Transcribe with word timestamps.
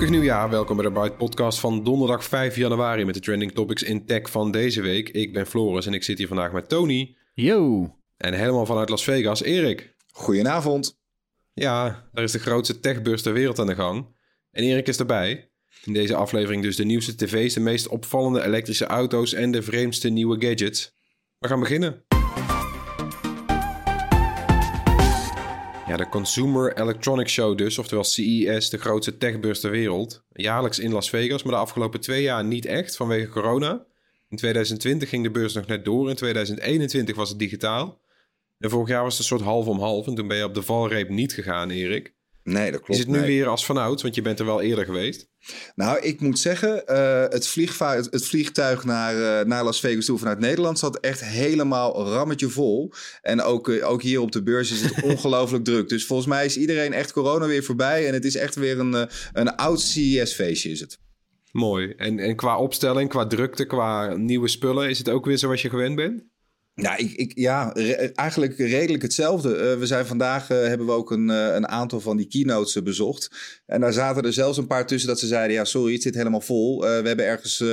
Gelukkig 0.00 0.20
nieuwjaar. 0.20 0.50
Welkom 0.50 0.76
bij 0.76 0.84
de 0.84 0.92
Byte 0.92 1.14
Podcast 1.14 1.60
van 1.60 1.84
donderdag 1.84 2.24
5 2.24 2.56
januari 2.56 3.04
met 3.04 3.14
de 3.14 3.20
trending 3.20 3.52
topics 3.52 3.82
in 3.82 4.06
tech 4.06 4.30
van 4.30 4.50
deze 4.50 4.80
week. 4.80 5.08
Ik 5.08 5.32
ben 5.32 5.46
Floris 5.46 5.86
en 5.86 5.94
ik 5.94 6.02
zit 6.02 6.18
hier 6.18 6.26
vandaag 6.26 6.52
met 6.52 6.68
Tony. 6.68 7.16
Yo. 7.34 7.88
En 8.16 8.34
helemaal 8.34 8.66
vanuit 8.66 8.88
Las 8.88 9.04
Vegas, 9.04 9.42
Erik. 9.42 9.94
Goedenavond. 10.12 10.98
Ja, 11.52 12.08
daar 12.12 12.24
is 12.24 12.32
de 12.32 12.38
grootste 12.38 12.80
techbeurs 12.80 13.22
ter 13.22 13.32
wereld 13.32 13.58
aan 13.58 13.66
de 13.66 13.74
gang. 13.74 14.06
En 14.50 14.64
Erik 14.64 14.88
is 14.88 14.98
erbij. 14.98 15.50
In 15.84 15.92
deze 15.92 16.14
aflevering 16.14 16.62
dus 16.62 16.76
de 16.76 16.84
nieuwste 16.84 17.14
tv's, 17.14 17.54
de 17.54 17.60
meest 17.60 17.88
opvallende 17.88 18.44
elektrische 18.44 18.86
auto's 18.86 19.32
en 19.32 19.50
de 19.50 19.62
vreemdste 19.62 20.08
nieuwe 20.08 20.46
gadgets. 20.46 20.94
We 21.38 21.48
gaan 21.48 21.60
beginnen. 21.60 22.04
Ja, 25.90 25.96
de 25.96 26.08
Consumer 26.08 26.78
Electronics 26.78 27.32
Show 27.32 27.58
dus, 27.58 27.78
oftewel 27.78 28.04
CES, 28.04 28.70
de 28.70 28.78
grootste 28.78 29.16
techbeurs 29.16 29.60
ter 29.60 29.70
wereld. 29.70 30.24
Jaarlijks 30.32 30.78
in 30.78 30.92
Las 30.92 31.10
Vegas, 31.10 31.42
maar 31.42 31.52
de 31.52 31.58
afgelopen 31.58 32.00
twee 32.00 32.22
jaar 32.22 32.44
niet 32.44 32.66
echt 32.66 32.96
vanwege 32.96 33.28
corona. 33.28 33.84
In 34.28 34.36
2020 34.36 35.08
ging 35.08 35.22
de 35.22 35.30
beurs 35.30 35.54
nog 35.54 35.66
net 35.66 35.84
door, 35.84 36.08
in 36.08 36.16
2021 36.16 37.16
was 37.16 37.28
het 37.28 37.38
digitaal. 37.38 38.00
En 38.58 38.70
vorig 38.70 38.88
jaar 38.88 39.02
was 39.02 39.12
het 39.12 39.22
een 39.22 39.28
soort 39.28 39.48
half 39.48 39.66
om 39.66 39.78
half 39.78 40.06
en 40.06 40.14
toen 40.14 40.28
ben 40.28 40.36
je 40.36 40.44
op 40.44 40.54
de 40.54 40.62
valreep 40.62 41.08
niet 41.08 41.32
gegaan, 41.32 41.70
Erik. 41.70 42.14
Nee, 42.42 42.70
dat 42.70 42.80
klopt. 42.80 42.92
Is 42.92 42.98
het 42.98 43.08
nu 43.08 43.18
nee. 43.18 43.26
weer 43.26 43.48
als 43.48 43.66
vanouds, 43.66 44.02
want 44.02 44.14
je 44.14 44.22
bent 44.22 44.38
er 44.38 44.46
wel 44.46 44.60
eerder 44.60 44.84
geweest. 44.84 45.29
Nou, 45.74 45.98
ik 46.00 46.20
moet 46.20 46.38
zeggen, 46.38 46.86
eh, 46.86 47.22
het, 47.28 47.46
vliegva- 47.46 47.96
het, 47.96 48.26
vliegtuig 48.26 48.84
naar, 48.84 49.40
eh, 49.40 49.46
naar 49.46 49.64
Las 49.64 49.80
Vegas 49.80 50.04
toe 50.04 50.18
vanuit 50.18 50.38
Nederland 50.38 50.78
zat 50.78 51.00
echt 51.00 51.24
helemaal 51.24 52.04
rammetje 52.12 52.48
vol. 52.48 52.92
En 53.22 53.42
ook, 53.42 53.68
eh, 53.68 53.90
ook 53.90 54.02
hier 54.02 54.20
op 54.20 54.32
de 54.32 54.42
beurs 54.42 54.70
is 54.70 54.80
het 54.80 55.02
ongelooflijk 55.12 55.64
druk. 55.64 55.88
Dus 55.88 56.06
volgens 56.06 56.28
mij 56.28 56.44
is 56.44 56.56
iedereen 56.56 56.92
echt 56.92 57.12
corona 57.12 57.46
weer 57.46 57.64
voorbij. 57.64 58.06
En 58.06 58.14
het 58.14 58.24
is 58.24 58.36
echt 58.36 58.54
weer 58.54 58.78
een, 58.78 59.08
een 59.32 59.56
oud 59.56 59.80
CES-feestje 59.80 60.70
is 60.70 60.80
het. 60.80 60.98
Mooi. 61.52 61.92
En, 61.96 62.18
en 62.18 62.36
qua 62.36 62.58
opstelling, 62.58 63.08
qua 63.08 63.26
drukte, 63.26 63.64
qua 63.64 64.14
nieuwe 64.16 64.48
spullen, 64.48 64.88
is 64.88 64.98
het 64.98 65.08
ook 65.08 65.24
weer 65.24 65.38
zoals 65.38 65.62
je 65.62 65.68
gewend 65.70 65.96
bent? 65.96 66.22
Nou, 66.74 66.98
ik, 66.98 67.12
ik, 67.12 67.32
ja, 67.34 67.74
eigenlijk 68.14 68.58
redelijk 68.58 69.02
hetzelfde. 69.02 69.56
Eh, 69.56 69.78
we 69.78 69.86
zijn 69.86 70.06
vandaag, 70.06 70.50
eh, 70.50 70.58
hebben 70.58 70.86
we 70.86 70.92
ook 70.92 71.10
een, 71.10 71.30
eh, 71.30 71.54
een 71.54 71.68
aantal 71.68 72.00
van 72.00 72.16
die 72.16 72.26
keynotes 72.26 72.82
bezocht. 72.82 73.30
En 73.66 73.80
daar 73.80 73.92
zaten 73.92 74.22
er 74.22 74.32
zelfs 74.32 74.58
een 74.58 74.66
paar 74.66 74.86
tussen 74.86 75.08
dat 75.08 75.18
ze 75.18 75.26
zeiden, 75.26 75.56
ja 75.56 75.64
sorry, 75.64 75.92
het 75.92 76.02
zit 76.02 76.14
helemaal 76.14 76.40
vol. 76.40 76.80
We 76.80 76.86
hebben 76.86 77.24
ergens 77.24 77.64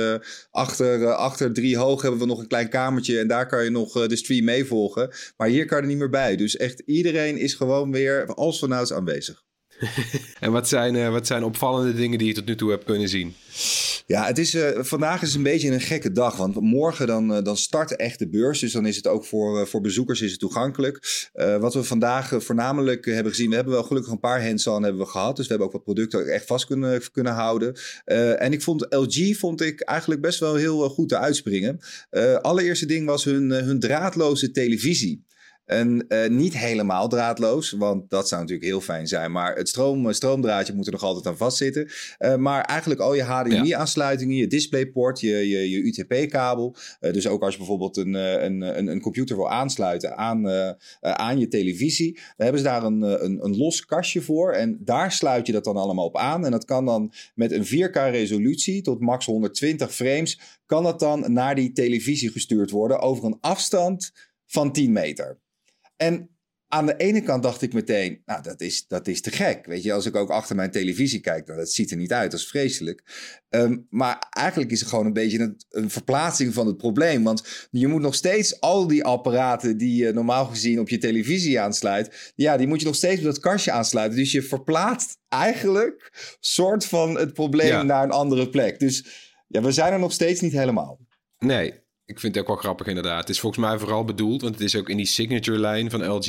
achter, 0.50 1.14
achter 1.14 1.52
drie 1.52 1.76
hoog 1.76 2.02
hebben 2.02 2.20
we 2.20 2.26
nog 2.26 2.38
een 2.38 2.46
klein 2.48 2.68
kamertje 2.68 3.18
en 3.18 3.28
daar 3.28 3.46
kan 3.46 3.64
je 3.64 3.70
nog 3.70 4.06
de 4.06 4.16
stream 4.16 4.44
meevolgen. 4.44 5.10
Maar 5.36 5.48
hier 5.48 5.66
kan 5.66 5.78
er 5.78 5.86
niet 5.86 5.98
meer 5.98 6.10
bij. 6.10 6.36
Dus 6.36 6.56
echt 6.56 6.82
iedereen 6.86 7.36
is 7.36 7.54
gewoon 7.54 7.92
weer 7.92 8.34
als 8.34 8.58
vanouds 8.58 8.92
aanwezig. 8.92 9.46
En 10.40 10.52
wat 10.52 10.68
zijn, 10.68 10.96
eh, 10.96 11.10
wat 11.10 11.26
zijn 11.26 11.44
opvallende 11.44 11.94
dingen 11.94 12.18
die 12.18 12.26
je 12.28 12.34
tot 12.34 12.46
nu 12.46 12.56
toe 12.56 12.70
hebt 12.70 12.84
kunnen 12.84 13.08
zien? 13.08 13.34
Ja, 14.06 14.26
het 14.26 14.38
is, 14.38 14.54
eh, 14.54 14.82
vandaag 14.82 15.22
is 15.22 15.34
een 15.34 15.42
beetje 15.42 15.70
een 15.70 15.80
gekke 15.80 16.12
dag. 16.12 16.36
Want 16.36 16.60
morgen 16.60 17.06
dan, 17.06 17.34
eh, 17.34 17.42
dan 17.42 17.56
start 17.56 17.96
echt 17.96 18.18
de 18.18 18.28
beurs. 18.28 18.60
Dus 18.60 18.72
dan 18.72 18.86
is 18.86 18.96
het 18.96 19.06
ook 19.06 19.24
voor, 19.24 19.68
voor 19.68 19.80
bezoekers 19.80 20.20
is 20.20 20.30
het 20.30 20.40
toegankelijk. 20.40 21.26
Wat 21.60 21.74
we 21.74 21.84
vandaag 21.84 22.34
voornamelijk 22.38 23.04
hebben 23.04 23.32
gezien. 23.32 23.48
We 23.48 23.54
hebben 23.54 23.72
wel 23.72 23.82
gelukkig 23.82 24.12
een 24.12 24.20
paar 24.20 24.46
hands-on 24.46 24.82
hebben 24.82 25.00
we 25.00 25.08
gehad. 25.08 25.36
Dus 25.36 25.44
we 25.44 25.50
hebben 25.50 25.66
ook 25.66 25.72
wat 25.72 25.84
producten 25.84 26.26
echt 26.26 26.46
vast 26.46 26.66
kunnen, 26.66 27.10
kunnen 27.12 27.32
houden. 27.32 27.76
En 28.38 28.52
ik 28.52 28.62
vond 28.62 28.86
LG 28.90 29.36
vond 29.36 29.60
ik 29.60 29.80
eigenlijk 29.80 30.20
best 30.20 30.40
wel 30.40 30.54
heel 30.54 30.88
goed 30.88 31.08
te 31.08 31.18
uitspringen. 31.18 31.80
Allereerste 32.40 32.86
ding 32.86 33.06
was 33.06 33.24
hun, 33.24 33.50
hun 33.50 33.80
draadloze 33.80 34.50
televisie. 34.50 35.26
En 35.68 36.08
eh, 36.08 36.30
niet 36.30 36.58
helemaal 36.58 37.08
draadloos, 37.08 37.70
want 37.70 38.10
dat 38.10 38.28
zou 38.28 38.40
natuurlijk 38.40 38.68
heel 38.68 38.80
fijn 38.80 39.06
zijn. 39.06 39.32
Maar 39.32 39.54
het 39.54 39.68
stroom, 39.68 40.12
stroomdraadje 40.12 40.74
moet 40.74 40.86
er 40.86 40.92
nog 40.92 41.02
altijd 41.02 41.26
aan 41.26 41.36
vastzitten. 41.36 41.90
Eh, 42.18 42.36
maar 42.36 42.64
eigenlijk 42.64 43.00
al 43.00 43.14
je 43.14 43.22
HDMI-aansluitingen, 43.22 44.36
je 44.36 44.46
DisplayPort, 44.46 45.20
je, 45.20 45.48
je, 45.48 45.70
je 45.70 45.78
UTP-kabel. 45.78 46.76
Eh, 47.00 47.12
dus 47.12 47.26
ook 47.26 47.42
als 47.42 47.52
je 47.52 47.58
bijvoorbeeld 47.58 47.96
een, 47.96 48.14
eh, 48.14 48.42
een, 48.42 48.60
een, 48.78 48.86
een 48.86 49.00
computer 49.00 49.36
wil 49.36 49.50
aansluiten 49.50 50.16
aan, 50.16 50.48
eh, 50.48 50.68
eh, 50.68 50.74
aan 51.00 51.38
je 51.38 51.48
televisie. 51.48 52.12
Dan 52.12 52.22
hebben 52.36 52.58
ze 52.58 52.64
daar 52.64 52.84
een, 52.84 53.02
eh, 53.02 53.22
een, 53.22 53.44
een 53.44 53.56
los 53.56 53.84
kastje 53.84 54.22
voor. 54.22 54.52
En 54.52 54.78
daar 54.80 55.12
sluit 55.12 55.46
je 55.46 55.52
dat 55.52 55.64
dan 55.64 55.76
allemaal 55.76 56.04
op 56.04 56.16
aan. 56.16 56.44
En 56.44 56.50
dat 56.50 56.64
kan 56.64 56.84
dan 56.84 57.12
met 57.34 57.52
een 57.52 57.64
4K-resolutie 57.64 58.82
tot 58.82 59.00
max 59.00 59.26
120 59.26 59.94
frames. 59.94 60.40
Kan 60.66 60.82
dat 60.82 61.00
dan 61.00 61.32
naar 61.32 61.54
die 61.54 61.72
televisie 61.72 62.30
gestuurd 62.30 62.70
worden 62.70 63.00
over 63.00 63.24
een 63.24 63.38
afstand 63.40 64.12
van 64.46 64.72
10 64.72 64.92
meter. 64.92 65.38
En 65.98 66.30
aan 66.70 66.86
de 66.86 66.96
ene 66.96 67.20
kant 67.22 67.42
dacht 67.42 67.62
ik 67.62 67.72
meteen, 67.72 68.22
nou, 68.24 68.42
dat 68.42 68.60
is, 68.60 68.86
dat 68.86 69.06
is 69.06 69.20
te 69.20 69.30
gek. 69.30 69.66
Weet 69.66 69.82
je, 69.82 69.92
als 69.92 70.06
ik 70.06 70.16
ook 70.16 70.30
achter 70.30 70.56
mijn 70.56 70.70
televisie 70.70 71.20
kijk, 71.20 71.46
nou, 71.46 71.58
dat 71.58 71.70
ziet 71.72 71.90
er 71.90 71.96
niet 71.96 72.12
uit, 72.12 72.30
dat 72.30 72.40
is 72.40 72.46
vreselijk. 72.46 73.02
Ehm, 73.48 73.76
maar 73.90 74.26
eigenlijk 74.30 74.70
is 74.70 74.80
het 74.80 74.88
gewoon 74.88 75.06
een 75.06 75.12
beetje 75.12 75.38
een, 75.38 75.56
een 75.68 75.90
verplaatsing 75.90 76.54
van 76.54 76.66
het 76.66 76.76
probleem. 76.76 77.22
Want 77.24 77.68
je 77.70 77.86
moet 77.86 78.00
nog 78.00 78.14
steeds 78.14 78.60
al 78.60 78.86
die 78.86 79.04
apparaten 79.04 79.76
die 79.78 80.04
je 80.04 80.12
normaal 80.12 80.46
gezien 80.46 80.80
op 80.80 80.88
je 80.88 80.98
televisie 80.98 81.60
aansluit, 81.60 82.32
ja, 82.34 82.56
die 82.56 82.66
moet 82.66 82.80
je 82.80 82.86
nog 82.86 82.94
steeds 82.94 83.18
op 83.18 83.24
dat 83.24 83.38
kastje 83.38 83.70
aansluiten. 83.72 84.18
Dus 84.18 84.32
je 84.32 84.42
verplaatst 84.42 85.18
eigenlijk 85.28 86.12
soort 86.40 86.84
van 86.84 87.18
het 87.18 87.32
probleem 87.32 87.68
Ja. 87.68 87.82
naar 87.82 88.04
een 88.04 88.10
andere 88.10 88.48
plek. 88.48 88.78
Dus 88.78 89.06
ja, 89.46 89.62
we 89.62 89.72
zijn 89.72 89.92
er 89.92 89.98
nog 89.98 90.12
steeds 90.12 90.40
niet 90.40 90.52
helemaal. 90.52 90.98
Nee, 91.38 91.74
ik 92.08 92.20
vind 92.20 92.34
het 92.34 92.42
ook 92.42 92.48
wel 92.48 92.56
grappig 92.56 92.86
inderdaad. 92.86 93.20
Het 93.20 93.28
is 93.28 93.40
volgens 93.40 93.64
mij 93.66 93.78
vooral 93.78 94.04
bedoeld, 94.04 94.42
want 94.42 94.54
het 94.54 94.64
is 94.64 94.76
ook 94.76 94.88
in 94.88 94.96
die 94.96 95.06
signature-lijn 95.06 95.90
van 95.90 96.06
LG, 96.08 96.26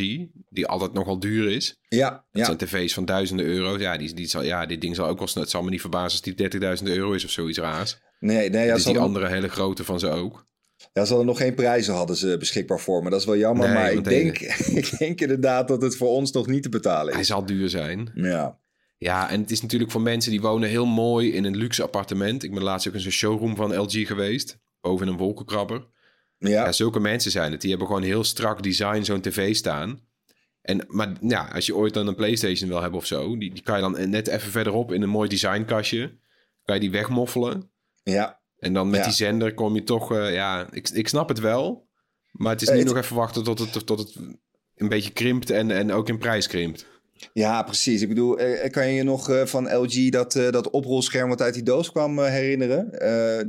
die 0.49 0.67
altijd 0.67 0.93
nogal 0.93 1.19
duur 1.19 1.51
is. 1.51 1.75
Ja, 1.89 2.09
Dat 2.09 2.21
ja. 2.31 2.45
zijn 2.45 2.57
tv's 2.57 2.93
van 2.93 3.05
duizenden 3.05 3.45
euro's. 3.45 3.79
Ja, 3.81 3.97
die, 3.97 4.13
die 4.13 4.27
zal, 4.27 4.43
ja, 4.43 4.65
dit 4.65 4.81
ding 4.81 4.95
zal 4.95 5.07
ook 5.07 5.17
wel 5.17 5.27
snel... 5.27 5.43
Het 5.43 5.51
zal 5.51 5.63
me 5.63 5.69
niet 5.69 5.81
verbazen 5.81 6.11
als 6.11 6.35
die 6.49 6.77
30.000 6.79 6.83
euro 6.83 7.11
is 7.11 7.23
of 7.23 7.29
zoiets 7.31 7.57
raars. 7.57 7.97
Nee, 8.19 8.49
nee, 8.49 8.65
ja, 8.65 8.73
dus 8.73 8.83
ze 8.83 8.89
die 8.89 8.97
hadden- 8.99 9.01
andere 9.21 9.35
hele 9.35 9.47
grote 9.49 9.83
van 9.83 9.99
ze 9.99 10.07
ook. 10.09 10.45
Ja, 10.93 11.01
ze 11.03 11.07
hadden 11.09 11.25
nog 11.25 11.37
geen 11.37 11.53
prijzen 11.53 11.93
hadden 11.93 12.15
ze 12.15 12.35
beschikbaar 12.39 12.79
voor 12.79 13.03
me. 13.03 13.09
Dat 13.09 13.19
is 13.19 13.25
wel 13.25 13.37
jammer, 13.37 13.65
Nee, 13.65 13.73
maar 13.75 13.91
ik 13.91 14.03
denk, 14.03 14.39
ik 14.81 14.97
denk 14.97 15.21
inderdaad 15.21 15.67
dat 15.67 15.81
het 15.81 15.95
voor 15.97 16.09
ons 16.09 16.31
nog 16.31 16.47
niet 16.47 16.63
te 16.63 16.69
betalen 16.69 17.11
Hij 17.11 17.21
is. 17.21 17.27
zal 17.27 17.45
duur 17.45 17.69
zijn. 17.69 18.11
Ja, 18.15 18.59
Ja, 18.97 19.29
en 19.29 19.41
het 19.41 19.51
is 19.51 19.61
natuurlijk 19.61 19.91
voor 19.91 20.01
mensen 20.01 20.31
die 20.31 20.41
wonen 20.41 20.69
heel 20.69 20.85
mooi 20.85 21.31
in 21.33 21.43
een 21.45 21.57
luxe 21.57 21.83
appartement. 21.83 22.43
Ik 22.43 22.53
ben 22.53 22.63
laatst 22.63 22.87
ook 22.87 22.93
in 22.93 22.99
zo'n 22.99 23.11
showroom 23.11 23.55
van 23.55 23.77
LG 23.77 24.07
geweest. 24.07 24.57
Boven 24.81 25.07
een 25.07 25.17
wolkenkrabber. 25.17 25.87
ja. 26.37 26.49
Ja, 26.49 26.71
zulke 26.71 26.99
mensen 26.99 27.31
zijn 27.31 27.51
het. 27.51 27.61
Die 27.61 27.69
hebben 27.69 27.87
gewoon 27.87 28.03
heel 28.03 28.23
strak 28.23 28.63
design 28.63 29.01
zo'n 29.03 29.21
tv 29.21 29.55
staan. 29.55 29.99
En, 30.61 30.85
maar 30.87 31.11
ja, 31.21 31.49
als 31.53 31.65
je 31.65 31.75
ooit 31.75 31.93
dan 31.93 32.07
een 32.07 32.15
PlayStation 32.15 32.69
wil 32.69 32.81
hebben 32.81 32.99
of 32.99 33.05
zo, 33.05 33.37
die, 33.37 33.53
die 33.53 33.63
kan 33.63 33.75
je 33.75 33.81
dan 33.81 34.09
net 34.09 34.27
even 34.27 34.51
verderop 34.51 34.91
in 34.91 35.01
een 35.01 35.09
mooi 35.09 35.29
designkastje, 35.29 36.17
kan 36.63 36.75
je 36.75 36.81
die 36.81 36.91
wegmoffelen. 36.91 37.71
ja. 38.03 38.37
En 38.59 38.73
dan 38.73 38.89
met 38.89 38.99
Ja. 38.99 39.05
die 39.05 39.13
zender 39.13 39.53
kom 39.53 39.75
je 39.75 39.83
toch, 39.83 40.13
eh, 40.13 40.33
ja, 40.33 40.67
ik, 40.71 40.89
ik 40.89 41.07
snap 41.07 41.29
het 41.29 41.39
wel. 41.39 41.87
Maar 42.31 42.51
het 42.51 42.61
is 42.61 42.67
Eh, 42.67 42.75
nu 42.75 42.83
nog 42.83 42.97
even 42.97 43.15
wachten 43.15 43.43
tot 43.43 43.59
het, 43.59 43.85
tot 43.85 43.99
het 43.99 44.15
een 44.75 44.89
beetje 44.89 45.11
krimpt 45.11 45.49
en, 45.49 45.71
en 45.71 45.91
ook 45.91 46.09
in 46.09 46.17
prijs 46.17 46.47
krimpt. 46.47 46.85
Ja, 47.33 47.63
precies. 47.63 48.01
Ik 48.01 48.07
bedoel, 48.07 48.37
eh, 48.39 48.71
kan 48.71 48.87
je 48.87 48.93
je 48.93 49.03
nog 49.03 49.41
van 49.43 49.75
LG 49.75 50.09
dat, 50.09 50.31
dat 50.31 50.69
oprolscherm 50.69 51.29
wat 51.29 51.41
uit 51.41 51.53
die 51.53 51.63
doos 51.63 51.91
kwam 51.91 52.19
herinneren? 52.19 52.91
Eh, 52.99 53.45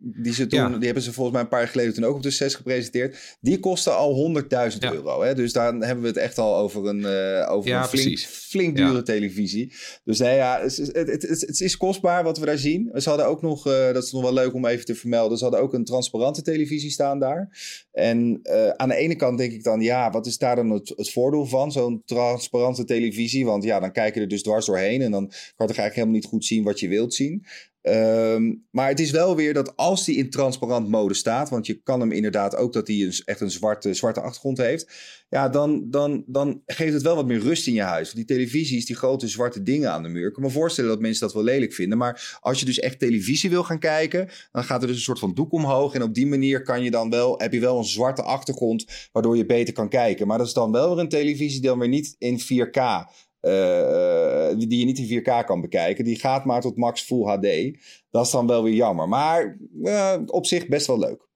die, 0.00 0.32
ze 0.34 0.46
toen, 0.46 0.58
Ja. 0.60 0.68
die 0.76 0.84
hebben 0.84 1.02
ze 1.02 1.12
volgens 1.12 1.34
mij 1.34 1.44
een 1.44 1.50
paar 1.50 1.60
jaar 1.60 1.68
geleden 1.68 1.94
toen 1.94 2.04
ook 2.04 2.14
op 2.16 2.22
de 2.22 2.30
6 2.30 2.54
gepresenteerd. 2.54 3.36
Die 3.40 3.58
kostte 3.60 3.90
al 3.90 4.14
100.000 4.14 4.82
Ja. 4.82 4.92
euro. 4.92 5.22
Hè? 5.22 5.34
Dus 5.34 5.52
daar 5.52 5.74
hebben 5.74 6.00
we 6.02 6.06
het 6.08 6.16
echt 6.16 6.38
al 6.38 6.56
over 6.56 6.86
een, 6.86 7.04
eh, 7.04 7.50
over 7.52 7.70
Ja, 7.70 7.88
een 7.92 8.16
flink, 8.18 8.76
dure 8.76 9.02
televisie. 9.02 9.72
Dus 10.04 10.18
nee, 10.18 10.36
ja, 10.36 10.60
het, 10.60 10.78
is- 10.78 10.86
het, 10.92 11.22
het, 11.22 11.60
is 11.60 11.76
kostbaar 11.76 12.24
wat 12.24 12.38
we 12.38 12.46
daar 12.46 12.58
zien. 12.58 12.90
Ze 12.94 13.08
hadden 13.08 13.26
ook 13.26 13.42
nog, 13.42 13.66
eh, 13.66 13.92
dat 13.92 14.02
is 14.04 14.12
nog 14.12 14.22
wel 14.22 14.32
leuk 14.32 14.54
om 14.54 14.66
even 14.66 14.84
te 14.84 14.94
vermelden, 14.94 15.38
ze 15.38 15.44
hadden 15.44 15.62
ook 15.62 15.74
een 15.74 15.84
transparante 15.84 16.42
televisie 16.42 16.90
staan 16.90 17.18
daar. 17.18 17.48
En 17.92 18.40
eh, 18.42 18.68
aan 18.68 18.88
de 18.88 18.94
ene 18.96 19.16
kant 19.16 19.38
denk 19.38 19.52
ik 19.52 19.62
dan, 19.64 19.80
ja, 19.80 20.10
wat 20.10 20.26
is 20.26 20.38
daar 20.38 20.56
dan 20.56 20.70
het, 20.70 20.92
het 20.96 21.10
voordeel 21.10 21.46
van? 21.46 21.72
Zo'n 21.72 22.02
transparante 22.04 22.84
televisie. 22.84 23.44
Want 23.46 23.64
ja, 23.64 23.80
dan 23.80 23.92
kijk 23.92 24.14
je 24.14 24.20
er 24.20 24.28
dus 24.28 24.42
dwars 24.42 24.66
doorheen 24.66 25.02
en 25.02 25.10
dan 25.10 25.26
kan 25.28 25.36
je 25.56 25.56
eigenlijk 25.66 25.94
helemaal 25.94 26.14
niet 26.14 26.24
goed 26.26 26.44
zien 26.44 26.64
wat 26.64 26.80
je 26.80 26.88
wilt 26.88 27.14
zien. 27.14 27.44
Eh, 27.88 28.18
Ehm, 28.38 28.54
maar 28.70 28.88
het 28.88 29.00
is 29.00 29.10
wel 29.10 29.36
weer 29.36 29.54
dat 29.54 29.76
als 29.76 30.04
die 30.04 30.16
in 30.16 30.30
transparant 30.30 30.88
mode 30.88 31.14
staat, 31.14 31.48
want 31.48 31.66
je 31.66 31.82
kan 31.82 32.00
hem 32.00 32.12
inderdaad 32.12 32.56
ook 32.56 32.72
dat 32.72 32.86
hij 32.86 33.22
echt 33.24 33.40
een 33.40 33.50
zwarte, 33.50 33.94
zwarte 33.94 34.20
achtergrond 34.20 34.58
heeft, 34.58 34.92
ja, 35.28 35.48
dan, 35.48 35.90
dan, 35.90 36.24
dan 36.26 36.62
geeft 36.66 36.92
het 36.92 37.02
wel 37.02 37.14
wat 37.14 37.26
meer 37.26 37.40
rust 37.40 37.66
in 37.66 37.72
je 37.72 37.82
huis. 37.82 38.12
Want 38.12 38.26
die 38.26 38.36
televisies, 38.36 38.86
die 38.86 38.96
grote 38.96 39.28
zwarte 39.28 39.62
dingen 39.62 39.92
aan 39.92 40.02
de 40.02 40.08
muur, 40.08 40.26
ik 40.26 40.32
kan 40.32 40.42
me 40.42 40.50
voorstellen 40.50 40.90
dat 40.90 41.00
mensen 41.00 41.26
dat 41.26 41.34
wel 41.34 41.42
lelijk 41.44 41.72
vinden. 41.72 41.98
Maar 41.98 42.38
als 42.40 42.60
je 42.60 42.66
dus 42.66 42.78
echt 42.78 42.98
televisie 42.98 43.50
wil 43.50 43.64
gaan 43.64 43.78
kijken, 43.78 44.28
dan 44.52 44.64
gaat 44.64 44.80
er 44.80 44.86
dus 44.86 44.96
een 44.96 45.02
soort 45.02 45.18
van 45.18 45.34
doek 45.34 45.52
omhoog 45.52 45.94
en 45.94 46.02
op 46.02 46.14
die 46.14 46.26
manier 46.26 46.62
kan 46.62 46.82
je 46.82 46.90
dan 46.90 47.10
wel, 47.10 47.38
heb 47.38 47.52
je 47.52 47.60
wel 47.60 47.78
een 47.78 47.84
zwarte 47.84 48.22
achtergrond, 48.22 49.08
waardoor 49.12 49.36
je 49.36 49.46
beter 49.46 49.74
kan 49.74 49.88
kijken. 49.88 50.26
Maar 50.26 50.38
dat 50.38 50.46
is 50.46 50.52
dan 50.52 50.72
wel 50.72 50.88
weer 50.94 50.98
een 50.98 51.08
televisie 51.08 51.60
die 51.60 51.68
dan 51.68 51.78
weer 51.78 51.88
niet 51.88 52.14
in 52.18 52.40
4K 52.40 53.06
uh, 53.42 54.48
die 54.58 54.78
je 54.78 54.84
niet 54.84 54.98
in 54.98 55.20
4K 55.20 55.44
kan 55.44 55.60
bekijken. 55.60 56.04
Die 56.04 56.18
gaat 56.18 56.44
maar 56.44 56.60
tot 56.60 56.76
max 56.76 57.02
Full 57.02 57.24
HD. 57.24 57.78
Dat 58.10 58.24
is 58.24 58.30
dan 58.30 58.46
wel 58.46 58.62
weer 58.62 58.74
jammer. 58.74 59.08
Maar 59.08 59.58
uh, 59.82 60.16
op 60.26 60.46
zich 60.46 60.68
best 60.68 60.86
wel 60.86 60.98
leuk. 60.98 61.27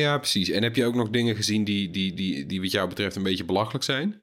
Ja, 0.00 0.18
precies. 0.18 0.50
En 0.50 0.62
heb 0.62 0.76
je 0.76 0.84
ook 0.84 0.94
nog 0.94 1.10
dingen 1.10 1.36
gezien 1.36 1.64
die, 1.64 1.90
die, 1.90 2.14
die, 2.14 2.46
die 2.46 2.60
wat 2.60 2.70
jou 2.70 2.88
betreft 2.88 3.16
een 3.16 3.22
beetje 3.22 3.44
belachelijk 3.44 3.84
zijn? 3.84 4.22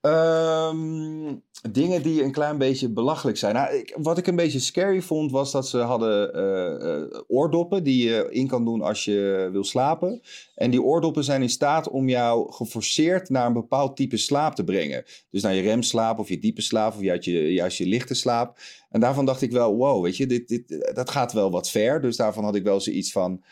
Um, 0.00 1.42
dingen 1.70 2.02
die 2.02 2.22
een 2.22 2.32
klein 2.32 2.58
beetje 2.58 2.88
belachelijk 2.88 3.36
zijn. 3.36 3.54
Nou, 3.54 3.74
ik, 3.74 3.96
wat 3.98 4.18
ik 4.18 4.26
een 4.26 4.36
beetje 4.36 4.58
scary 4.58 5.02
vond, 5.02 5.30
was 5.30 5.52
dat 5.52 5.68
ze 5.68 5.78
hadden 5.78 6.36
uh, 7.12 7.20
oordoppen 7.26 7.84
die 7.84 8.08
je 8.08 8.26
in 8.30 8.46
kan 8.46 8.64
doen 8.64 8.82
als 8.82 9.04
je 9.04 9.48
wil 9.52 9.64
slapen. 9.64 10.20
En 10.54 10.70
die 10.70 10.82
oordoppen 10.82 11.24
zijn 11.24 11.42
in 11.42 11.48
staat 11.48 11.88
om 11.88 12.08
jou 12.08 12.52
geforceerd 12.52 13.28
naar 13.28 13.46
een 13.46 13.52
bepaald 13.52 13.96
type 13.96 14.16
slaap 14.16 14.54
te 14.54 14.64
brengen. 14.64 15.04
Dus 15.30 15.42
naar 15.42 15.54
je 15.54 15.62
remslaap 15.62 16.18
of 16.18 16.28
je 16.28 16.38
diepe 16.38 16.62
slaap 16.62 16.94
of 16.94 17.00
juist 17.00 17.24
je, 17.24 17.52
juist 17.52 17.78
je 17.78 17.86
lichte 17.86 18.14
slaap. 18.14 18.58
En 18.90 19.00
daarvan 19.00 19.24
dacht 19.24 19.42
ik 19.42 19.52
wel, 19.52 19.76
wow, 19.76 20.02
weet 20.02 20.16
je, 20.16 20.26
dit, 20.26 20.48
dit, 20.48 20.90
dat 20.94 21.10
gaat 21.10 21.32
wel 21.32 21.50
wat 21.50 21.70
ver. 21.70 22.00
Dus 22.00 22.16
daarvan 22.16 22.44
had 22.44 22.54
ik 22.54 22.62
wel 22.62 22.80
zoiets 22.80 23.12
van 23.12 23.42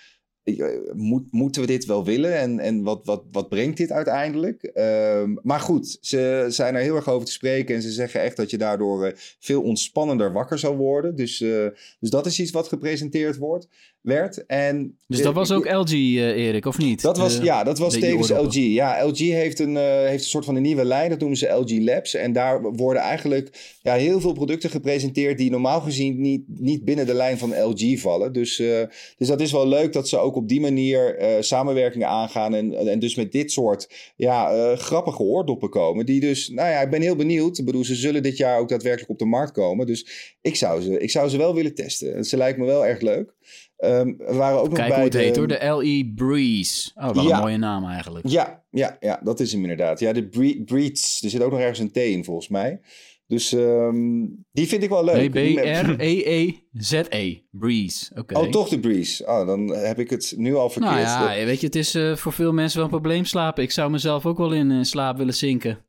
moet, 0.93 1.33
moeten 1.33 1.61
we 1.61 1.67
dit 1.67 1.85
wel 1.85 2.05
willen 2.05 2.39
en, 2.39 2.59
en 2.59 2.83
wat, 2.83 3.01
wat, 3.05 3.25
wat 3.33 3.49
brengt 3.49 3.77
dit 3.77 3.93
uiteindelijk? 3.93 4.71
Um, 4.75 5.39
maar 5.43 5.61
goed, 5.61 5.99
ze 6.01 6.47
zijn 6.49 6.75
er 6.75 6.81
heel 6.81 6.97
erg 6.97 7.09
over 7.09 7.27
te 7.27 7.33
spreken 7.33 7.75
en 7.75 7.83
ze 7.83 7.91
zeggen 7.91 8.21
echt 8.21 8.37
dat 8.37 8.51
je 8.51 8.59
daardoor 8.59 9.07
uh, 9.07 9.13
veel 9.39 9.63
ontspannender 9.63 10.33
wakker 10.33 10.59
zal 10.59 10.77
worden. 10.77 11.17
Dus, 11.17 11.41
uh, 11.41 11.67
dus 12.01 12.11
dat 12.11 12.27
is 12.27 12.41
iets 12.41 12.51
wat 12.51 12.69
gepresenteerd 12.69 13.37
wordt 13.37 13.69
werd. 14.07 14.47
En 14.47 14.99
dus 15.07 15.23
dat 15.23 15.35
was 15.35 15.53
ook 15.53 15.73
LG, 15.73 15.93
uh, 15.93 16.47
Erik, 16.47 16.67
of 16.67 16.79
niet? 16.79 17.03
Dat 17.03 17.19
was, 17.19 17.39
ja, 17.39 17.65
dat 17.65 17.79
was 17.79 17.99
tevens 17.99 18.31
LG. 18.31 18.55
Ja, 18.55 19.05
LG 19.07 19.19
heeft 19.19 19.59
een, 19.59 19.75
uh, 19.75 19.83
heeft 19.83 20.23
een 20.23 20.31
soort 20.31 20.45
van 20.45 20.57
een 20.57 20.63
nieuwe 20.63 20.85
lijn, 20.85 21.11
dat 21.11 21.19
noemen 21.19 21.39
ze 21.39 21.49
LG 21.49 21.71
Labs. 21.71 22.15
En 22.15 22.33
daar 22.33 22.63
worden 22.63 23.03
eigenlijk 23.03 23.77
ja, 23.83 23.95
heel 23.95 24.21
veel 24.21 24.33
producten 24.33 24.71
gepresenteerd 24.71 25.39
die 25.39 25.51
normaal 25.51 25.81
gezien 25.81 26.21
niet, 26.21 26.43
niet 26.47 26.85
binnen 26.85 27.07
de 27.07 27.15
lijn 27.15 27.39
van 27.39 27.63
LG 27.63 27.99
vallen. 27.99 28.33
Dus, 28.33 28.59
uh, 28.59 28.83
dus 29.17 29.29
dat 29.29 29.41
is 29.41 29.53
wel 29.53 29.69
leuk 29.69 29.93
dat 29.93 30.09
ze 30.09 30.19
ook 30.19 30.37
op 30.37 30.49
die 30.49 30.61
manier 30.61 31.17
samenwerkingen 31.41 32.09
aangaan 32.09 32.55
en, 32.55 32.89
en 32.89 32.99
dus 32.99 33.15
met 33.15 33.33
dit 33.33 33.53
soort 33.53 34.13
ja, 34.17 34.77
grappige 34.77 35.23
oordoppen 35.23 35.71
komen. 35.71 36.07
Die 36.07 36.21
dus, 36.21 36.49
nou 36.49 36.69
ja, 36.69 36.81
ik 36.81 36.91
ben 36.91 37.03
heel 37.03 37.17
benieuwd. 37.17 37.59
Ik 37.59 37.65
bedoel, 37.65 37.85
ze 37.85 37.95
zullen 37.95 38.23
dit 38.23 38.37
jaar 38.37 38.59
ook 38.59 38.69
daadwerkelijk 38.69 39.11
op 39.11 39.19
de 39.19 39.25
markt 39.25 39.53
komen. 39.53 39.87
Dus 39.87 40.37
ik 40.41 40.57
zou 40.57 40.83
ze, 40.83 40.99
ik 40.99 41.11
zou 41.11 41.29
ze 41.29 41.37
wel 41.37 41.55
willen 41.55 41.75
testen. 41.75 42.25
Ze 42.25 42.37
lijkt 42.37 42.59
me 42.59 42.65
wel 42.65 42.87
erg 42.87 43.01
leuk. 43.01 43.35
Um, 43.79 44.17
we 44.17 44.35
waren 44.35 44.59
ook 44.59 44.75
Kijk 44.75 44.79
nog 44.79 44.89
bij 44.89 44.97
hoe 44.97 45.05
het 45.05 45.13
de... 45.13 45.19
heet 45.19 45.37
hoor, 45.37 45.49
de 45.49 45.59
LE 45.61 46.13
Breeze. 46.15 46.91
Oh, 46.95 47.13
wat 47.13 47.25
Ja. 47.25 47.37
een 47.37 47.43
mooie 47.43 47.57
naam 47.57 47.85
eigenlijk. 47.85 48.29
Ja, 48.29 48.65
ja, 48.71 48.97
ja, 49.01 49.21
dat 49.23 49.41
is 49.41 49.53
hem 49.53 49.61
inderdaad. 49.63 50.01
Ja, 50.01 50.13
de 50.13 50.29
bre 50.29 50.63
Breeds. 50.65 51.23
Er 51.23 51.31
zit 51.31 51.43
ook 51.43 51.51
nog 51.51 51.61
ergens 51.61 51.79
een 51.79 51.91
T 51.93 51.97
in 51.97 52.25
volgens 52.25 52.49
mij. 52.49 52.81
Dus 53.27 53.53
um, 53.53 54.45
die 54.53 54.67
vind 54.67 54.83
ik 54.83 54.89
wel 54.89 55.05
leuk. 55.05 55.31
B-R-E-E-Z-E. 55.31 57.39
Breeze. 57.51 58.11
Oké. 58.15 58.39
Oh, 58.39 58.49
toch 58.49 58.69
de 58.69 58.81
Breeze. 58.81 59.27
Oh, 59.27 59.47
dan 59.47 59.69
heb 59.69 59.99
ik 59.99 60.11
het 60.11 60.35
nu 60.37 60.55
al 60.55 60.71
verkeerd. 60.71 60.95
Nou 60.95 61.31
ja, 61.31 61.45
weet 61.45 61.61
je, 61.61 61.67
het 61.67 61.77
is 61.77 61.95
uh, 61.95 62.17
voor 62.17 62.33
veel 62.33 62.53
mensen 62.53 62.77
wel 62.77 62.85
een 62.87 62.93
probleem 63.01 63.25
slapen. 63.25 63.63
Ik 63.63 63.71
zou 63.71 63.91
mezelf 63.91 64.27
ook 64.27 64.39
wel 64.39 64.53
in 64.53 64.71
uh, 64.71 64.83
slaap 64.83 65.17
willen 65.17 65.35
zinken. 65.35 65.85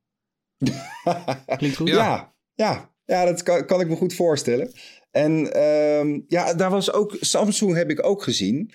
Klinkt 1.57 1.77
goed? 1.77 1.87
Ja, 1.87 1.95
ja, 1.95 2.33
ja, 2.53 2.93
ja 3.05 3.25
dat 3.25 3.43
kan, 3.43 3.65
kan 3.65 3.81
ik 3.81 3.89
me 3.89 3.95
goed 3.95 4.13
voorstellen. 4.13 4.71
En 5.11 5.63
um, 5.63 6.25
ja, 6.27 6.53
daar 6.53 6.69
was 6.69 6.91
ook, 6.91 7.17
Samsung 7.19 7.75
heb 7.75 7.89
ik 7.89 8.05
ook 8.05 8.23
gezien. 8.23 8.71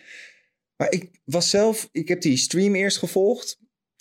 Maar 0.77 0.93
ik 0.93 1.21
was 1.25 1.51
zelf, 1.51 1.89
ik 1.93 2.09
heb 2.09 2.21
die 2.21 2.37
stream 2.37 2.75
eerst 2.75 2.99
gevolgd. 2.99 3.59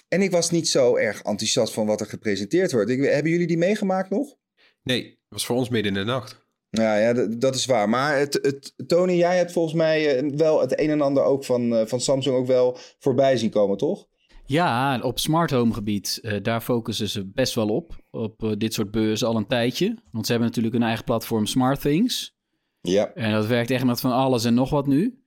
En 0.07 0.21
ik 0.21 0.31
was 0.31 0.51
niet 0.51 0.69
zo 0.69 0.95
erg 0.95 1.21
enthousiast 1.21 1.73
van 1.73 1.85
wat 1.85 2.01
er 2.01 2.07
gepresenteerd 2.07 2.71
wordt. 2.71 2.89
Ik, 2.89 3.03
hebben 3.03 3.31
jullie 3.31 3.47
die 3.47 3.57
meegemaakt 3.57 4.09
nog? 4.09 4.35
Nee, 4.83 5.03
het 5.03 5.17
was 5.29 5.45
voor 5.45 5.55
ons 5.55 5.69
midden 5.69 5.93
in 5.93 5.99
de 5.99 6.05
nacht. 6.05 6.45
Ja, 6.69 6.97
ja 6.97 7.13
dat 7.13 7.55
is 7.55 7.65
waar. 7.65 7.89
Maar 7.89 8.17
het, 8.17 8.33
het, 8.33 8.73
Tony, 8.87 9.13
jij 9.13 9.37
hebt 9.37 9.51
volgens 9.51 9.75
mij 9.75 10.29
wel 10.35 10.61
het 10.61 10.79
een 10.79 10.89
en 10.89 11.01
ander 11.01 11.23
ook 11.23 11.45
van, 11.45 11.87
van 11.87 12.01
Samsung 12.01 12.35
ook 12.35 12.47
wel 12.47 12.77
voorbij 12.99 13.37
zien 13.37 13.49
komen, 13.49 13.77
toch? 13.77 14.07
Ja, 14.51 14.99
op 14.99 15.19
smart 15.19 15.51
home 15.51 15.73
gebied, 15.73 16.19
uh, 16.21 16.33
daar 16.41 16.61
focussen 16.61 17.09
ze 17.09 17.25
best 17.25 17.55
wel 17.55 17.67
op. 17.67 18.03
Op 18.09 18.43
uh, 18.43 18.51
dit 18.57 18.73
soort 18.73 18.91
beurzen 18.91 19.27
al 19.27 19.35
een 19.35 19.47
tijdje. 19.47 19.97
Want 20.11 20.25
ze 20.25 20.31
hebben 20.31 20.49
natuurlijk 20.49 20.75
hun 20.75 20.83
eigen 20.85 21.03
platform 21.03 21.45
SmartThings. 21.45 22.35
Ja. 22.81 23.13
En 23.13 23.31
dat 23.31 23.47
werkt 23.47 23.71
echt 23.71 23.85
met 23.85 23.99
van 23.99 24.11
alles 24.11 24.45
en 24.45 24.53
nog 24.53 24.69
wat 24.69 24.87
nu. 24.87 25.23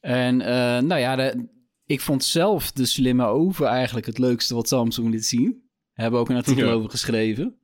En 0.00 0.40
uh, 0.40 0.46
nou 0.78 0.96
ja, 0.96 1.16
de, 1.16 1.48
ik 1.86 2.00
vond 2.00 2.24
zelf 2.24 2.72
de 2.72 2.84
slimme 2.84 3.24
oven 3.24 3.66
eigenlijk 3.66 4.06
het 4.06 4.18
leukste 4.18 4.54
wat 4.54 4.68
Samsung 4.68 5.10
liet 5.10 5.26
zien. 5.26 5.62
Hebben 5.92 6.20
ook 6.20 6.28
een 6.28 6.36
artikel 6.36 6.66
ja. 6.66 6.72
over 6.72 6.90
geschreven. 6.90 7.58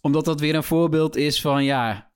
Omdat 0.00 0.24
dat 0.24 0.40
weer 0.40 0.54
een 0.54 0.62
voorbeeld 0.62 1.16
is 1.16 1.40
van 1.40 1.64
ja, 1.64 2.12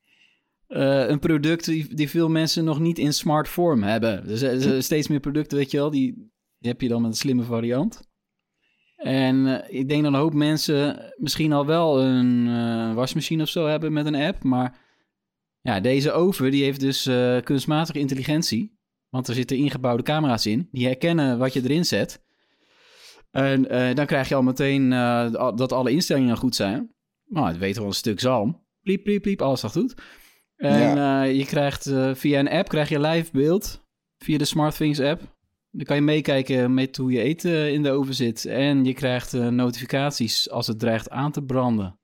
een 0.66 1.18
product 1.18 1.64
die, 1.64 1.94
die 1.94 2.10
veel 2.10 2.28
mensen 2.28 2.64
nog 2.64 2.80
niet 2.80 2.98
in 2.98 3.12
smart 3.12 3.48
vorm 3.48 3.82
hebben. 3.82 4.26
Dus 4.26 4.42
er 4.42 4.60
zijn 4.60 4.82
steeds 4.82 5.08
meer 5.08 5.20
producten, 5.20 5.58
weet 5.58 5.70
je 5.70 5.76
wel, 5.76 5.90
die 5.90 6.32
heb 6.66 6.80
je 6.80 6.88
dan 6.88 7.02
met 7.02 7.10
een 7.10 7.16
slimme 7.16 7.42
variant. 7.42 8.12
En 8.96 9.36
uh, 9.36 9.58
ik 9.68 9.88
denk 9.88 10.02
dat 10.02 10.12
een 10.12 10.18
hoop 10.18 10.34
mensen 10.34 11.12
misschien 11.16 11.52
al 11.52 11.66
wel 11.66 12.02
een 12.02 12.46
uh, 12.46 12.94
wasmachine 12.94 13.42
of 13.42 13.48
zo 13.48 13.66
hebben 13.66 13.92
met 13.92 14.06
een 14.06 14.14
app. 14.14 14.42
Maar 14.42 14.78
ja, 15.60 15.80
deze 15.80 16.12
oven 16.12 16.50
die 16.50 16.64
heeft 16.64 16.80
dus 16.80 17.06
uh, 17.06 17.40
kunstmatige 17.40 17.98
intelligentie. 17.98 18.78
Want 19.08 19.28
er 19.28 19.34
zitten 19.34 19.56
ingebouwde 19.56 20.02
camera's 20.02 20.46
in. 20.46 20.68
Die 20.70 20.86
herkennen 20.86 21.38
wat 21.38 21.52
je 21.52 21.62
erin 21.62 21.84
zet. 21.84 22.22
En 23.30 23.62
dan 23.94 24.06
krijg 24.06 24.28
je 24.28 24.34
al 24.34 24.42
meteen 24.42 24.90
dat 25.56 25.72
alle 25.72 25.90
instellingen 25.90 26.36
goed 26.36 26.54
zijn. 26.54 26.94
Nou, 27.26 27.46
het 27.46 27.58
weet 27.58 27.76
wel 27.76 27.86
een 27.86 27.92
stuk 27.92 28.20
zalm. 28.20 28.66
Pliep, 28.82 29.04
pliep, 29.04 29.22
pliep, 29.22 29.42
alles 29.42 29.60
gaat 29.60 29.72
goed. 29.72 29.94
En 30.56 30.96
ja. 30.96 31.22
je 31.22 31.44
krijgt 31.44 31.92
via 32.12 32.38
een 32.38 32.48
app 32.48 32.68
krijg 32.68 32.88
je 32.88 33.00
live 33.00 33.30
beeld. 33.32 33.84
Via 34.18 34.38
de 34.38 34.44
SmartThings 34.44 35.00
app. 35.00 35.33
Dan 35.76 35.86
kan 35.86 35.96
je 35.96 36.02
meekijken 36.02 36.74
met 36.74 36.96
hoe 36.96 37.12
je 37.12 37.20
eten 37.20 37.72
in 37.72 37.82
de 37.82 37.90
oven 37.90 38.14
zit. 38.14 38.44
En 38.44 38.84
je 38.84 38.92
krijgt 38.92 39.34
uh, 39.34 39.48
notificaties 39.48 40.50
als 40.50 40.66
het 40.66 40.78
dreigt 40.78 41.10
aan 41.10 41.32
te 41.32 41.42
branden. 41.42 41.98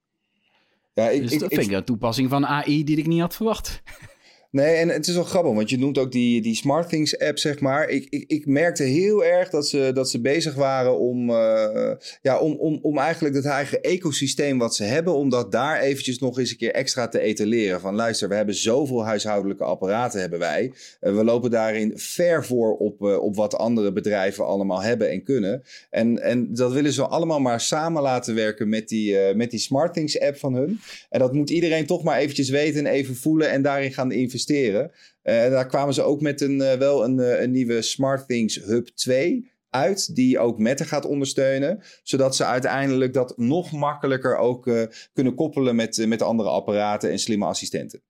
Ja, 0.92 1.08
ik, 1.08 1.20
dus 1.22 1.38
dat 1.38 1.50
ik, 1.50 1.58
vind 1.58 1.70
ik 1.70 1.76
een 1.76 1.84
toepassing 1.84 2.30
van 2.30 2.46
AI 2.46 2.84
die 2.84 2.96
ik 2.96 3.06
niet 3.06 3.20
had 3.20 3.36
verwacht. 3.36 3.82
Nee, 4.50 4.74
en 4.74 4.88
het 4.88 5.06
is 5.06 5.14
wel 5.14 5.24
grappig, 5.24 5.52
want 5.52 5.70
je 5.70 5.78
noemt 5.78 5.98
ook 5.98 6.12
die, 6.12 6.42
die 6.42 6.54
SmartThings 6.54 7.18
app, 7.18 7.38
zeg 7.38 7.60
maar. 7.60 7.88
Ik, 7.88 8.06
ik, 8.08 8.24
ik 8.26 8.46
merkte 8.46 8.82
heel 8.82 9.24
erg 9.24 9.50
dat 9.50 9.68
ze, 9.68 9.90
dat 9.94 10.10
ze 10.10 10.20
bezig 10.20 10.54
waren 10.54 10.98
om, 10.98 11.30
uh, 11.30 11.90
ja, 12.22 12.38
om, 12.38 12.52
om, 12.52 12.78
om 12.82 12.98
eigenlijk 12.98 13.34
het 13.34 13.44
eigen 13.44 13.80
ecosysteem 13.80 14.58
wat 14.58 14.74
ze 14.74 14.84
hebben, 14.84 15.14
om 15.14 15.28
dat 15.28 15.52
daar 15.52 15.80
eventjes 15.80 16.18
nog 16.18 16.38
eens 16.38 16.50
een 16.50 16.56
keer 16.56 16.72
extra 16.72 17.08
te 17.08 17.20
etaleren. 17.20 17.80
Van 17.80 17.94
luister, 17.94 18.28
we 18.28 18.34
hebben 18.34 18.54
zoveel 18.54 19.04
huishoudelijke 19.04 19.64
apparaten 19.64 20.20
hebben 20.20 20.38
wij. 20.38 20.72
Uh, 21.00 21.16
we 21.16 21.24
lopen 21.24 21.50
daarin 21.50 21.92
ver 21.94 22.44
voor 22.44 22.76
op, 22.76 23.02
uh, 23.02 23.22
op 23.22 23.36
wat 23.36 23.56
andere 23.56 23.92
bedrijven 23.92 24.46
allemaal 24.46 24.82
hebben 24.82 25.10
en 25.10 25.22
kunnen. 25.22 25.62
En, 25.90 26.22
en 26.22 26.54
dat 26.54 26.72
willen 26.72 26.92
ze 26.92 27.06
allemaal 27.06 27.40
maar 27.40 27.60
samen 27.60 28.02
laten 28.02 28.34
werken 28.34 28.68
met 28.68 28.88
die, 28.88 29.34
met 29.34 29.50
die 29.50 29.60
SmartThings 29.60 30.20
app 30.20 30.36
van 30.36 30.54
hun. 30.54 30.80
En 31.10 31.18
dat 31.18 31.32
moet 31.32 31.50
iedereen 31.50 31.86
toch 31.86 32.02
maar 32.02 32.18
eventjes 32.18 32.48
weten 32.48 32.86
en 32.86 32.92
even 32.92 33.16
voelen 33.16 33.50
en 33.50 33.62
daarin 33.62 33.92
gaan 33.92 34.12
investeren 34.12 34.38
investeren. 34.40 34.90
Uh, 35.22 35.50
daar 35.50 35.66
kwamen 35.66 35.94
ze 35.94 36.02
ook 36.02 36.20
met 36.20 36.40
een, 36.40 36.56
uh, 36.56 36.72
wel 36.72 37.04
een, 37.04 37.18
uh, 37.18 37.40
een 37.40 37.50
nieuwe 37.50 37.82
SmartThings 37.82 38.56
Hub 38.64 38.86
2 38.86 39.50
uit, 39.70 40.14
die 40.14 40.38
ook 40.38 40.58
Meta 40.58 40.84
gaat 40.84 41.04
ondersteunen, 41.04 41.82
zodat 42.02 42.36
ze 42.36 42.44
uiteindelijk 42.44 43.12
dat 43.14 43.38
nog 43.38 43.72
makkelijker 43.72 44.36
ook 44.36 44.70
kunnen 45.12 45.34
koppelen 45.34 45.76
met, 45.76 46.06
met 46.06 46.22
andere 46.22 46.48
apparaten 46.48 47.10
en 47.10 47.18
slimme 47.18 47.44
assistenten. 47.44 48.02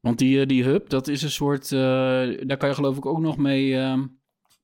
Want 0.00 0.18
die, 0.18 0.46
die 0.46 0.64
hub, 0.64 0.88
dat 0.88 1.08
is 1.08 1.22
een 1.22 1.30
soort, 1.30 1.70
daar 1.70 2.56
kan 2.56 2.68
je 2.68 2.74
geloof 2.74 2.96
ik 2.96 3.06
ook 3.06 3.20
nog 3.20 3.36
mee, 3.36 3.74
ehm, 3.74 4.04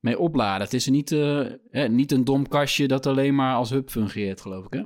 mee 0.00 0.19
opladen. 0.19 0.62
Het 0.62 0.75
is 0.75 0.87
niet, 0.87 1.11
uh, 1.11 1.47
niet 1.88 2.12
een 2.12 2.25
dom 2.25 2.49
kastje 2.49 2.88
dat 2.88 3.07
alleen 3.07 3.35
maar 3.35 3.55
als 3.55 3.71
hub 3.71 3.90
fungeert, 3.90 4.40
geloof 4.40 4.67
ik, 4.67 4.73
hè? 4.73 4.83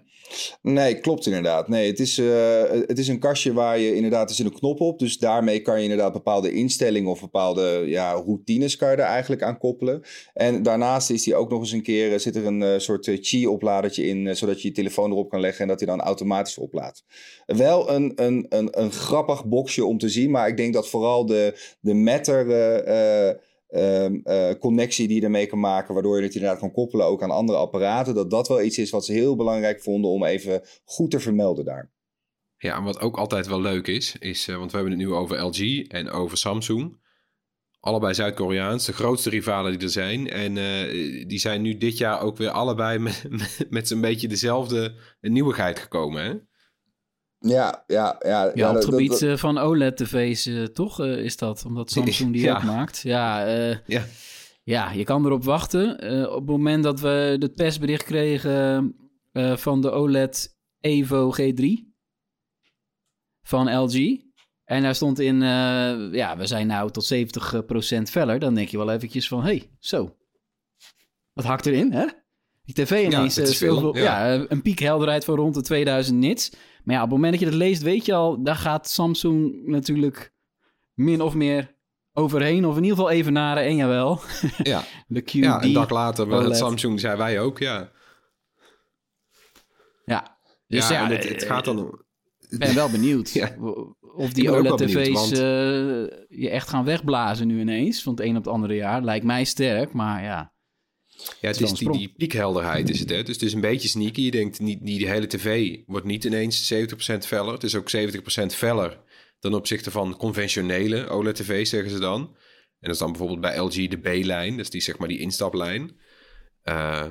Nee, 0.63 1.01
klopt 1.01 1.27
inderdaad. 1.27 1.69
Nee, 1.69 1.91
het 1.91 2.01
is, 2.01 2.19
uh, 2.19 2.63
het 2.71 2.99
is 2.99 3.09
een 3.09 3.19
kastje 3.19 3.53
waar 3.53 3.79
je 3.79 3.95
inderdaad, 3.95 4.29
er 4.29 4.37
zit 4.37 4.47
een 4.47 4.53
knop 4.59 4.81
op. 4.81 4.99
Dus 4.99 5.19
daarmee 5.19 5.61
kan 5.61 5.77
je 5.77 5.83
inderdaad 5.83 6.13
bepaalde 6.13 6.53
instellingen 6.53 7.11
of 7.11 7.21
bepaalde 7.21 7.83
ja, 7.87 8.13
routines 8.13 8.77
kan 8.77 8.91
je 8.91 8.97
er 8.97 9.03
eigenlijk 9.03 9.43
aan 9.43 9.59
koppelen. 9.59 10.03
En 10.35 10.63
daarnaast 10.63 11.11
is 11.11 11.23
die 11.23 11.35
ook 11.35 11.51
nog 11.51 11.61
eens 11.61 11.73
een 11.73 11.83
keer, 11.83 12.21
zit 12.21 12.37
er 12.37 12.47
een 12.47 12.61
uh, 12.61 12.79
soort 12.79 13.21
Qi-opladertje 13.21 14.07
in, 14.07 14.37
zodat 14.37 14.63
je 14.63 14.69
je 14.69 14.75
telefoon 14.75 15.11
erop 15.11 15.31
kan 15.31 15.41
leggen 15.41 15.63
en 15.63 15.69
dat 15.69 15.81
hij 15.81 15.89
dan 15.89 16.01
automatisch 16.01 16.59
oplaadt. 16.59 17.05
Wel 17.47 17.91
een, 17.91 18.13
een, 18.15 18.47
een, 18.49 18.81
een 18.81 18.93
grappig 18.93 19.45
boxje 19.45 19.85
om 19.85 19.99
te 19.99 20.09
zien, 20.09 20.31
maar 20.31 20.49
ik 20.49 20.57
denk 20.57 20.75
dat 20.75 20.89
vooral 20.89 21.27
de, 21.27 21.75
de 21.81 21.95
Matter 21.95 22.47
um, 23.73 24.21
uh, 24.25 24.51
connectie 24.59 25.09
die 25.09 25.17
je 25.17 25.25
ermee 25.25 25.47
kan 25.47 25.61
maken, 25.61 25.95
waardoor 25.95 26.17
je 26.17 26.23
het 26.23 26.35
inderdaad 26.35 26.59
kan 26.59 26.73
koppelen 26.73 27.07
ook 27.07 27.23
aan 27.23 27.31
andere 27.31 27.59
apparaten, 27.59 28.15
dat 28.15 28.31
dat 28.31 28.49
wel 28.49 28.63
iets 28.63 28.79
is 28.79 28.91
wat 28.91 29.05
ze 29.05 29.13
heel 29.13 29.37
belangrijk 29.37 29.83
vonden 29.83 30.11
om 30.11 30.25
even 30.25 30.63
goed 30.85 31.11
te 31.11 31.21
vermelden 31.21 31.65
daar. 31.65 31.93
Ja, 32.57 32.77
en 32.77 32.83
wat 32.83 33.01
ook 33.01 33.17
altijd 33.17 33.47
wel 33.47 33.61
leuk 33.61 33.87
is, 33.87 34.17
is, 34.19 34.49
uh, 34.49 34.57
want 34.57 34.71
we 34.71 34.77
hebben 34.77 34.99
het 34.99 35.07
nu 35.07 35.15
over 35.15 35.41
LG 35.41 35.89
en 35.89 36.11
over 36.11 36.37
Samsung. 36.37 37.01
Allebei 37.81 38.15
Zuid-Koreaans, 38.15 38.87
de 38.87 38.93
grootste 38.93 39.31
rivalen 39.31 39.73
die 39.73 39.81
er 39.81 39.89
zijn. 39.89 40.31
En 40.31 40.57
uh, 40.57 41.29
die 41.29 41.39
zijn 41.39 41.63
nu 41.63 41.77
dit 41.77 41.99
jaar 41.99 42.21
ook 42.21 42.37
weer 42.37 42.51
allebei 42.51 42.99
met, 43.09 43.27
met, 43.29 43.67
met 43.71 44.01
beetje 44.01 44.29
dezelfde 44.29 44.95
nieuwigheid 45.21 45.79
gekomen. 45.79 46.25
Hè? 46.25 46.35
Ja, 47.43 47.85
ja, 47.87 48.17
ja. 48.21 48.51
Ja, 48.55 48.69
op 48.69 48.75
het 48.75 48.85
gebied 48.85 49.21
dat, 49.21 49.41
van 49.41 49.59
OLED-tv's, 49.59 50.47
uh, 50.47 50.65
toch 50.65 51.01
uh, 51.01 51.25
is 51.25 51.37
dat? 51.37 51.65
Omdat 51.67 51.91
Samsung 51.93 52.33
die 52.33 52.43
ja. 52.43 52.57
ook 52.57 52.63
maakt. 52.63 53.01
Ja, 53.01 53.47
uh, 53.47 53.77
ja. 53.87 54.05
ja, 54.63 54.91
je 54.91 55.05
kan 55.05 55.25
erop 55.25 55.45
wachten. 55.45 55.91
op 56.31 56.39
het 56.39 56.47
moment 56.47 56.83
dat 56.85 57.01
we 57.01 57.37
het 57.39 57.55
persbericht 57.55 58.05
kregen 58.05 58.95
van 59.55 59.81
de 59.81 59.91
OLED 59.91 60.57
Evo 60.81 61.35
G3 61.41 61.65
van 63.43 63.77
LG... 63.77 64.21
En 64.65 64.83
daar 64.83 64.95
stond 64.95 65.19
in, 65.19 65.41
ja, 66.13 66.37
we 66.37 66.47
zijn 66.47 66.67
nou 66.67 66.91
tot 66.91 67.15
70% 67.15 67.17
feller. 68.03 68.39
Dan 68.39 68.55
denk 68.55 68.69
je 68.69 68.77
wel 68.77 68.91
eventjes 68.91 69.29
van, 69.29 69.43
hey, 69.43 69.71
zo. 69.79 70.17
Wat 71.33 71.45
hakt 71.45 71.67
erin, 71.67 71.93
hè? 71.93 72.07
Die 72.65 72.75
tv 72.75 73.05
ineens 73.05 73.35
ja, 73.35 73.47
veel, 73.47 73.79
veel, 73.79 73.97
ja. 73.97 74.33
ja. 74.33 74.45
een 74.49 74.63
piekhelderheid 74.63 75.25
van 75.25 75.35
rond 75.35 75.55
de 75.55 75.63
2000 75.63 76.19
nits. 76.19 76.53
Maar 76.85 76.95
ja, 76.95 77.03
op 77.03 77.09
het 77.09 77.17
moment 77.17 77.33
dat 77.33 77.41
je 77.43 77.51
dat 77.51 77.59
leest, 77.59 77.83
weet 77.83 78.07
je 78.07 78.15
al, 78.15 78.43
daar 78.43 78.57
gaat 78.57 78.89
Samsung 78.89 79.67
natuurlijk 79.67 80.33
min 80.95 81.21
of 81.21 81.35
meer 81.35 81.75
overheen. 82.13 82.67
Of 82.67 82.77
in 82.77 82.83
ieder 82.83 82.97
geval 82.97 83.13
even 83.13 83.33
naar 83.33 83.57
en 83.57 83.77
jawel. 83.77 84.21
Ja, 84.63 84.85
de 85.07 85.23
QD 85.23 85.31
ja 85.31 85.63
een 85.63 85.73
dag 85.73 85.91
later, 85.91 86.33
het 86.33 86.57
Samsung 86.57 87.01
zei 87.01 87.17
wij 87.17 87.41
ook, 87.41 87.59
ja. 87.59 87.91
Ja, 90.05 90.39
dus 90.67 90.89
ja, 90.89 91.03
ja 91.03 91.15
het, 91.15 91.29
het, 91.29 91.45
gaat 91.45 91.65
dan... 91.65 92.01
Ik 92.49 92.59
ben 92.59 92.75
wel 92.75 92.91
benieuwd 92.91 93.31
ja. 93.41 93.57
of 94.01 94.33
die 94.33 94.51
OLED-tv's 94.51 95.09
want... 95.09 95.33
uh, 95.33 95.39
je 96.29 96.49
echt 96.51 96.69
gaan 96.69 96.85
wegblazen 96.85 97.47
nu 97.47 97.61
ineens. 97.61 98.03
Van 98.03 98.13
het 98.13 98.23
een 98.23 98.37
op 98.37 98.45
het 98.45 98.53
andere 98.53 98.75
jaar. 98.75 99.03
Lijkt 99.03 99.25
mij 99.25 99.45
sterk, 99.45 99.93
maar 99.93 100.23
ja. 100.23 100.52
Ja, 101.41 101.49
het 101.49 101.61
is 101.61 101.73
die, 101.73 101.93
die 101.93 102.15
piekhelderheid 102.17 102.89
is 102.89 103.01
het, 103.01 103.11
hè? 103.11 103.23
Dus 103.23 103.35
het 103.35 103.45
is 103.45 103.53
een 103.53 103.61
beetje 103.61 103.89
sneaky. 103.89 104.21
Je 104.21 104.31
denkt, 104.31 104.61
niet, 104.61 104.87
die 104.87 105.09
hele 105.09 105.27
tv 105.27 105.79
wordt 105.87 106.07
niet 106.07 106.25
ineens 106.25 106.73
70% 106.73 106.77
feller. 107.19 107.53
Het 107.53 107.63
is 107.63 107.75
ook 107.75 107.91
70% 107.97 108.47
feller 108.47 109.01
dan 109.43 109.55
opzichte 109.55 109.91
van 109.91 110.17
conventionele 110.17 111.09
OLED-tv's, 111.09 111.69
zeggen 111.69 111.91
ze 111.91 111.99
dan. 111.99 112.21
En 112.21 112.89
dat 112.89 112.91
is 112.91 112.99
dan 112.99 113.11
bijvoorbeeld 113.11 113.41
bij 113.41 113.59
LG 113.59 113.89
de 113.89 113.97
B-lijn. 113.97 114.57
Dus 114.57 114.71
die, 114.71 114.81
zeg 114.81 114.99
maar, 114.99 115.09
die 115.09 115.19
instaplijn. 115.19 115.97
Uh, 116.65 117.07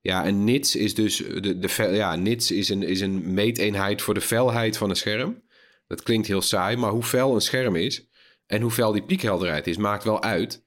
ja, 0.00 0.24
en 0.24 0.44
nits 0.44 0.76
is 0.76 0.94
dus... 0.94 1.16
De, 1.16 1.58
de, 1.58 1.88
ja, 1.92 2.16
nits 2.16 2.50
is 2.50 2.68
een, 2.68 2.82
is 2.82 3.00
een 3.00 3.34
meeteenheid 3.34 4.02
voor 4.02 4.14
de 4.14 4.20
felheid 4.20 4.76
van 4.76 4.90
een 4.90 4.96
scherm. 4.96 5.42
Dat 5.86 6.02
klinkt 6.02 6.26
heel 6.26 6.42
saai, 6.42 6.76
maar 6.76 6.90
hoe 6.90 7.02
fel 7.02 7.34
een 7.34 7.40
scherm 7.40 7.76
is... 7.76 8.08
en 8.46 8.60
hoe 8.60 8.70
fel 8.70 8.92
die 8.92 9.04
piekhelderheid 9.04 9.66
is, 9.66 9.76
maakt 9.76 10.04
wel 10.04 10.22
uit... 10.22 10.63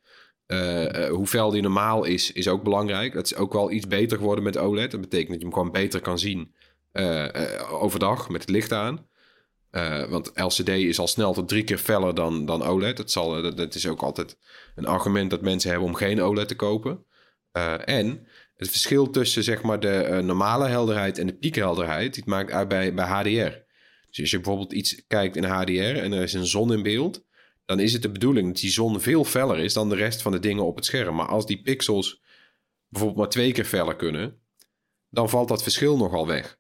Uh, 0.48 1.10
hoe 1.10 1.28
fel 1.28 1.52
die 1.52 1.62
normaal 1.62 2.04
is, 2.04 2.32
is 2.32 2.48
ook 2.48 2.64
belangrijk. 2.64 3.14
Dat 3.14 3.26
is 3.26 3.36
ook 3.36 3.54
wel 3.54 3.72
iets 3.72 3.88
beter 3.88 4.18
geworden 4.18 4.44
met 4.44 4.58
OLED. 4.58 4.92
Dat 4.92 5.02
betekent 5.02 5.30
dat 5.30 5.38
je 5.38 5.46
hem 5.46 5.54
gewoon 5.54 5.72
beter 5.72 6.02
kan 6.02 6.20
zien 6.20 6.56
uh, 6.94 7.28
overdag 7.70 8.30
met 8.30 8.42
het 8.42 8.50
licht 8.50 8.72
aan. 8.72 9.08
want 10.10 10.32
LCD 10.34 10.70
is 10.70 11.00
al 11.00 11.08
snel 11.08 11.34
tot 11.34 11.48
drie 11.48 11.64
keer 11.64 11.78
feller 11.78 12.16
dan, 12.16 12.46
dan 12.46 12.64
OLED. 12.64 12.98
Dat, 12.98 13.12
zal, 13.12 13.56
dat, 13.56 13.76
is 13.76 13.88
ook 13.88 14.02
altijd 14.02 14.38
een 14.76 14.86
argument 14.86 15.30
dat 15.30 15.42
mensen 15.42 15.70
hebben 15.70 15.88
om 15.88 15.96
geen 15.96 16.22
OLED 16.22 16.48
te 16.48 16.56
kopen. 16.56 17.06
en 17.86 18.28
het 18.56 18.70
verschil 18.70 19.10
tussen 19.10 19.44
zeg 19.44 19.62
maar, 19.62 19.80
de 19.80 20.22
normale 20.24 20.68
helderheid 20.68 21.18
en 21.18 21.28
de 21.28 21.38
piekhelderheid... 21.38 22.14
die 22.14 22.24
maakt 22.26 22.52
uit 22.52 22.68
bij, 22.68 22.94
bij 22.94 23.06
HDR. 23.06 23.66
Dus 24.10 24.20
als 24.20 24.32
je 24.32 24.38
bijvoorbeeld 24.38 24.74
iets 24.74 25.06
kijkt 25.08 25.36
in 25.36 25.44
HDR 25.44 25.72
en 25.82 26.14
er 26.14 26.24
is 26.24 26.34
een 26.34 26.46
zon 26.46 26.74
in 26.74 26.84
beeld 26.84 27.26
dan 27.68 27.80
is 27.80 27.94
het 27.94 28.02
de 28.02 28.12
bedoeling 28.12 28.48
dat 28.48 28.62
die 28.62 28.72
zon 28.72 29.02
veel 29.02 29.24
feller 29.24 29.60
is 29.60 29.74
dan 29.74 29.90
de 29.90 29.96
rest 29.96 30.22
van 30.22 30.32
de 30.32 30.40
dingen 30.40 30.66
op 30.66 30.76
het 30.76 30.86
scherm. 30.86 31.16
Maar 31.16 31.28
als 31.28 31.46
die 31.46 31.62
pixels 31.62 32.22
bijvoorbeeld 32.88 33.20
maar 33.20 33.30
twee 33.30 33.52
keer 33.52 33.66
feller 33.66 33.96
kunnen, 33.96 34.42
dan 35.10 35.30
valt 35.30 35.48
dat 35.48 35.64
verschil 35.64 35.98
nogal 35.98 36.28
weg. 36.28 36.58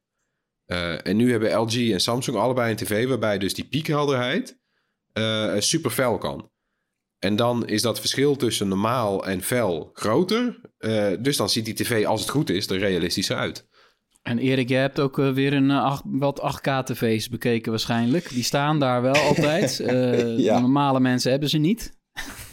Uh, 0.65 1.07
en 1.07 1.15
nu 1.15 1.31
hebben 1.31 1.57
LG 1.57 1.91
en 1.91 2.01
Samsung 2.01 2.37
allebei 2.37 2.71
een 2.71 2.77
tv 2.77 3.07
waarbij 3.07 3.37
dus 3.37 3.53
die 3.53 3.67
piekhelderheid 3.67 4.59
uh, 5.13 5.55
super 5.57 5.91
fel 5.91 6.17
kan. 6.17 6.51
En 7.19 7.35
dan 7.35 7.67
is 7.67 7.81
dat 7.81 7.99
verschil 7.99 8.35
tussen 8.35 8.67
normaal 8.67 9.25
en 9.25 9.41
fel 9.41 9.89
groter. 9.93 10.61
Uh, 10.79 11.13
dus 11.19 11.37
dan 11.37 11.49
ziet 11.49 11.65
die 11.65 11.73
tv, 11.73 12.05
als 12.05 12.21
het 12.21 12.29
goed 12.29 12.49
is, 12.49 12.69
er 12.69 12.77
realistischer 12.77 13.35
uit. 13.35 13.67
En 14.27 14.37
Erik, 14.39 14.69
jij 14.69 14.81
hebt 14.81 14.99
ook 14.99 15.17
uh, 15.17 15.33
weer 15.33 15.53
een 15.53 15.71
acht, 15.71 16.03
wat 16.05 16.41
8K-tv's 16.41 17.29
bekeken 17.29 17.71
waarschijnlijk. 17.71 18.29
Die 18.29 18.43
staan 18.43 18.79
daar 18.79 19.01
wel 19.01 19.15
altijd. 19.29 19.79
Uh, 19.79 20.37
ja. 20.37 20.59
Normale 20.59 20.99
mensen 20.99 21.31
hebben 21.31 21.49
ze 21.49 21.57
niet. 21.57 21.91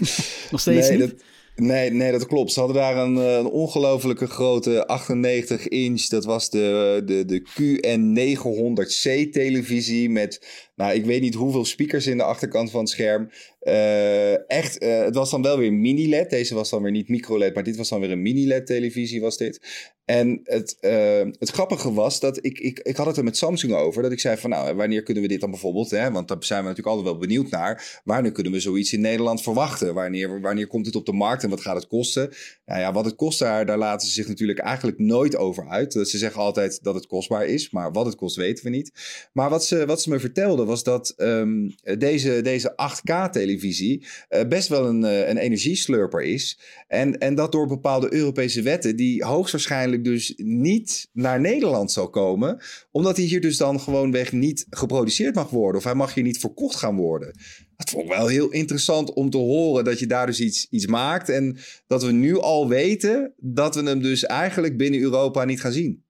Nog 0.50 0.60
steeds 0.60 0.88
nee, 0.88 0.98
niet? 0.98 1.10
Dat, 1.10 1.22
nee, 1.56 1.90
nee, 1.90 2.12
dat 2.12 2.26
klopt. 2.26 2.52
Ze 2.52 2.58
hadden 2.58 2.76
daar 2.76 2.96
een, 2.96 3.16
een 3.16 3.46
ongelofelijke 3.46 4.26
grote 4.26 4.86
98 4.86 5.68
inch. 5.68 6.06
Dat 6.06 6.24
was 6.24 6.50
de, 6.50 7.02
de, 7.04 7.24
de 7.24 7.40
QN900C 7.40 9.30
televisie 9.30 10.10
met 10.10 10.46
nou, 10.76 10.94
ik 10.94 11.04
weet 11.04 11.20
niet 11.20 11.34
hoeveel 11.34 11.64
speakers 11.64 12.06
in 12.06 12.16
de 12.16 12.22
achterkant 12.22 12.70
van 12.70 12.80
het 12.80 12.88
scherm. 12.88 13.30
Uh, 13.62 14.50
echt, 14.50 14.82
uh, 14.82 15.04
het 15.04 15.14
was 15.14 15.30
dan 15.30 15.42
wel 15.42 15.58
weer 15.58 15.72
mini-LED. 15.72 16.30
Deze 16.30 16.54
was 16.54 16.70
dan 16.70 16.82
weer 16.82 16.92
niet 16.92 17.08
micro-LED, 17.08 17.54
maar 17.54 17.62
dit 17.62 17.76
was 17.76 17.88
dan 17.88 18.00
weer 18.00 18.10
een 18.10 18.22
mini-LED-televisie 18.22 19.20
was 19.20 19.36
dit. 19.36 19.60
En 20.04 20.40
het, 20.44 20.76
uh, 20.80 21.32
het 21.38 21.50
grappige 21.50 21.92
was 21.92 22.20
dat 22.20 22.44
ik, 22.44 22.58
ik, 22.58 22.78
ik 22.78 22.96
had 22.96 23.06
het 23.06 23.16
er 23.16 23.24
met 23.24 23.36
Samsung 23.36 23.72
over. 23.72 24.02
Dat 24.02 24.12
ik 24.12 24.20
zei 24.20 24.36
van 24.36 24.50
nou, 24.50 24.74
wanneer 24.74 25.02
kunnen 25.02 25.22
we 25.22 25.28
dit 25.28 25.40
dan 25.40 25.50
bijvoorbeeld, 25.50 25.90
hè, 25.90 26.10
want 26.10 26.28
daar 26.28 26.36
zijn 26.40 26.62
we 26.62 26.68
natuurlijk 26.68 26.96
altijd 26.96 27.16
wel 27.16 27.26
benieuwd 27.26 27.50
naar. 27.50 28.00
Wanneer 28.04 28.32
kunnen 28.32 28.52
we 28.52 28.60
zoiets 28.60 28.92
in 28.92 29.00
Nederland 29.00 29.42
verwachten? 29.42 29.94
Wanneer, 29.94 30.40
wanneer 30.40 30.66
komt 30.66 30.86
het 30.86 30.96
op 30.96 31.06
de 31.06 31.12
markt 31.12 31.42
en 31.42 31.50
wat 31.50 31.60
gaat 31.60 31.76
het 31.76 31.86
kosten? 31.86 32.32
Nou 32.66 32.80
ja, 32.80 32.92
wat 32.92 33.04
het 33.04 33.14
kost 33.14 33.38
daar, 33.38 33.66
daar 33.66 33.78
laten 33.78 34.08
ze 34.08 34.14
zich 34.14 34.28
natuurlijk 34.28 34.58
eigenlijk 34.58 34.98
nooit 34.98 35.36
over 35.36 35.68
uit. 35.68 35.92
Ze 35.92 36.18
zeggen 36.18 36.40
altijd 36.40 36.78
dat 36.82 36.94
het 36.94 37.06
kostbaar 37.06 37.46
is, 37.46 37.70
maar 37.70 37.92
wat 37.92 38.06
het 38.06 38.14
kost 38.14 38.36
weten 38.36 38.64
we 38.64 38.70
niet. 38.70 38.92
Maar 39.32 39.50
wat 39.50 39.64
ze, 39.64 39.86
wat 39.86 40.02
ze 40.02 40.10
me 40.10 40.20
vertelden 40.20 40.63
was 40.66 40.82
dat 40.82 41.14
um, 41.16 41.74
deze, 41.98 42.40
deze 42.42 42.72
8K-televisie 42.72 44.06
uh, 44.30 44.40
best 44.48 44.68
wel 44.68 44.86
een, 44.86 45.02
uh, 45.02 45.28
een 45.28 45.36
energieslurper 45.36 46.22
is. 46.22 46.58
En, 46.88 47.18
en 47.18 47.34
dat 47.34 47.52
door 47.52 47.66
bepaalde 47.66 48.14
Europese 48.14 48.62
wetten, 48.62 48.96
die 48.96 49.24
hoogstwaarschijnlijk 49.24 50.04
dus 50.04 50.32
niet 50.36 51.08
naar 51.12 51.40
Nederland 51.40 51.92
zal 51.92 52.10
komen, 52.10 52.62
omdat 52.90 53.16
hij 53.16 53.26
hier 53.26 53.40
dus 53.40 53.56
dan 53.56 53.80
gewoonweg 53.80 54.32
niet 54.32 54.66
geproduceerd 54.70 55.34
mag 55.34 55.50
worden. 55.50 55.76
Of 55.76 55.84
hij 55.84 55.94
mag 55.94 56.14
hier 56.14 56.24
niet 56.24 56.38
verkocht 56.38 56.76
gaan 56.76 56.96
worden. 56.96 57.34
Dat 57.76 57.90
vond 57.90 58.04
ik 58.04 58.10
wel 58.10 58.26
heel 58.26 58.50
interessant 58.50 59.12
om 59.12 59.30
te 59.30 59.36
horen 59.36 59.84
dat 59.84 59.98
je 59.98 60.06
daar 60.06 60.26
dus 60.26 60.40
iets, 60.40 60.66
iets 60.70 60.86
maakt. 60.86 61.28
En 61.28 61.56
dat 61.86 62.02
we 62.02 62.12
nu 62.12 62.38
al 62.38 62.68
weten 62.68 63.32
dat 63.36 63.74
we 63.74 63.82
hem 63.82 64.02
dus 64.02 64.24
eigenlijk 64.24 64.76
binnen 64.76 65.00
Europa 65.00 65.44
niet 65.44 65.60
gaan 65.60 65.72
zien. 65.72 66.04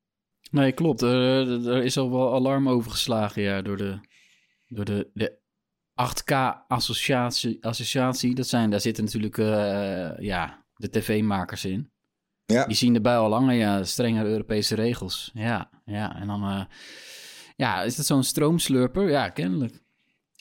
Nee, 0.50 0.73
klopt. 0.73 1.02
Er, 1.02 1.68
er 1.68 1.84
is 1.84 1.96
al 1.96 2.11
wel 2.11 2.34
alarm 2.34 2.68
overgeslagen 2.68 3.42
ja, 3.42 3.62
door 3.62 3.76
de 3.76 3.99
door 4.74 4.84
de, 4.84 5.10
de 5.14 5.38
8K-associatie. 5.94 7.64
Associatie, 7.64 8.34
dat 8.34 8.46
zijn, 8.46 8.70
daar 8.70 8.80
zitten 8.80 9.04
natuurlijk 9.04 9.36
uh, 9.36 10.18
ja, 10.18 10.64
de 10.76 10.90
tv-makers 10.90 11.64
in. 11.64 11.92
Ja. 12.46 12.66
Die 12.66 12.76
zien 12.76 12.94
erbij 12.94 13.16
al 13.16 13.28
langer, 13.28 13.54
ja, 13.54 13.84
strengere 13.84 14.28
Europese 14.28 14.74
regels. 14.74 15.30
Ja, 15.34 15.70
ja. 15.84 16.16
En 16.20 16.26
dan, 16.26 16.42
uh, 16.42 16.64
ja, 17.56 17.82
is 17.82 17.96
dat 17.96 18.06
zo'n 18.06 18.24
stroomslurper? 18.24 19.10
Ja, 19.10 19.28
kennelijk. 19.28 19.82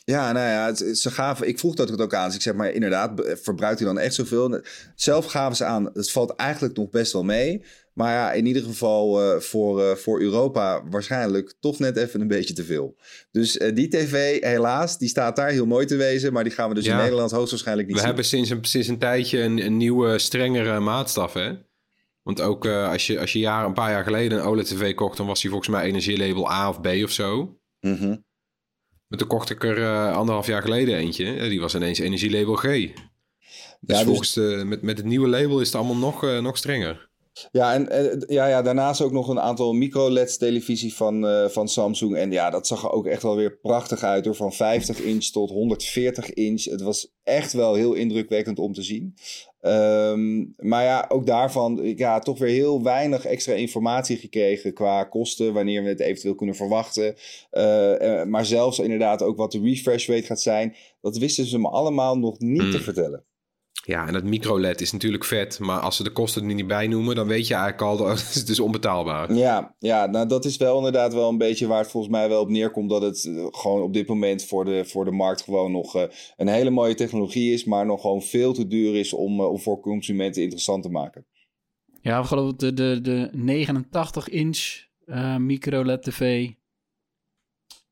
Ja, 0.05 0.31
nou 0.31 0.47
ja, 0.47 0.93
ze 0.93 1.11
gaven, 1.11 1.47
ik 1.47 1.59
vroeg 1.59 1.75
dat 1.75 1.89
het 1.89 2.01
ook 2.01 2.13
aan. 2.13 2.25
Dus 2.25 2.35
ik 2.35 2.41
zeg 2.41 2.53
maar, 2.53 2.71
inderdaad, 2.71 3.11
verbruikt 3.41 3.79
hij 3.79 3.87
dan 3.87 3.99
echt 3.99 4.13
zoveel? 4.13 4.61
Zelf 4.95 5.25
gaven 5.25 5.55
ze 5.55 5.65
aan, 5.65 5.89
het 5.93 6.11
valt 6.11 6.35
eigenlijk 6.35 6.77
nog 6.77 6.89
best 6.89 7.13
wel 7.13 7.23
mee. 7.23 7.65
Maar 7.93 8.13
ja, 8.13 8.31
in 8.31 8.45
ieder 8.45 8.63
geval 8.63 9.21
uh, 9.21 9.39
voor, 9.39 9.81
uh, 9.81 9.91
voor 9.91 10.21
Europa 10.21 10.83
waarschijnlijk 10.89 11.53
toch 11.59 11.79
net 11.79 11.97
even 11.97 12.21
een 12.21 12.27
beetje 12.27 12.53
te 12.53 12.63
veel. 12.63 12.95
Dus 13.31 13.57
uh, 13.57 13.75
die 13.75 13.87
tv, 13.87 14.43
helaas, 14.43 14.97
die 14.97 15.09
staat 15.09 15.35
daar 15.35 15.49
heel 15.49 15.65
mooi 15.65 15.85
te 15.85 15.95
wezen. 15.95 16.33
Maar 16.33 16.43
die 16.43 16.53
gaan 16.53 16.69
we 16.69 16.75
dus 16.75 16.85
ja. 16.85 16.91
in 16.91 17.03
Nederland 17.03 17.31
hoogstwaarschijnlijk 17.31 17.87
niet 17.87 17.97
we 17.97 18.03
zien. 18.03 18.15
We 18.15 18.15
hebben 18.15 18.37
sinds 18.37 18.49
een, 18.49 18.65
sinds 18.65 18.87
een 18.87 18.99
tijdje 18.99 19.41
een, 19.41 19.65
een 19.65 19.77
nieuwe, 19.77 20.19
strengere 20.19 20.79
maatstaf, 20.79 21.33
hè? 21.33 21.53
Want 22.21 22.41
ook 22.41 22.65
als 22.65 23.07
je, 23.07 23.19
als 23.19 23.33
je 23.33 23.39
jaar, 23.39 23.65
een 23.65 23.73
paar 23.73 23.91
jaar 23.91 24.03
geleden 24.03 24.37
een 24.37 24.45
OLED-tv 24.45 24.93
kocht... 24.93 25.17
dan 25.17 25.27
was 25.27 25.41
die 25.41 25.49
volgens 25.49 25.69
mij 25.69 25.83
energielabel 25.83 26.51
A 26.51 26.69
of 26.69 26.81
B 26.81 26.87
of 26.87 27.11
zo. 27.11 27.59
Mm 27.79 27.95
-hmm. 27.95 28.25
Maar 29.07 29.19
toen 29.19 29.27
kocht 29.27 29.49
ik 29.49 29.63
er 29.63 30.11
anderhalf 30.11 30.47
jaar 30.47 30.61
geleden 30.61 30.95
eentje. 30.95 31.49
Die 31.49 31.59
was 31.59 31.75
ineens 31.75 31.99
energielabel 31.99 32.55
G. 32.55 32.63
Dus, 32.63 32.91
Ja, 33.79 34.03
volgens 34.03 34.33
de, 34.33 34.63
met, 34.65 34.81
met 34.81 34.97
het 34.97 35.05
nieuwe 35.05 35.27
label 35.27 35.59
is 35.59 35.67
het 35.67 35.75
allemaal 35.75 35.95
nog, 35.97 36.41
nog 36.41 36.57
strenger. 36.57 37.11
Ja, 37.51 37.73
en 37.73 38.05
uh, 38.05 38.21
ja, 38.27 38.47
ja, 38.47 38.61
daarnaast 38.61 39.01
ook 39.01 39.11
nog 39.11 39.27
een 39.27 39.39
aantal 39.39 39.73
micro-LED-televisie 39.73 40.93
van, 40.93 41.25
uh, 41.25 41.47
van 41.47 41.67
Samsung. 41.67 42.15
En 42.15 42.31
ja, 42.31 42.49
dat 42.49 42.67
zag 42.67 42.83
er 42.83 42.91
ook 42.91 43.05
echt 43.05 43.21
wel 43.21 43.35
weer 43.35 43.57
prachtig 43.57 44.03
uit 44.03 44.25
hoor. 44.25 44.35
Van 44.35 44.53
50 44.53 45.01
inch 45.01 45.25
tot 45.25 45.49
140 45.49 46.33
inch. 46.33 46.63
Het 46.63 46.81
was 46.81 47.13
echt 47.23 47.53
wel 47.53 47.73
heel 47.73 47.93
indrukwekkend 47.93 48.59
om 48.59 48.73
te 48.73 48.81
zien. 48.81 49.15
Um, 49.61 50.53
maar 50.57 50.83
ja, 50.83 51.05
ook 51.09 51.25
daarvan 51.25 51.93
ja, 51.95 52.19
toch 52.19 52.39
weer 52.39 52.49
heel 52.49 52.83
weinig 52.83 53.25
extra 53.25 53.53
informatie 53.53 54.17
gekregen 54.17 54.73
qua 54.73 55.03
kosten, 55.03 55.53
wanneer 55.53 55.83
we 55.83 55.89
het 55.89 55.99
eventueel 55.99 56.35
kunnen 56.35 56.55
verwachten. 56.55 57.15
Uh, 57.51 58.23
maar 58.23 58.45
zelfs 58.45 58.79
inderdaad 58.79 59.21
ook 59.21 59.37
wat 59.37 59.51
de 59.51 59.59
refresh 59.59 60.07
rate 60.07 60.25
gaat 60.25 60.41
zijn, 60.41 60.75
dat 61.01 61.17
wisten 61.17 61.45
ze 61.45 61.59
me 61.59 61.69
allemaal 61.69 62.17
nog 62.17 62.39
niet 62.39 62.61
mm. 62.61 62.71
te 62.71 62.79
vertellen. 62.79 63.23
Ja, 63.85 64.07
en 64.07 64.13
dat 64.13 64.23
micro-LED 64.23 64.81
is 64.81 64.91
natuurlijk 64.91 65.25
vet, 65.25 65.59
maar 65.59 65.79
als 65.79 65.95
ze 65.95 66.03
de 66.03 66.11
kosten 66.11 66.49
er 66.49 66.53
niet 66.53 66.67
bij 66.67 66.87
noemen, 66.87 67.15
dan 67.15 67.27
weet 67.27 67.47
je 67.47 67.53
eigenlijk 67.53 67.83
al 67.83 67.97
dat 67.97 68.33
het 68.33 68.49
is 68.55 68.59
onbetaalbaar. 68.59 69.33
Ja, 69.33 69.75
ja, 69.79 70.05
nou 70.05 70.27
dat 70.27 70.45
is 70.45 70.57
wel 70.57 70.77
inderdaad 70.77 71.13
wel 71.13 71.29
een 71.29 71.37
beetje 71.37 71.67
waar 71.67 71.79
het 71.79 71.91
volgens 71.91 72.13
mij 72.13 72.29
wel 72.29 72.41
op 72.41 72.49
neerkomt, 72.49 72.89
dat 72.89 73.01
het 73.01 73.23
uh, 73.23 73.45
gewoon 73.49 73.81
op 73.81 73.93
dit 73.93 74.07
moment 74.07 74.45
voor 74.45 74.65
de, 74.65 74.85
voor 74.85 75.05
de 75.05 75.11
markt 75.11 75.41
gewoon 75.41 75.71
nog 75.71 75.95
uh, 75.95 76.03
een 76.37 76.47
hele 76.47 76.69
mooie 76.69 76.95
technologie 76.95 77.53
is, 77.53 77.63
maar 77.63 77.85
nog 77.85 78.01
gewoon 78.01 78.21
veel 78.21 78.53
te 78.53 78.67
duur 78.67 78.95
is 78.95 79.13
om, 79.13 79.39
uh, 79.39 79.49
om 79.49 79.59
voor 79.59 79.79
consumenten 79.79 80.41
interessant 80.41 80.83
te 80.83 80.89
maken. 80.89 81.25
Ja, 82.01 82.21
we 82.21 82.27
geloven 82.27 82.57
de, 82.57 82.73
de, 82.73 83.01
de 83.01 83.29
89 83.31 84.29
inch 84.29 84.85
micro-LED 85.37 86.03
tv 86.03 86.49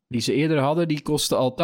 die 0.07 0.21
ze 0.21 0.33
eerder 0.33 0.59
hadden, 0.59 0.87
die 0.87 1.01
kostte 1.01 1.35
al 1.35 1.57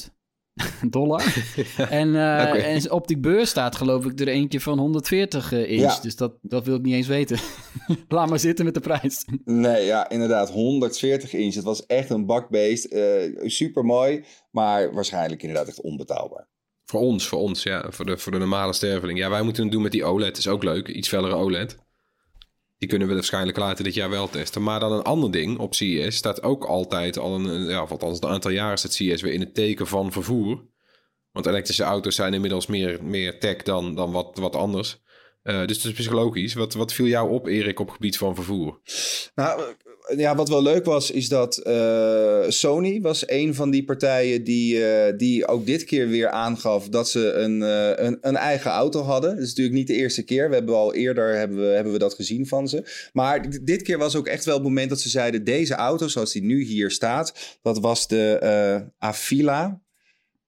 80.000 0.00 0.14
dollar. 0.90 1.22
en, 1.90 2.08
uh, 2.08 2.14
okay. 2.14 2.58
en 2.58 2.90
op 2.90 3.08
die 3.08 3.18
beurs 3.18 3.50
staat 3.50 3.76
geloof 3.76 4.04
ik 4.04 4.20
er 4.20 4.28
eentje 4.28 4.60
van 4.60 4.78
140 4.78 5.52
uh, 5.52 5.70
inch. 5.70 5.80
Ja. 5.80 5.98
Dus 6.00 6.16
dat, 6.16 6.32
dat 6.42 6.64
wil 6.64 6.76
ik 6.76 6.82
niet 6.82 6.94
eens 6.94 7.06
weten. 7.06 7.38
Laat 8.08 8.28
maar 8.28 8.38
zitten 8.38 8.64
met 8.64 8.74
de 8.74 8.80
prijs. 8.80 9.24
Nee, 9.44 9.84
ja, 9.84 10.10
inderdaad. 10.10 10.50
140 10.50 11.32
inch. 11.32 11.54
Het 11.54 11.64
was 11.64 11.86
echt 11.86 12.10
een 12.10 12.26
bakbeest. 12.26 12.92
Uh, 12.92 13.02
super 13.44 13.84
mooi, 13.84 14.24
maar 14.50 14.94
waarschijnlijk 14.94 15.42
inderdaad 15.42 15.68
echt 15.68 15.80
onbetaalbaar. 15.80 16.48
Voor 16.84 17.00
ons, 17.00 17.26
voor 17.26 17.38
ons, 17.38 17.62
ja. 17.62 17.86
Voor 17.90 18.06
de, 18.06 18.18
voor 18.18 18.32
de 18.32 18.38
normale 18.38 18.72
sterveling. 18.72 19.18
Ja, 19.18 19.30
wij 19.30 19.42
moeten 19.42 19.62
het 19.62 19.72
doen 19.72 19.82
met 19.82 19.92
die 19.92 20.04
OLED. 20.04 20.36
is 20.36 20.48
ook 20.48 20.62
leuk. 20.62 20.88
Iets 20.88 21.08
fellere 21.08 21.34
OLED. 21.34 21.83
Die 22.84 22.92
kunnen 22.92 23.08
we 23.08 23.20
waarschijnlijk 23.20 23.58
later 23.58 23.84
dit 23.84 23.94
jaar 23.94 24.10
wel 24.10 24.28
testen. 24.28 24.62
Maar 24.62 24.80
dan 24.80 24.92
een 24.92 25.02
ander 25.02 25.30
ding 25.30 25.58
op 25.58 25.74
CES 25.74 26.16
staat 26.16 26.42
ook 26.42 26.64
altijd 26.64 27.18
al 27.18 27.34
een, 27.34 27.64
ja, 27.68 27.78
althans 27.78 28.20
een 28.20 28.28
aantal 28.28 28.50
jaren 28.50 28.78
staat 28.78 28.92
CES 28.92 29.22
weer 29.22 29.32
in 29.32 29.40
het 29.40 29.54
teken 29.54 29.86
van 29.86 30.12
vervoer. 30.12 30.64
Want 31.32 31.46
elektrische 31.46 31.82
auto's 31.82 32.14
zijn 32.14 32.34
inmiddels 32.34 32.66
meer, 32.66 33.04
meer 33.04 33.40
tech 33.40 33.62
dan, 33.62 33.94
dan 33.94 34.12
wat, 34.12 34.38
wat 34.38 34.56
anders. 34.56 35.02
Uh, 35.42 35.66
dus 35.66 35.82
dat 35.82 35.92
is 35.92 35.98
psychologisch. 35.98 36.54
Wat, 36.54 36.74
wat 36.74 36.92
viel 36.92 37.06
jou 37.06 37.30
op, 37.30 37.46
Erik, 37.46 37.80
op 37.80 37.90
gebied 37.90 38.16
van 38.18 38.34
vervoer? 38.34 38.80
Nou, 39.34 39.74
ja, 40.16 40.34
wat 40.36 40.48
wel 40.48 40.62
leuk 40.62 40.84
was, 40.84 41.10
is 41.10 41.28
dat 41.28 41.60
uh, 41.66 42.44
Sony 42.48 43.00
was 43.00 43.28
een 43.28 43.54
van 43.54 43.70
die 43.70 43.84
partijen 43.84 44.44
die, 44.44 44.76
uh, 44.76 45.16
die 45.16 45.46
ook 45.46 45.66
dit 45.66 45.84
keer 45.84 46.08
weer 46.08 46.28
aangaf 46.28 46.88
dat 46.88 47.08
ze 47.08 47.32
een, 47.32 47.60
uh, 47.60 48.06
een, 48.06 48.18
een, 48.20 48.36
eigen 48.36 48.70
auto 48.70 49.02
hadden. 49.02 49.30
Dat 49.34 49.42
is 49.42 49.48
natuurlijk 49.48 49.76
niet 49.76 49.86
de 49.86 49.94
eerste 49.94 50.22
keer. 50.22 50.48
We 50.48 50.54
hebben 50.54 50.74
al 50.74 50.94
eerder 50.94 51.34
hebben 51.36 51.58
we, 51.58 51.74
hebben 51.74 51.92
we 51.92 51.98
dat 51.98 52.14
gezien 52.14 52.46
van 52.46 52.68
ze. 52.68 53.08
Maar 53.12 53.46
dit 53.62 53.82
keer 53.82 53.98
was 53.98 54.16
ook 54.16 54.26
echt 54.26 54.44
wel 54.44 54.54
het 54.54 54.62
moment 54.62 54.88
dat 54.88 55.00
ze 55.00 55.08
zeiden: 55.08 55.44
deze 55.44 55.74
auto, 55.74 56.08
zoals 56.08 56.32
die 56.32 56.42
nu 56.42 56.64
hier 56.64 56.90
staat, 56.90 57.58
dat 57.62 57.78
was 57.78 58.08
de 58.08 58.92
Avila. 58.98 59.83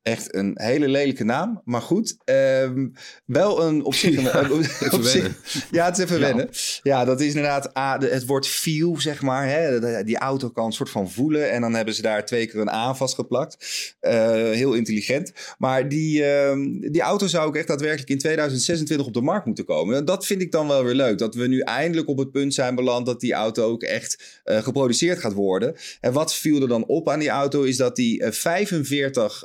Echt 0.06 0.34
een 0.34 0.52
hele 0.54 0.88
lelijke 0.88 1.24
naam, 1.24 1.62
maar 1.64 1.80
goed. 1.80 2.16
Um, 2.24 2.92
wel 3.24 3.62
een 3.62 3.84
op 3.84 3.94
zich... 3.94 4.14
Ja, 4.26 4.44
een, 4.44 4.52
op 4.92 5.02
zich, 5.02 5.66
ja, 5.70 5.84
het 5.84 5.98
is 5.98 6.04
even 6.04 6.18
ja. 6.18 6.26
wennen. 6.26 6.48
Ja, 6.82 7.04
dat 7.04 7.20
is 7.20 7.26
inderdaad 7.26 7.74
ah, 7.74 8.00
de, 8.00 8.06
het 8.06 8.26
woord 8.26 8.46
feel, 8.48 9.00
zeg 9.00 9.22
maar. 9.22 9.48
Hè? 9.48 10.04
Die 10.04 10.18
auto 10.18 10.48
kan 10.48 10.64
een 10.64 10.72
soort 10.72 10.90
van 10.90 11.10
voelen. 11.10 11.50
En 11.50 11.60
dan 11.60 11.74
hebben 11.74 11.94
ze 11.94 12.02
daar 12.02 12.24
twee 12.24 12.46
keer 12.46 12.60
een 12.60 12.68
A 12.68 12.94
vastgeplakt. 12.94 13.56
Uh, 14.00 14.12
heel 14.32 14.72
intelligent. 14.72 15.32
Maar 15.58 15.88
die, 15.88 16.22
uh, 16.22 16.52
die 16.90 17.00
auto 17.00 17.26
zou 17.26 17.46
ook 17.46 17.56
echt 17.56 17.66
daadwerkelijk 17.66 18.10
in 18.10 18.18
2026 18.18 19.06
op 19.06 19.14
de 19.14 19.20
markt 19.20 19.46
moeten 19.46 19.64
komen. 19.64 19.96
En 19.96 20.04
dat 20.04 20.26
vind 20.26 20.42
ik 20.42 20.52
dan 20.52 20.68
wel 20.68 20.84
weer 20.84 20.94
leuk. 20.94 21.18
Dat 21.18 21.34
we 21.34 21.46
nu 21.46 21.60
eindelijk 21.60 22.08
op 22.08 22.18
het 22.18 22.30
punt 22.30 22.54
zijn 22.54 22.74
beland 22.74 23.06
dat 23.06 23.20
die 23.20 23.32
auto 23.32 23.64
ook 23.64 23.82
echt 23.82 24.42
uh, 24.44 24.58
geproduceerd 24.62 25.18
gaat 25.18 25.32
worden. 25.32 25.76
En 26.00 26.12
wat 26.12 26.34
viel 26.34 26.62
er 26.62 26.68
dan 26.68 26.86
op 26.86 27.08
aan 27.08 27.18
die 27.18 27.28
auto 27.28 27.62
is 27.62 27.76
dat 27.76 27.96
die 27.96 28.24
45 28.32 29.44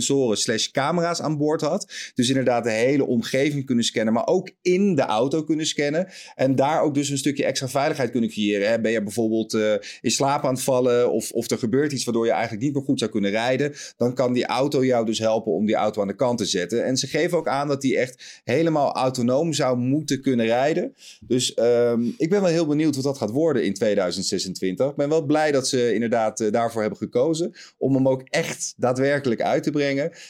sensoren 0.00 0.36
slash 0.36 0.66
camera's 0.66 1.20
aan 1.20 1.36
boord 1.36 1.60
had. 1.60 1.92
Dus 2.14 2.28
inderdaad 2.28 2.64
de 2.64 2.70
hele 2.70 3.06
omgeving 3.06 3.66
kunnen 3.66 3.84
scannen, 3.84 4.14
maar 4.14 4.26
ook 4.26 4.50
in 4.62 4.94
de 4.94 5.02
auto 5.02 5.44
kunnen 5.44 5.66
scannen. 5.66 6.08
En 6.34 6.54
daar 6.54 6.82
ook 6.82 6.94
dus 6.94 7.08
een 7.08 7.18
stukje 7.18 7.44
extra 7.44 7.68
veiligheid 7.68 8.10
kunnen 8.10 8.30
creëren. 8.30 8.68
Hè? 8.68 8.80
Ben 8.80 8.92
je 8.92 9.02
bijvoorbeeld 9.02 9.54
uh, 9.54 9.72
in 10.00 10.10
slaap 10.10 10.44
aan 10.44 10.54
het 10.54 10.62
vallen 10.62 11.12
of, 11.12 11.30
of 11.30 11.50
er 11.50 11.58
gebeurt 11.58 11.92
iets 11.92 12.04
waardoor 12.04 12.26
je 12.26 12.32
eigenlijk 12.32 12.62
niet 12.62 12.74
meer 12.74 12.82
goed 12.82 12.98
zou 12.98 13.10
kunnen 13.10 13.30
rijden. 13.30 13.72
Dan 13.96 14.14
kan 14.14 14.32
die 14.32 14.46
auto 14.46 14.84
jou 14.84 15.06
dus 15.06 15.18
helpen 15.18 15.52
om 15.52 15.66
die 15.66 15.74
auto 15.74 16.00
aan 16.00 16.08
de 16.08 16.14
kant 16.14 16.38
te 16.38 16.44
zetten. 16.44 16.84
En 16.84 16.96
ze 16.96 17.06
geven 17.06 17.38
ook 17.38 17.48
aan 17.48 17.68
dat 17.68 17.80
die 17.80 17.98
echt 17.98 18.40
helemaal 18.44 18.92
autonoom 18.92 19.52
zou 19.52 19.78
moeten 19.78 20.22
kunnen 20.22 20.46
rijden. 20.46 20.94
Dus 21.20 21.58
um, 21.58 22.14
ik 22.18 22.30
ben 22.30 22.40
wel 22.40 22.50
heel 22.50 22.66
benieuwd 22.66 22.94
wat 22.94 23.04
dat 23.04 23.18
gaat 23.18 23.30
worden 23.30 23.64
in 23.64 23.74
2026. 23.74 24.90
Ik 24.90 24.96
ben 24.96 25.08
wel 25.08 25.24
blij 25.24 25.52
dat 25.52 25.68
ze 25.68 25.94
inderdaad 25.94 26.40
uh, 26.40 26.50
daarvoor 26.50 26.80
hebben 26.80 26.98
gekozen. 26.98 27.54
Om 27.78 27.94
hem 27.94 28.08
ook 28.08 28.22
echt 28.22 28.74
daadwerkelijk 28.76 29.40
uit 29.40 29.62
te 29.62 29.70
brengen. 29.70 29.83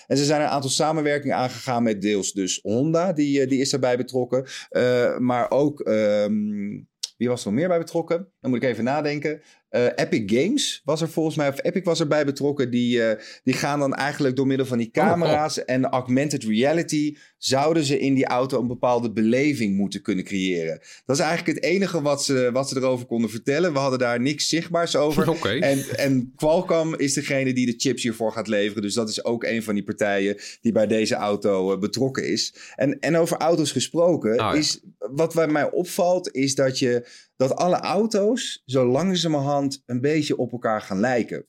En 0.07 0.17
ze 0.17 0.25
zijn 0.25 0.41
een 0.41 0.47
aantal 0.47 0.71
samenwerkingen 0.71 1.37
aangegaan 1.37 1.83
met 1.83 2.03
deels 2.03 2.33
dus 2.33 2.59
Honda, 2.63 3.13
die, 3.13 3.47
die 3.47 3.61
is 3.61 3.71
daarbij 3.71 3.97
betrokken. 3.97 4.47
Uh, 4.71 5.19
maar 5.19 5.51
ook, 5.51 5.89
um, 5.89 6.89
wie 7.17 7.29
was 7.29 7.41
er 7.45 7.51
nog 7.51 7.59
meer 7.59 7.69
bij 7.69 7.79
betrokken? 7.79 8.34
Dan 8.45 8.53
moet 8.53 8.63
ik 8.63 8.69
even 8.69 8.85
nadenken. 8.85 9.41
Uh, 9.71 9.87
Epic 9.95 10.23
Games 10.27 10.83
was 10.85 11.01
er 11.01 11.09
volgens 11.09 11.37
mij, 11.37 11.49
of 11.49 11.63
Epic 11.63 11.83
was 11.83 12.01
erbij 12.01 12.25
betrokken. 12.25 12.71
Die, 12.71 12.99
uh, 12.99 13.11
die 13.45 13.55
gaan 13.55 13.79
dan 13.79 13.95
eigenlijk 13.95 14.37
door 14.37 14.47
middel 14.47 14.67
van 14.67 14.79
die 14.79 14.91
camera's 14.91 15.59
oh, 15.59 15.65
oh. 15.65 15.75
en 15.75 15.85
augmented 15.85 16.45
reality. 16.45 17.17
zouden 17.39 17.85
ze 17.85 17.99
in 17.99 18.15
die 18.15 18.27
auto 18.27 18.61
een 18.61 18.67
bepaalde 18.67 19.13
beleving 19.13 19.77
moeten 19.77 20.03
kunnen 20.03 20.25
creëren. 20.25 20.81
Dat 21.07 21.17
is 21.17 21.23
eigenlijk 21.23 21.57
het 21.57 21.67
enige 21.67 22.03
wat 22.03 22.25
ze, 22.25 22.51
wat 22.53 22.69
ze 22.69 22.77
erover 22.77 23.07
konden 23.07 23.31
vertellen. 23.31 23.73
We 23.73 23.79
hadden 23.79 23.99
daar 23.99 24.21
niks 24.21 24.49
zichtbaars 24.49 24.97
over. 24.97 25.23
Okay. 25.35 25.59
En, 25.59 25.85
en 25.97 26.33
Qualcomm 26.37 26.95
is 26.95 27.15
degene 27.15 27.53
die 27.53 27.67
de 27.67 27.75
chips 27.77 28.03
hiervoor 28.03 28.33
gaat 28.33 28.49
leveren. 28.49 28.83
Dus 28.83 28.95
dat 28.95 29.09
is 29.09 29.25
ook 29.25 29.45
een 29.45 29.63
van 29.63 29.75
die 29.75 29.85
partijen 29.85 30.37
die 30.61 30.73
bij 30.73 30.87
deze 30.87 31.15
auto 31.15 31.73
uh, 31.73 31.79
betrokken 31.79 32.29
is. 32.29 32.55
En, 32.75 32.99
en 33.01 33.17
over 33.17 33.37
auto's 33.37 33.73
gesproken, 33.73 34.31
oh, 34.31 34.37
ja. 34.37 34.53
is, 34.53 34.81
wat 34.99 35.35
bij 35.35 35.47
mij 35.47 35.71
opvalt, 35.71 36.35
is 36.35 36.55
dat 36.55 36.79
je 36.79 37.07
dat 37.37 37.57
alle 37.57 37.77
auto's 37.77 38.63
zo 38.65 38.87
langzamerhand 38.87 39.83
een 39.87 40.01
beetje 40.01 40.37
op 40.37 40.53
elkaar 40.53 40.81
gaan 40.81 41.01
lijken. 41.01 41.47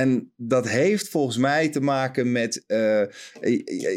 En 0.00 0.32
dat 0.36 0.68
heeft 0.68 1.08
volgens 1.08 1.36
mij 1.36 1.68
te 1.68 1.80
maken 1.80 2.32
met 2.32 2.64
uh, 2.66 3.02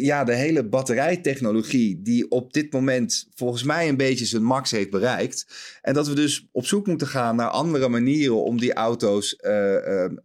ja, 0.01 0.23
de 0.23 0.35
hele 0.35 0.63
batterijtechnologie, 0.63 2.01
die 2.01 2.31
op 2.31 2.53
dit 2.53 2.71
moment 2.71 3.27
volgens 3.35 3.63
mij 3.63 3.89
een 3.89 3.97
beetje 3.97 4.25
zijn 4.25 4.43
max 4.43 4.71
heeft 4.71 4.89
bereikt. 4.89 5.45
En 5.81 5.93
dat 5.93 6.07
we 6.07 6.15
dus 6.15 6.47
op 6.51 6.65
zoek 6.65 6.87
moeten 6.87 7.07
gaan 7.07 7.35
naar 7.35 7.49
andere 7.49 7.89
manieren 7.89 8.43
om 8.43 8.59
die 8.59 8.73
auto's 8.73 9.35
een, 9.37 10.19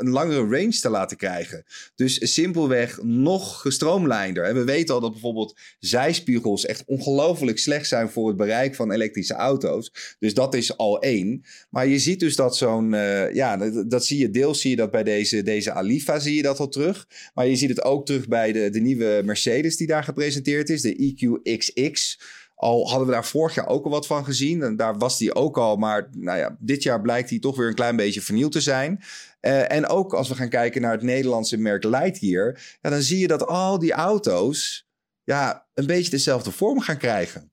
een, 0.00 0.08
langere 0.08 0.40
range 0.40 0.78
te 0.80 0.88
laten 0.88 1.16
krijgen. 1.16 1.64
Dus 1.94 2.32
simpelweg 2.34 3.02
nog 3.02 3.60
gestroomlijnder. 3.60 4.44
En 4.44 4.54
we 4.54 4.64
weten 4.64 4.94
al 4.94 5.00
dat 5.00 5.12
bijvoorbeeld 5.12 5.58
zijspiegels 5.78 6.66
echt 6.66 6.82
ongelooflijk 6.86 7.58
slecht 7.58 7.88
zijn 7.88 8.08
voor 8.08 8.28
het 8.28 8.36
bereik 8.36 8.74
van 8.74 8.92
elektrische 8.92 9.34
auto's. 9.34 10.16
Dus 10.18 10.34
dat 10.34 10.54
is 10.54 10.76
al 10.76 11.00
één. 11.00 11.44
Maar 11.70 11.86
je 11.86 11.98
ziet 11.98 12.20
dus 12.20 12.36
dat 12.36 12.56
zo'n, 12.56 12.90
ja, 13.32 13.56
dat, 13.86 14.04
zie 14.04 14.18
je 14.18 14.30
deels 14.30 14.60
zie 14.60 14.70
je 14.70 14.76
dat 14.76 14.90
bij 14.90 15.02
deze, 15.14 15.42
deze 15.42 15.72
Alifa 15.72 16.18
zie 16.18 16.36
je 16.36 16.42
dat 16.42 16.58
al 16.58 16.68
terug. 16.68 17.06
Maar 17.34 17.46
je 17.46 17.56
ziet 17.56 17.68
het 17.68 17.82
ook 17.82 18.06
terug 18.06 18.28
bij 18.28 18.52
de, 18.52 18.70
de 18.70 18.80
nieuwe 18.80 19.22
Mercedes 19.24 19.76
die 19.76 19.86
daar 19.86 20.04
gepresenteerd 20.04 20.68
is. 20.68 20.82
De 20.82 20.96
EQXX. 20.96 22.20
Al 22.54 22.88
hadden 22.88 23.06
we 23.06 23.12
daar 23.12 23.24
vorig 23.24 23.54
jaar 23.54 23.66
ook 23.66 23.84
al 23.84 23.90
wat 23.90 24.06
van 24.06 24.24
gezien. 24.24 24.62
En 24.62 24.76
daar 24.76 24.98
was 24.98 25.18
die 25.18 25.34
ook 25.34 25.58
al. 25.58 25.76
Maar 25.76 26.08
nou 26.16 26.38
ja, 26.38 26.56
dit 26.60 26.82
jaar 26.82 27.00
blijkt 27.00 27.28
die 27.28 27.40
toch 27.40 27.56
weer 27.56 27.68
een 27.68 27.74
klein 27.74 27.96
beetje 27.96 28.20
vernieuwd 28.20 28.52
te 28.52 28.60
zijn. 28.60 29.02
Uh, 29.40 29.72
en 29.72 29.86
ook 29.86 30.14
als 30.14 30.28
we 30.28 30.34
gaan 30.34 30.48
kijken 30.48 30.80
naar 30.82 30.92
het 30.92 31.02
Nederlandse 31.02 31.56
merk 31.56 31.84
Lightyear. 31.84 32.78
Ja, 32.80 32.90
dan 32.90 33.02
zie 33.02 33.18
je 33.18 33.26
dat 33.26 33.46
al 33.46 33.78
die 33.78 33.92
auto's 33.92 34.88
ja, 35.24 35.66
een 35.74 35.86
beetje 35.86 36.10
dezelfde 36.10 36.50
vorm 36.50 36.80
gaan 36.80 36.98
krijgen. 36.98 37.52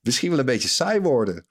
Misschien 0.00 0.30
wel 0.30 0.38
een 0.38 0.44
beetje 0.44 0.68
saai 0.68 1.00
worden. 1.00 1.46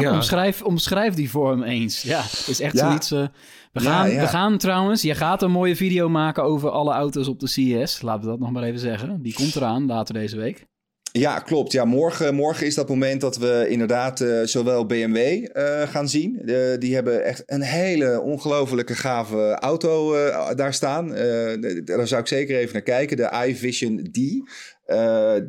Ja. 0.00 0.12
Omschrijf, 0.14 0.62
omschrijf 0.62 1.14
die 1.14 1.30
vorm 1.30 1.62
eens. 1.62 2.02
Ja, 2.02 2.20
is 2.46 2.60
echt 2.60 2.74
Ja. 2.76 2.86
zoiets... 2.88 3.10
eh, 3.10 3.26
we, 3.72 3.80
gaan, 3.80 4.10
ja. 4.10 4.20
we 4.20 4.26
gaan 4.26 4.58
trouwens... 4.58 5.02
Je 5.02 5.14
gaat 5.14 5.42
een 5.42 5.50
mooie 5.50 5.76
video 5.76 6.08
maken 6.08 6.42
over 6.42 6.70
alle 6.70 6.92
auto's 6.92 7.28
op 7.28 7.40
de 7.40 7.48
CES. 7.48 8.02
Laten 8.02 8.22
we 8.24 8.26
dat 8.28 8.38
nog 8.38 8.50
maar 8.50 8.62
even 8.62 8.80
zeggen. 8.80 9.22
Die 9.22 9.34
komt 9.34 9.54
eraan 9.56 9.86
later 9.86 10.14
deze 10.14 10.36
week. 10.36 10.66
Ja, 11.12 11.38
klopt. 11.38 11.72
Ja, 11.72 11.84
morgen, 11.84 12.34
morgen 12.34 12.66
is 12.66 12.74
dat 12.74 12.88
moment 12.88 13.20
dat 13.20 13.36
we 13.36 13.66
inderdaad 13.68 14.20
eh, 14.20 14.42
zowel 14.44 14.86
BMW 14.86 15.16
eh, 15.16 15.82
gaan 15.88 16.08
zien. 16.08 16.40
Die 16.78 16.94
hebben 16.94 17.24
echt 17.24 17.42
een 17.46 17.62
hele 17.62 18.20
ongelofelijke 18.20 18.94
gave 18.94 19.56
auto 19.60 20.12
daar 20.54 20.74
staan. 20.74 21.08
Daar 21.84 22.06
zou 22.06 22.20
ik 22.20 22.26
zeker 22.26 22.56
even 22.58 22.72
naar 22.72 22.82
kijken. 22.82 23.16
De 23.16 23.44
iVision 23.46 23.96
D. 24.12 24.14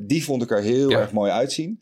Die 0.07 0.23
vond 0.23 0.43
ik 0.43 0.51
er 0.51 0.61
heel 0.61 0.89
Ja. 0.89 0.99
erg 0.99 1.11
mooi 1.11 1.31
uitzien. 1.31 1.79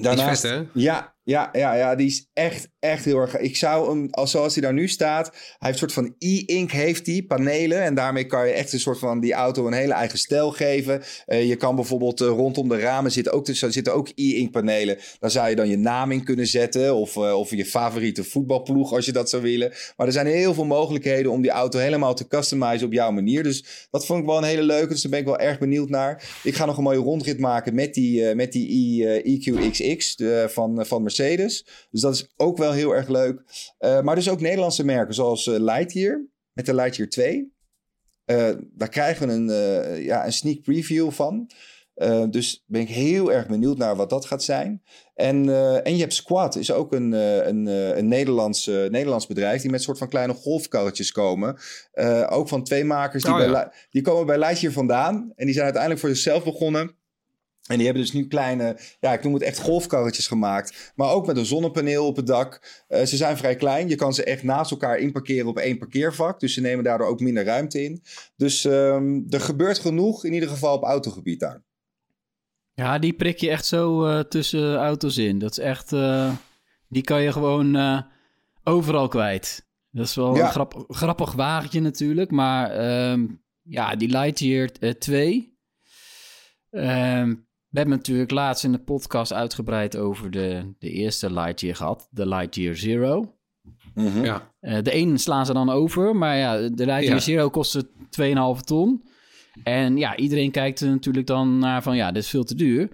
Ehm 0.00 0.10
Die 0.10 0.10
is 0.10 0.16
daarnaast, 0.16 0.40
vet, 0.40 0.50
hè? 0.50 0.80
ja, 0.80 1.14
ja, 1.22 1.48
ja, 1.52 1.74
ja, 1.74 1.94
die 1.94 2.06
is 2.06 2.28
echt, 2.32 2.68
echt 2.80 3.04
heel 3.04 3.18
erg. 3.18 3.36
Ik 3.36 3.56
zou 3.56 3.88
hem, 3.88 4.08
als, 4.10 4.30
zoals 4.30 4.54
hij 4.54 4.62
daar 4.62 4.72
nu 4.72 4.88
staat, 4.88 5.26
hij 5.26 5.38
heeft 5.58 5.82
een 5.82 5.90
soort 5.90 6.06
van 6.06 6.14
e-ink, 6.18 6.70
heeft 6.70 7.04
die 7.04 7.26
panelen. 7.26 7.82
En 7.82 7.94
daarmee 7.94 8.26
kan 8.26 8.46
je 8.46 8.52
echt 8.52 8.72
een 8.72 8.80
soort 8.80 8.98
van 8.98 9.20
die 9.20 9.32
auto 9.32 9.66
een 9.66 9.72
hele 9.72 9.92
eigen 9.92 10.18
stijl 10.18 10.50
geven. 10.50 11.02
Eh, 11.26 11.48
je 11.48 11.56
kan 11.56 11.74
bijvoorbeeld 11.74 12.20
eh, 12.20 12.26
rondom 12.28 12.68
de 12.68 12.78
ramen 12.78 13.12
zitten 13.12 13.32
ook, 13.32 13.46
dus, 13.46 13.58
zitten 13.58 13.94
ook 13.94 14.08
e-ink 14.14 14.50
panelen. 14.50 14.98
Daar 15.18 15.30
zou 15.30 15.48
je 15.48 15.56
dan 15.56 15.68
je 15.68 15.78
naam 15.78 16.10
in 16.10 16.24
kunnen 16.24 16.46
zetten. 16.46 16.94
Of, 16.94 17.16
eh, 17.16 17.38
of 17.38 17.50
je 17.50 17.66
favoriete 17.66 18.24
voetbalploeg, 18.24 18.92
als 18.92 19.04
je 19.06 19.12
dat 19.12 19.30
zou 19.30 19.42
willen. 19.42 19.72
Maar 19.96 20.06
er 20.06 20.12
zijn 20.12 20.26
heel 20.26 20.54
veel 20.54 20.64
mogelijkheden 20.64 21.32
om 21.32 21.42
die 21.42 21.50
auto 21.50 21.78
helemaal 21.78 22.14
te 22.14 22.28
customizen 22.28 22.86
op 22.86 22.92
jouw 22.92 23.10
manier. 23.10 23.42
Dus 23.42 23.88
dat 23.90 24.06
vond 24.06 24.20
ik 24.20 24.26
wel 24.26 24.36
een 24.36 24.44
hele 24.44 24.62
leuke. 24.62 24.88
Dus 24.88 25.02
daar 25.02 25.10
ben 25.10 25.20
ik 25.20 25.26
wel 25.26 25.38
erg 25.38 25.58
benieuwd 25.58 25.88
naar. 25.88 26.38
Ik 26.42 26.54
ga 26.54 26.64
nog 26.64 26.76
een 26.76 26.82
mooie 26.82 26.98
rondrit 26.98 27.38
maken 27.38 27.74
met 27.74 27.94
die, 27.94 28.34
met 28.34 28.52
die 28.52 29.04
e, 29.04 29.20
EQXX 29.22 30.16
de- 30.16 30.46
van, 30.48 30.86
van 30.86 31.02
Mercedes. 31.02 31.66
Dus 31.90 32.00
dat 32.00 32.14
is 32.14 32.26
ook 32.36 32.58
wel 32.58 32.69
heel 32.72 32.94
erg 32.94 33.08
leuk. 33.08 33.42
Eh, 33.78 34.00
maar 34.00 34.14
dus 34.14 34.30
ook 34.30 34.40
Nederlandse 34.40 34.84
merken 34.84 35.14
zoals 35.14 35.46
eh, 35.46 35.58
Lightyear 35.58 36.26
met 36.52 36.66
de 36.66 36.74
Lightyear 36.74 37.08
2. 37.08 37.52
Eh, 38.24 38.48
daar 38.60 38.88
krijgen 38.88 39.26
we 39.26 39.32
een, 39.32 40.02
ja, 40.02 40.26
een 40.26 40.32
sneak 40.32 40.62
preview 40.62 41.10
van. 41.10 41.50
Dus 42.30 42.64
ben 42.66 42.80
ik 42.80 42.88
heel 42.88 43.32
erg 43.32 43.46
benieuwd 43.46 43.78
naar 43.78 43.96
wat 43.96 44.10
dat 44.10 44.24
gaat 44.24 44.42
zijn. 44.42 44.82
En, 45.14 45.48
en 45.84 45.94
je 45.94 46.00
hebt 46.00 46.14
Squad, 46.14 46.56
is 46.56 46.72
ook 46.72 46.92
een, 46.92 47.12
een, 47.12 47.66
een 47.66 48.08
Nederlands, 48.08 48.66
Nederlands 48.66 49.26
bedrijf 49.26 49.62
die 49.62 49.70
met 49.70 49.82
soort 49.82 49.98
van 49.98 50.08
kleine 50.08 50.34
golfkarretjes 50.34 51.12
komen. 51.12 51.58
Ook 52.28 52.48
van 52.48 52.64
twee 52.64 52.84
makers 52.84 53.22
die, 53.22 53.32
Oh, 53.32 53.38
bij 53.38 53.48
ja. 53.48 53.72
Die 53.90 54.02
komen 54.02 54.26
bij 54.26 54.38
Lightyear 54.38 54.72
vandaan. 54.72 55.32
En 55.36 55.44
die 55.44 55.54
zijn 55.54 55.64
uiteindelijk 55.64 56.00
voor 56.00 56.10
zichzelf 56.10 56.44
begonnen. 56.44 56.99
En 57.70 57.76
die 57.76 57.84
hebben 57.84 58.02
dus 58.02 58.12
nu 58.12 58.26
kleine, 58.26 58.78
ja, 59.00 59.12
ik 59.12 59.22
noem 59.24 59.34
het 59.34 59.42
echt 59.42 59.58
golfkarretjes 59.58 60.26
gemaakt. 60.26 60.92
Maar 60.94 61.10
ook 61.10 61.26
met 61.26 61.36
een 61.36 61.44
zonnepaneel 61.46 62.06
op 62.06 62.16
het 62.16 62.26
dak. 62.26 62.82
Eh, 62.88 63.04
ze 63.04 63.16
zijn 63.16 63.36
vrij 63.36 63.56
klein. 63.56 63.88
Je 63.88 63.94
kan 63.94 64.14
ze 64.14 64.24
echt 64.24 64.42
naast 64.42 64.70
elkaar 64.70 64.98
inparkeren 64.98 65.46
op 65.46 65.58
één 65.58 65.78
parkeervak. 65.78 66.40
Dus 66.40 66.54
ze 66.54 66.60
nemen 66.60 66.84
daardoor 66.84 67.06
ook 67.06 67.20
minder 67.20 67.44
ruimte 67.44 67.82
in. 67.84 68.02
Dus 68.36 68.64
ehm, 68.64 69.20
er 69.28 69.40
gebeurt 69.40 69.78
genoeg, 69.78 70.24
in 70.24 70.32
ieder 70.32 70.48
geval 70.48 70.76
op 70.76 70.82
autogebied 70.82 71.40
daar. 71.40 71.62
Ja, 72.74 72.98
die 72.98 73.12
prik 73.12 73.38
je 73.38 73.50
echt 73.50 73.66
zo 73.66 74.04
eh, 74.06 74.20
tussen 74.20 74.76
auto's 74.76 75.16
in. 75.16 75.38
Dat 75.38 75.50
is 75.50 75.58
echt... 75.58 75.92
eh, 75.92 76.32
die 76.88 77.02
kan 77.02 77.22
je 77.22 77.32
gewoon 77.32 78.04
overal 78.64 79.08
kwijt. 79.08 79.66
Dat 79.90 80.06
is 80.06 80.14
wel 80.14 80.36
Ja. 80.36 80.44
een 80.44 80.50
grap, 80.50 80.84
grappig 80.88 81.32
wagentje 81.32 81.80
natuurlijk. 81.80 82.30
Maar 82.30 82.70
ehm, 82.70 83.26
ja, 83.62 83.96
die 83.96 84.08
Lightyear 84.08 84.70
eh, 84.80 84.90
2... 84.90 85.58
ehm, 86.70 87.34
we 87.70 87.78
hebben 87.78 87.96
natuurlijk 87.96 88.30
laatst 88.30 88.64
in 88.64 88.72
de 88.72 88.78
podcast 88.78 89.32
uitgebreid 89.32 89.96
over 89.96 90.30
de, 90.30 90.74
de 90.78 90.90
eerste 90.90 91.32
Lightyear 91.32 91.76
gehad. 91.76 92.08
De 92.10 92.28
Lightyear 92.28 92.74
Zero. 92.74 93.34
Mhm. 93.94 94.24
Ja. 94.24 94.52
Eh, 94.60 94.82
de 94.82 94.94
een 94.94 95.18
slaan 95.18 95.46
ze 95.46 95.52
dan 95.52 95.70
over, 95.70 96.16
maar 96.16 96.36
ja, 96.36 96.56
de 96.56 96.86
Lightyear 96.86 97.14
Ja. 97.14 97.20
Zero 97.20 97.50
kostte 97.50 97.88
2,5 98.10 98.60
ton. 98.64 99.04
En 99.62 99.96
ja, 99.96 100.16
iedereen 100.16 100.50
kijkt 100.50 100.80
er 100.80 100.88
natuurlijk 100.88 101.26
dan 101.26 101.58
naar 101.58 101.82
van, 101.82 101.96
ja, 101.96 102.12
dit 102.12 102.22
is 102.22 102.30
veel 102.30 102.44
te 102.44 102.54
duur. 102.54 102.88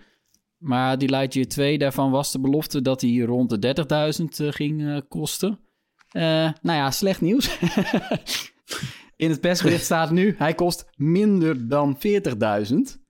Maar 0.59 0.99
die 0.99 1.09
Lightyear 1.09 1.49
2, 1.49 1.79
daarvan 1.79 2.11
was 2.11 2.33
de 2.33 2.41
belofte 2.41 2.83
dat 2.83 3.01
hij 3.01 3.19
rond 3.19 3.51
de 3.51 3.75
30.000 4.19 4.47
eh, 4.47 4.53
ging 4.53 4.87
eh, 4.87 5.01
kosten. 5.09 5.59
Eh, 6.11 6.23
nou 6.62 6.79
ja, 6.79 6.91
slecht 6.91 7.21
nieuws. 7.21 7.59
In 9.17 9.31
het 9.31 9.41
persbericht 9.41 9.85
staat 9.85 10.11
nu, 10.11 10.35
hij 10.39 10.55
kost 10.55 10.87
minder 10.97 11.69
dan 11.69 11.99
40.000. 11.99 13.06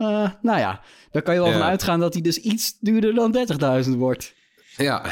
Eh, 0.00 0.30
nou 0.42 0.58
ja, 0.58 0.80
daar 1.10 1.22
kan 1.22 1.34
je 1.34 1.40
wel 1.40 1.48
Ja. 1.50 1.58
van 1.58 1.66
uitgaan 1.66 2.00
dat 2.00 2.12
hij 2.12 2.22
dus 2.22 2.38
iets 2.38 2.78
duurder 2.78 3.14
dan 3.14 3.32
30.000 3.32 3.96
wordt. 3.96 4.34
Ja. 4.76 5.04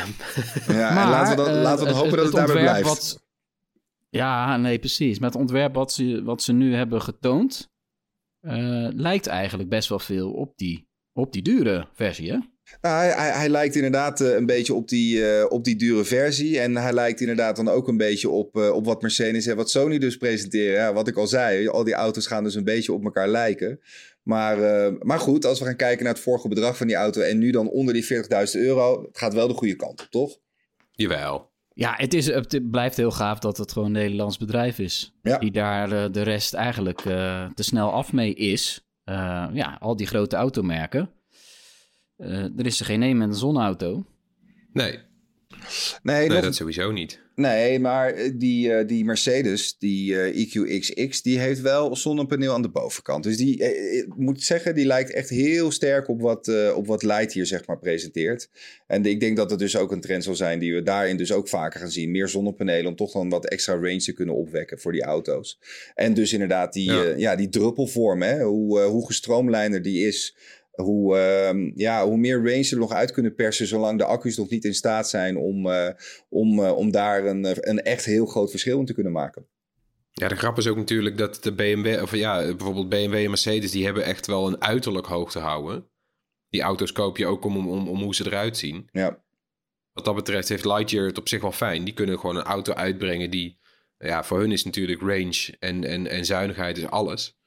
Ja, 0.67 1.03
en 1.03 1.11
laten 1.11 1.37
we 1.37 1.43
dan, 1.45 1.55
eh, 1.55 1.63
laten 1.63 1.85
we 1.85 1.91
dan 1.91 2.01
hopen 2.01 2.17
dat 2.17 2.25
het, 2.27 2.35
daarbij 2.35 2.55
ontwerp 2.57 2.81
blijft. 2.83 2.89
Wat, 2.89 3.23
ja, 4.09 4.57
nee, 4.57 4.79
precies. 4.79 5.19
Met 5.19 5.33
het 5.33 5.41
ontwerp 5.43 5.75
wat 5.75 5.93
ze, 5.93 6.23
wat 6.25 6.43
ze 6.43 6.53
nu 6.53 6.75
hebben 6.75 7.03
getoond, 7.03 7.71
eh, 8.41 8.89
lijkt 8.91 9.27
eigenlijk 9.27 9.69
best 9.69 9.89
wel 9.89 9.99
veel 9.99 10.31
op 10.33 10.53
die, 10.57 10.89
op 11.13 11.33
die 11.33 11.43
dure 11.43 11.89
versie, 11.95 12.31
hè? 12.31 12.39
Nou, 12.81 12.97
hij, 12.97 13.11
hij, 13.11 13.31
hij 13.31 13.49
lijkt 13.49 13.75
inderdaad 13.75 14.21
een 14.21 14.47
beetje 14.47 14.75
op 14.75 14.89
die, 14.89 15.31
eh, 15.31 15.45
op 15.51 15.65
die 15.65 15.77
dure 15.77 16.05
versie. 16.05 16.61
En 16.61 16.77
hij 16.77 16.93
lijkt 16.93 17.21
inderdaad 17.21 17.57
dan 17.57 17.69
ook 17.69 17.89
een 17.89 17.97
beetje 17.97 18.29
op, 18.29 18.57
eh, 18.57 18.71
op 18.71 18.85
wat 18.85 19.03
Mercedes 19.03 19.47
en 19.47 19.57
wat 19.57 19.71
Sony 19.71 19.99
dus 19.99 20.17
presenteren. 20.17 20.73
Ja, 20.75 20.93
wat 20.93 21.09
ik 21.09 21.17
al 21.17 21.27
zei, 21.27 21.69
al 21.69 21.85
die 21.85 21.95
auto's 21.95 22.27
gaan 22.27 22.45
dus 22.45 22.55
een 22.55 22.65
beetje 22.65 22.93
op 22.93 23.05
elkaar 23.05 23.29
lijken. 23.29 23.81
Maar, 24.29 24.63
eh, 24.63 24.93
maar 25.01 25.19
goed, 25.19 25.45
als 25.45 25.59
we 25.59 25.65
gaan 25.65 25.77
kijken 25.77 26.05
naar 26.05 26.15
het 26.15 26.23
vorige 26.23 26.49
bedrag 26.49 26.77
van 26.77 26.87
die 26.87 26.97
auto... 26.97 27.21
en 27.21 27.39
nu 27.39 27.51
dan 27.51 27.69
onder 27.69 27.95
die 27.95 28.05
40.000 28.05 28.11
euro, 28.53 29.03
het 29.03 29.19
gaat 29.19 29.35
wel 29.35 29.49
de 29.49 29.55
goede 29.55 29.77
kant 29.77 30.01
op, 30.01 30.07
toch? 30.11 30.39
Jawel. 30.91 31.51
Ja, 31.73 31.95
het, 31.97 32.15
is, 32.15 32.27
het 32.27 32.71
blijft 32.71 32.97
heel 32.97 33.11
gaaf 33.11 33.39
dat 33.39 33.57
het 33.57 33.73
gewoon 33.73 33.87
een 33.87 34.03
Nederlands 34.03 34.37
bedrijf 34.37 34.79
is. 34.79 35.15
Ja. 35.23 35.39
Die 35.39 35.51
daar 35.51 35.93
eh, 35.93 36.13
de 36.13 36.23
rest 36.23 36.55
eigenlijk 36.55 37.05
eh, 37.05 37.47
te 37.55 37.63
snel 37.63 37.93
af 37.93 38.13
mee 38.13 38.35
is. 38.35 38.89
Eh, 39.05 39.47
ja, 39.53 39.77
al 39.81 39.97
die 39.97 40.07
grote 40.07 40.37
automerken. 40.37 41.11
Eh, 42.17 42.59
er 42.59 42.67
is 42.67 42.81
er 42.81 42.87
geen 42.87 43.03
een 43.03 43.17
met 43.17 43.29
een 43.29 43.35
zonneauto. 43.35 44.05
Nee, 44.73 44.99
Nee, 46.03 46.19
nee 46.19 46.29
nog, 46.29 46.41
dat 46.41 46.55
sowieso 46.55 46.93
niet. 46.93 47.23
Nee 47.39 47.79
maar 47.79 48.15
eh, 48.15 48.31
die, 48.35 48.73
eh, 48.73 48.87
die 48.87 49.05
Mercedes, 49.05 49.79
die 49.79 50.21
eh, 50.21 50.41
EQXX, 50.41 51.23
die 51.23 51.39
heeft 51.39 51.61
wel 51.61 51.97
zonnepaneel 51.97 52.53
aan 52.53 52.63
de 52.63 52.71
bovenkant. 52.71 53.25
Dus 53.25 53.37
die, 53.37 53.57
ik 54.05 54.17
moet 54.17 54.43
zeggen, 54.43 54.75
die 54.75 54.87
lijkt 54.87 55.11
echt 55.11 55.29
heel 55.29 55.71
sterk 55.71 56.09
op 56.09 56.21
wat, 56.21 56.73
op 56.75 56.87
wat 56.87 57.03
Lightyear 57.03 57.47
zeg 57.47 57.67
maar 57.67 57.79
presenteert. 57.79 58.51
En 58.87 59.05
ik 59.05 59.21
denk 59.21 59.37
dat 59.37 59.51
het 59.51 59.59
dus 59.59 59.77
ook 59.77 59.93
een 59.93 60.01
trend 60.01 60.25
zal 60.25 60.35
zijn 60.35 60.59
die 60.59 60.75
we 60.75 60.83
daarin 60.83 61.17
dus 61.17 61.33
ook 61.33 61.49
vaker 61.49 61.81
gaan 61.81 61.91
zien. 61.91 62.11
Meer 62.11 62.29
zonnepanelen 62.29 62.87
om 62.87 62.97
toch 62.97 63.13
dan 63.13 63.29
wat 63.29 63.49
extra 63.49 63.75
range 63.75 63.97
te 63.97 64.13
kunnen 64.13 64.35
opwekken 64.35 64.81
voor 64.81 64.93
die 64.93 65.03
auto's. 65.03 65.59
En 65.95 66.15
dus 66.15 66.33
inderdaad 66.33 66.73
die, 66.73 66.93
Ja. 66.93 67.15
ja. 67.17 67.37
die 67.37 67.49
druppelvorm, 67.49 68.23
hè? 68.23 68.43
Hoe, 68.43 68.81
hoe 68.81 69.07
gestroomlijnder 69.07 69.83
die 69.83 70.07
is... 70.07 70.37
Hoe, 70.83 71.19
ehm, 71.19 71.71
ja, 71.75 72.07
hoe 72.07 72.17
meer 72.17 72.37
range 72.37 72.63
ze 72.63 72.75
er 72.75 72.81
nog 72.81 72.93
uit 72.93 73.11
kunnen 73.11 73.35
persen, 73.35 73.67
zolang 73.67 73.99
de 73.99 74.05
accu's 74.05 74.37
nog 74.37 74.51
niet 74.51 74.65
in 74.65 74.75
staat 74.75 75.09
zijn 75.09 75.37
om, 75.37 75.71
eh, 75.71 75.89
om, 76.29 76.65
eh, 76.65 76.77
om 76.77 76.91
daar 76.91 77.25
een, 77.25 77.69
een 77.69 77.83
echt 77.83 78.05
heel 78.05 78.27
groot 78.27 78.51
verschil 78.51 78.79
in 78.79 78.87
te 78.87 78.95
kunnen 78.95 79.13
maken. 79.13 79.47
Ja, 80.13 80.29
de 80.29 80.37
grap 80.37 80.59
is 80.59 80.67
ook 80.67 80.77
natuurlijk 80.77 81.19
dat 81.19 81.43
de 81.43 81.55
BMW, 81.55 82.03
of 82.03 82.15
ja, 82.15 82.43
bijvoorbeeld 82.43 82.89
BMW 82.89 83.15
en 83.15 83.29
Mercedes, 83.29 83.71
die 83.71 83.85
hebben 83.85 84.05
echt 84.05 84.27
wel 84.27 84.47
een 84.47 84.63
uiterlijk 84.63 85.07
hoog 85.07 85.31
te 85.31 85.39
houden. 85.39 85.89
Die 86.49 86.63
auto's 86.63 86.93
koop 86.93 87.17
je 87.17 87.27
ook 87.27 87.45
om, 87.45 87.57
om, 87.57 87.69
om, 87.69 87.89
om 87.89 88.03
hoe 88.03 88.15
ze 88.15 88.27
eruit 88.27 88.57
zien. 88.57 88.89
Ja, 88.93 89.23
Wat 89.93 90.05
dat 90.05 90.15
betreft 90.15 90.49
heeft 90.49 90.65
Lightyear 90.65 91.07
het 91.07 91.19
op 91.19 91.29
zich 91.29 91.41
wel 91.41 91.53
fijn. 91.53 91.85
Die 91.85 91.95
kunnen 91.95 92.19
gewoon 92.19 92.37
een 92.37 92.43
auto 92.43 92.73
uitbrengen 92.73 93.31
die, 93.31 93.59
ja, 93.99 94.25
voor 94.25 94.39
hun 94.39 94.53
is 94.53 94.65
natuurlijk 94.65 95.01
range 95.01 95.57
en, 95.59 95.85
en, 95.85 96.07
en 96.07 96.25
zuinigheid 96.25 96.77
is 96.77 96.87
alles. 96.87 97.38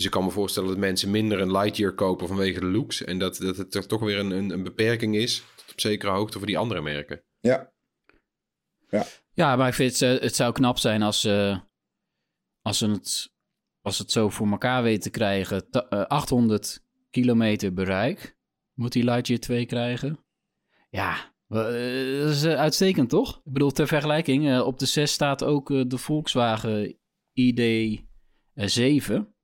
Dus 0.00 0.08
ik 0.08 0.14
kan 0.14 0.24
me 0.24 0.30
voorstellen 0.30 0.68
dat 0.68 0.78
mensen 0.78 1.10
minder 1.10 1.40
een 1.40 1.50
Lightyear 1.50 1.94
kopen 1.94 2.26
vanwege 2.26 2.60
de 2.60 2.66
looks. 2.66 3.04
En 3.04 3.18
dat, 3.18 3.36
dat 3.36 3.56
het 3.56 3.74
er 3.74 3.86
toch 3.86 4.00
weer 4.00 4.18
een, 4.18 4.30
een, 4.30 4.50
een 4.50 4.62
beperking 4.62 5.16
is, 5.16 5.44
tot 5.56 5.72
op 5.72 5.80
zekere 5.80 6.12
hoogte, 6.12 6.38
voor 6.38 6.46
die 6.46 6.58
andere 6.58 6.80
merken. 6.80 7.22
ja, 7.40 9.06
Ja, 9.32 9.56
maar 9.56 9.68
ik 9.68 9.74
vind 9.74 9.98
het, 9.98 10.02
eh, 10.02 10.20
het 10.22 10.36
zou 10.36 10.52
knap 10.52 10.78
zijn 10.78 11.02
als, 11.02 11.24
eh, 11.24 11.58
als, 12.62 12.78
ze 12.78 12.88
het, 12.90 13.32
als 13.80 13.98
het 13.98 14.10
zo 14.10 14.28
voor 14.28 14.46
elkaar 14.50 14.82
weten 14.82 15.02
te 15.02 15.10
krijgen. 15.10 15.70
Ta- 15.70 15.88
eh, 15.88 16.04
800 16.06 16.82
kilometer 17.10 17.72
bereik 17.74 18.36
moet 18.74 18.92
die 18.92 19.04
Lightyear 19.04 19.40
2 19.40 19.66
krijgen. 19.66 20.24
Ja, 20.90 21.34
dat 21.48 21.72
is 22.30 22.44
uitstekend 22.46 23.08
toch? 23.08 23.36
Ik 23.44 23.52
bedoel, 23.52 23.70
ter 23.70 23.86
vergelijking, 23.86 24.48
eh, 24.48 24.66
op 24.66 24.78
de 24.78 24.86
6 24.86 25.12
staat 25.12 25.44
ook 25.44 25.68
de 25.90 25.98
Volkswagen 25.98 26.98
ID7. 28.54 29.34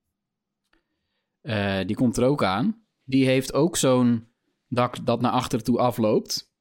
Eh, 1.46 1.80
die 1.86 1.96
komt 1.96 2.16
er 2.16 2.24
ook 2.24 2.42
aan. 2.44 2.84
Die 3.04 3.26
heeft 3.26 3.52
ook 3.52 3.76
zo'n 3.76 4.28
dak 4.68 5.06
dat 5.06 5.20
naar 5.20 5.30
achteren 5.32 5.64
toe 5.64 5.78
afloopt. 5.78 6.54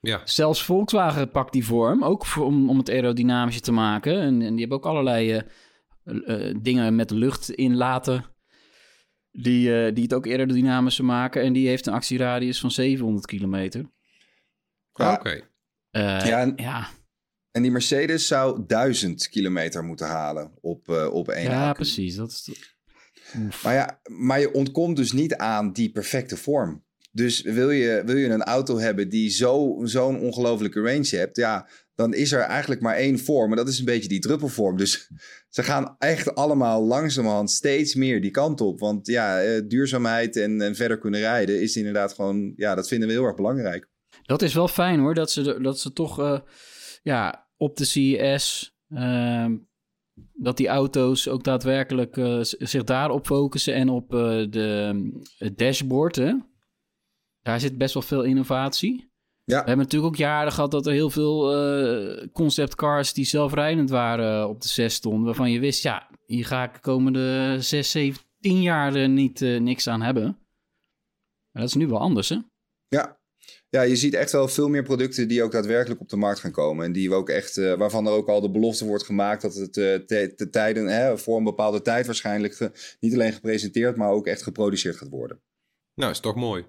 Ja, 0.00 0.20
Zelfs 0.24 0.62
Volkswagen 0.64 1.30
pakt 1.30 1.52
die 1.52 1.64
vorm, 1.64 2.04
ook 2.04 2.26
voor, 2.26 2.44
om, 2.44 2.70
om 2.70 2.78
het 2.78 2.90
aerodynamischer 2.90 3.62
te 3.62 3.72
maken. 3.72 4.20
En, 4.20 4.42
en 4.42 4.50
die 4.50 4.58
hebben 4.60 4.78
ook 4.78 4.86
allerlei 4.86 5.32
eh, 5.32 5.40
eh, 6.50 6.56
dingen 6.62 6.94
met 6.94 7.10
lucht 7.10 7.50
in 7.50 7.74
laten. 7.76 8.24
Die, 9.30 9.84
eh, 9.84 9.94
die 9.94 10.02
het 10.02 10.14
ook 10.14 10.26
aerodynamische 10.26 11.02
maken. 11.02 11.42
En 11.42 11.52
die 11.52 11.68
heeft 11.68 11.86
een 11.86 11.92
actieradius 11.92 12.60
van 12.60 12.70
700 12.70 13.26
kilometer. 13.26 13.90
Ja. 14.92 15.12
Oké. 15.12 15.48
Eh, 15.90 16.26
Ja, 16.26 16.40
en- 16.40 16.52
ja, 16.56 16.88
En 17.50 17.62
die 17.62 17.70
Mercedes 17.70 18.26
zou 18.26 18.64
1000 18.66 19.28
kilometer 19.28 19.84
moeten 19.84 20.06
halen 20.06 20.52
op, 20.60 20.88
eh, 20.88 21.12
op 21.12 21.28
één 21.28 21.50
ja, 21.50 21.64
accu. 21.68 21.74
precies. 21.74 22.14
Dat 22.16 22.30
is. 22.30 22.75
Maar 23.62 23.74
ja, 23.74 24.00
maar 24.04 24.40
je 24.40 24.52
ontkomt 24.52 24.96
dus 24.96 25.12
niet 25.12 25.34
aan 25.34 25.72
die 25.72 25.90
perfecte 25.90 26.36
vorm. 26.36 26.84
Dus 27.12 27.42
wil 27.42 27.70
je, 27.70 28.02
wil 28.04 28.16
je 28.16 28.28
een 28.28 28.42
auto 28.42 28.78
hebben 28.78 29.08
die 29.08 29.30
zo, 29.30 29.80
zo'n 29.82 30.20
ongelofelijke 30.20 30.80
range 30.80 31.16
hebt, 31.16 31.36
ja, 31.36 31.68
dan 31.94 32.14
is 32.14 32.32
er 32.32 32.40
eigenlijk 32.40 32.80
maar 32.80 32.94
één 32.96 33.18
vorm. 33.18 33.50
En 33.50 33.56
dat 33.56 33.68
is 33.68 33.78
een 33.78 33.84
beetje 33.84 34.08
die 34.08 34.20
druppelvorm. 34.20 34.76
Dus 34.76 35.10
ze 35.56 35.62
gaan 35.62 35.96
echt 35.98 36.34
allemaal 36.34 36.84
langzamerhand 36.84 37.50
steeds 37.50 37.94
meer 37.94 38.20
die 38.20 38.30
kant 38.30 38.60
op. 38.60 38.80
Want 38.80 39.06
ja, 39.06 39.42
eh, 39.42 39.62
duurzaamheid 39.68 40.36
en, 40.36 40.60
en 40.60 40.74
verder 40.74 40.98
kunnen 40.98 41.20
rijden 41.20 41.60
is 41.60 41.76
inderdaad 41.76 42.12
gewoon, 42.12 42.52
ja, 42.56 42.74
dat 42.74 42.88
vinden 42.88 43.08
we 43.08 43.14
heel 43.14 43.24
erg 43.24 43.36
belangrijk. 43.36 43.88
Dat 44.22 44.42
is 44.42 44.54
wel 44.54 44.68
fijn 44.68 45.00
hoor, 45.00 45.14
dat 45.14 45.30
ze, 45.30 45.60
dat 45.60 45.80
ze 45.80 45.92
toch 45.92 46.20
eh, 46.20 46.40
ja, 47.02 47.48
op 47.56 47.76
de 47.76 47.84
CES, 47.84 48.76
ehm, 48.88 49.56
dat 50.32 50.56
die 50.56 50.68
auto's 50.68 51.28
ook 51.28 51.44
daadwerkelijk 51.44 52.14
z- 52.40 52.52
zich 52.52 52.84
daarop 52.84 53.26
focussen 53.26 53.74
en 53.74 53.88
op 53.88 54.14
eh, 54.14 54.20
de, 54.50 55.10
het 55.38 55.58
dashboard. 55.58 56.16
Hè? 56.16 56.32
Daar 57.42 57.60
zit 57.60 57.78
best 57.78 57.94
wel 57.94 58.02
veel 58.02 58.22
innovatie. 58.22 59.10
Ja. 59.44 59.60
We 59.60 59.66
hebben 59.66 59.84
natuurlijk 59.84 60.12
ook 60.12 60.18
jaren 60.18 60.52
gehad 60.52 60.70
dat 60.70 60.86
er 60.86 60.92
heel 60.92 61.10
veel 61.10 61.54
eh 61.54 62.26
conceptcars 62.32 63.12
die 63.12 63.24
zelfrijdend 63.24 63.90
waren 63.90 64.48
op 64.48 64.60
de 64.60 64.68
6 64.68 64.94
stonden. 64.94 65.24
Waarvan 65.24 65.50
je 65.50 65.60
wist, 65.60 65.82
ja, 65.82 66.10
hier 66.26 66.46
ga 66.46 66.64
ik 66.64 66.72
de 66.74 66.80
komende 66.80 67.56
6, 67.60 67.90
7, 67.90 68.22
10 68.40 68.62
jaar 68.62 68.94
er 68.94 69.08
niet, 69.08 69.40
niks 69.40 69.88
aan 69.88 70.02
hebben. 70.02 70.24
Maar 71.52 71.62
dat 71.62 71.68
is 71.70 71.74
nu 71.74 71.86
wel 71.86 71.98
anders, 71.98 72.28
hè? 72.28 72.36
Ja. 73.76 73.82
Je 73.82 73.96
ziet 73.96 74.14
echt 74.14 74.32
wel 74.32 74.48
veel 74.48 74.68
meer 74.68 74.82
producten 74.82 75.28
die 75.28 75.42
ook 75.42 75.52
daadwerkelijk 75.52 76.00
op 76.00 76.08
de 76.08 76.16
markt 76.16 76.40
gaan 76.40 76.50
komen. 76.50 76.84
En 76.84 76.92
die 76.92 77.08
we 77.08 77.14
ook 77.14 77.28
echt, 77.28 77.56
eh, 77.56 77.74
waarvan 77.74 78.06
er 78.06 78.12
ook 78.12 78.28
al 78.28 78.40
de 78.40 78.50
belofte 78.50 78.84
wordt 78.86 79.04
gemaakt 79.04 79.42
dat 79.42 79.54
het 79.54 79.76
eh, 79.76 79.94
te 80.26 80.48
tijden, 80.50 80.86
hè, 80.86 81.18
voor 81.18 81.36
een 81.38 81.44
bepaalde 81.44 81.82
tijd 81.82 82.06
waarschijnlijk 82.06 82.54
ge- 82.54 82.96
niet 83.00 83.12
alleen 83.14 83.32
gepresenteerd, 83.32 83.96
maar 83.96 84.10
ook 84.10 84.26
echt 84.26 84.42
geproduceerd 84.42 84.96
gaat 84.96 85.08
worden. 85.08 85.40
Nou, 85.94 86.10
is 86.10 86.20
toch 86.20 86.34
mooi. 86.34 86.64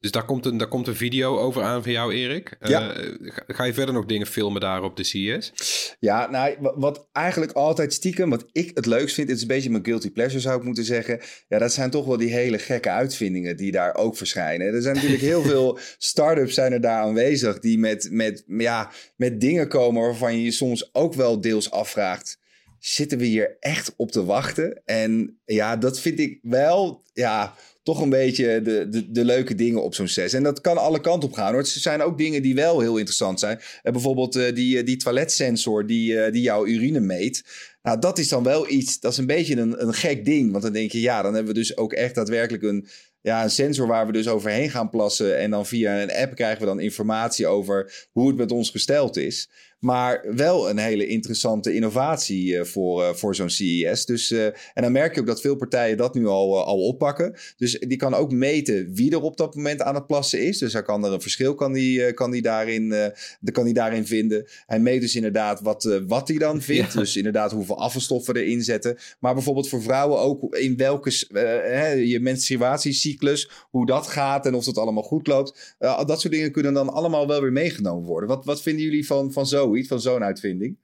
Dus 0.00 0.10
daar 0.10 0.24
komt, 0.24 0.46
een, 0.46 0.56
daar 0.56 0.68
komt 0.68 0.86
een 0.86 0.96
video 0.96 1.38
over 1.38 1.62
aan 1.62 1.82
van 1.82 1.92
jou, 1.92 2.14
Erik. 2.14 2.56
Eh, 2.60 2.70
Ja. 2.70 2.92
ga, 3.20 3.42
ga 3.46 3.64
je 3.64 3.72
verder 3.74 3.94
nog 3.94 4.04
dingen 4.06 4.26
filmen 4.26 4.60
daar 4.60 4.82
op 4.82 4.96
de 4.96 5.04
CES? 5.04 5.52
Ja, 6.00 6.30
nou, 6.30 6.56
wa- 6.60 6.78
wat 6.78 7.08
eigenlijk 7.12 7.52
altijd 7.52 7.92
stiekem, 7.92 8.30
wat 8.30 8.44
ik 8.52 8.70
het 8.74 8.86
leukst 8.86 9.14
vind, 9.14 9.28
het 9.28 9.36
is 9.36 9.42
een 9.42 9.48
beetje 9.48 9.70
mijn 9.70 9.84
guilty 9.84 10.10
pleasure 10.10 10.40
zou 10.40 10.58
ik 10.58 10.64
moeten 10.64 10.84
zeggen. 10.84 11.20
Ja, 11.48 11.58
dat 11.58 11.72
zijn 11.72 11.90
toch 11.90 12.06
wel 12.06 12.16
die 12.16 12.32
hele 12.32 12.58
gekke 12.58 12.90
uitvindingen 12.90 13.56
die 13.56 13.72
daar 13.72 13.94
ook 13.94 14.16
verschijnen. 14.16 14.74
Er 14.74 14.82
zijn 14.82 14.94
natuurlijk 14.94 15.22
heel 15.22 15.42
veel 15.52 15.78
start-ups 15.98 16.54
zijn 16.54 16.72
er 16.72 16.80
daar 16.80 17.02
aanwezig 17.02 17.58
die 17.58 17.78
met, 17.78 18.08
met, 18.10 18.44
ja, 18.46 18.90
met 19.16 19.40
dingen 19.40 19.68
komen 19.68 20.02
waarvan 20.02 20.36
je 20.36 20.42
je 20.44 20.50
soms 20.50 20.94
ook 20.94 21.14
wel 21.14 21.40
deels 21.40 21.70
afvraagt. 21.70 22.38
Zitten 22.78 23.18
we 23.18 23.24
hier 23.24 23.56
echt 23.60 23.94
op 23.96 24.10
te 24.10 24.24
wachten? 24.24 24.82
En 24.84 25.40
ja, 25.44 25.76
dat 25.76 26.00
vind 26.00 26.18
ik 26.18 26.38
wel, 26.42 27.02
ja, 27.12 27.54
toch 27.88 28.00
een 28.00 28.10
beetje 28.10 28.62
de, 28.62 28.86
de, 28.88 29.10
de 29.10 29.24
leuke 29.24 29.54
dingen 29.54 29.82
op 29.82 29.94
zo'n 29.94 30.08
CES. 30.08 30.32
En 30.32 30.42
dat 30.42 30.60
kan 30.60 30.78
alle 30.78 31.00
kanten 31.00 31.28
op 31.28 31.34
gaan 31.34 31.52
hoor. 31.52 31.60
Er 31.60 31.66
zijn 31.66 32.02
ook 32.02 32.18
dingen 32.18 32.42
die 32.42 32.54
wel 32.54 32.80
heel 32.80 32.96
interessant 32.96 33.40
zijn. 33.40 33.60
Eh, 33.82 33.92
bijvoorbeeld 33.92 34.36
eh, 34.36 34.54
die, 34.54 34.78
eh, 34.78 34.86
die 34.86 34.96
toiletsensor 34.96 35.86
die, 35.86 36.30
die 36.30 36.42
jouw 36.42 36.66
urine 36.66 37.00
meet. 37.00 37.44
Nou, 37.82 37.98
dat 37.98 38.18
is 38.18 38.28
dan 38.28 38.42
wel 38.42 38.70
iets, 38.70 39.00
dat 39.00 39.12
is 39.12 39.18
een 39.18 39.26
beetje 39.26 39.56
een, 39.56 39.82
een 39.82 39.94
gek 39.94 40.24
ding. 40.24 40.50
Want 40.50 40.62
dan 40.62 40.72
denk 40.72 40.92
je, 40.92 41.00
ja, 41.00 41.22
dan 41.22 41.34
hebben 41.34 41.52
we 41.52 41.58
dus 41.58 41.76
ook 41.76 41.92
echt 41.92 42.14
daadwerkelijk 42.14 42.62
een, 42.62 42.88
ja, 43.20 43.42
een 43.42 43.50
sensor 43.50 43.86
waar 43.86 44.06
we 44.06 44.12
dus 44.12 44.28
overheen 44.28 44.70
gaan 44.70 44.90
plassen. 44.90 45.38
En 45.38 45.50
dan 45.50 45.66
via 45.66 46.02
een 46.02 46.12
app 46.12 46.34
krijgen 46.34 46.60
we 46.60 46.66
dan 46.66 46.80
informatie 46.80 47.46
over 47.46 48.08
hoe 48.12 48.28
het 48.28 48.36
met 48.36 48.52
ons 48.52 48.70
gesteld 48.70 49.16
is. 49.16 49.48
Maar 49.78 50.24
wel 50.34 50.70
een 50.70 50.78
hele 50.78 51.06
interessante 51.06 51.74
innovatie 51.74 52.58
eh, 52.58 52.64
voor, 52.64 53.02
eh, 53.02 53.14
voor 53.14 53.34
zo'n 53.34 53.50
CES. 53.50 54.04
Dus, 54.04 54.30
eh, 54.30 54.44
en 54.46 54.82
dan 54.82 54.92
merk 54.92 55.14
je 55.14 55.20
ook 55.20 55.26
dat 55.26 55.40
veel 55.40 55.56
partijen 55.56 55.96
dat 55.96 56.14
nu 56.14 56.26
al, 56.26 56.64
al 56.64 56.78
oppakken. 56.78 57.36
Dus 57.56 57.78
die 57.78 57.96
kan 57.96 58.14
ook 58.14 58.32
meten 58.32 58.94
wie 58.94 59.10
er 59.10 59.22
op 59.22 59.36
dat 59.36 59.54
moment 59.54 59.82
aan 59.82 59.94
het 59.94 60.06
plassen 60.06 60.46
is. 60.46 60.58
Dus 60.58 60.72
hij 60.72 60.82
kan 60.82 61.04
er 61.04 61.12
een 61.12 61.20
verschil 61.20 61.54
kan 61.54 61.72
die, 61.72 62.12
kan 62.12 62.30
die 62.30 62.42
daarin, 62.42 62.88
de- 62.88 63.52
kan 63.52 63.64
die 63.64 63.74
daarin 63.74 64.06
vinden. 64.06 64.46
Hij 64.66 64.80
meet 64.80 65.00
dus 65.00 65.14
inderdaad 65.14 65.60
wat, 65.60 66.00
wat 66.06 66.28
hij 66.28 66.38
dan 66.38 66.62
vindt. 66.62 66.92
Dus 66.92 67.16
inderdaad 67.16 67.52
hoeveel 67.52 67.78
afvalstoffen 67.78 68.36
erin 68.36 68.62
zetten. 68.62 68.96
Maar 69.20 69.34
bijvoorbeeld 69.34 69.68
voor 69.68 69.82
vrouwen 69.82 70.18
ook 70.18 70.56
in 70.56 70.76
welke 70.76 71.12
hè, 71.32 71.88
je 71.92 72.20
menstruatiecyclus, 72.20 73.50
hoe 73.70 73.86
dat 73.86 74.06
gaat 74.06 74.46
en 74.46 74.54
of 74.54 74.64
dat 74.64 74.78
allemaal 74.78 75.02
goed 75.02 75.26
loopt. 75.26 75.76
Dat 75.78 76.20
soort 76.20 76.32
dingen 76.32 76.52
kunnen 76.52 76.72
dan 76.74 76.88
allemaal 76.88 77.26
wel 77.26 77.40
weer 77.40 77.52
meegenomen 77.52 78.06
worden. 78.08 78.28
Wat, 78.28 78.44
wat 78.44 78.62
vinden 78.62 78.84
jullie 78.84 79.06
van, 79.06 79.32
van 79.32 79.46
zoiets, 79.68 79.88
van 79.88 80.00
zo'n 80.00 80.24
uitvinding? 80.24 80.78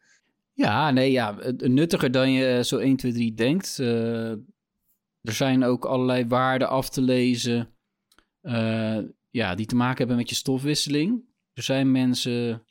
Ja, 0.53 0.90
nee, 0.90 1.11
ja, 1.11 1.37
nuttiger 1.57 2.11
dan 2.11 2.33
je 2.33 2.47
eh, 2.47 2.62
zo 2.62 2.79
1, 2.79 2.97
2, 2.97 3.12
3 3.12 3.35
denkt. 3.35 3.79
Eh, 3.79 4.31
er 5.20 5.33
zijn 5.33 5.64
ook 5.64 5.85
allerlei 5.85 6.27
waarden 6.27 6.68
af 6.68 6.90
te 6.90 7.01
lezen 7.01 7.75
eh, 8.40 8.99
ja, 9.31 9.55
die 9.55 9.66
te 9.66 9.77
maken 9.77 9.99
hebben 9.99 10.16
met 10.16 10.29
je 10.29 10.35
stofwisseling. 10.35 11.25
Er 11.53 11.62
zijn 11.62 11.92
mensen, 11.92 12.62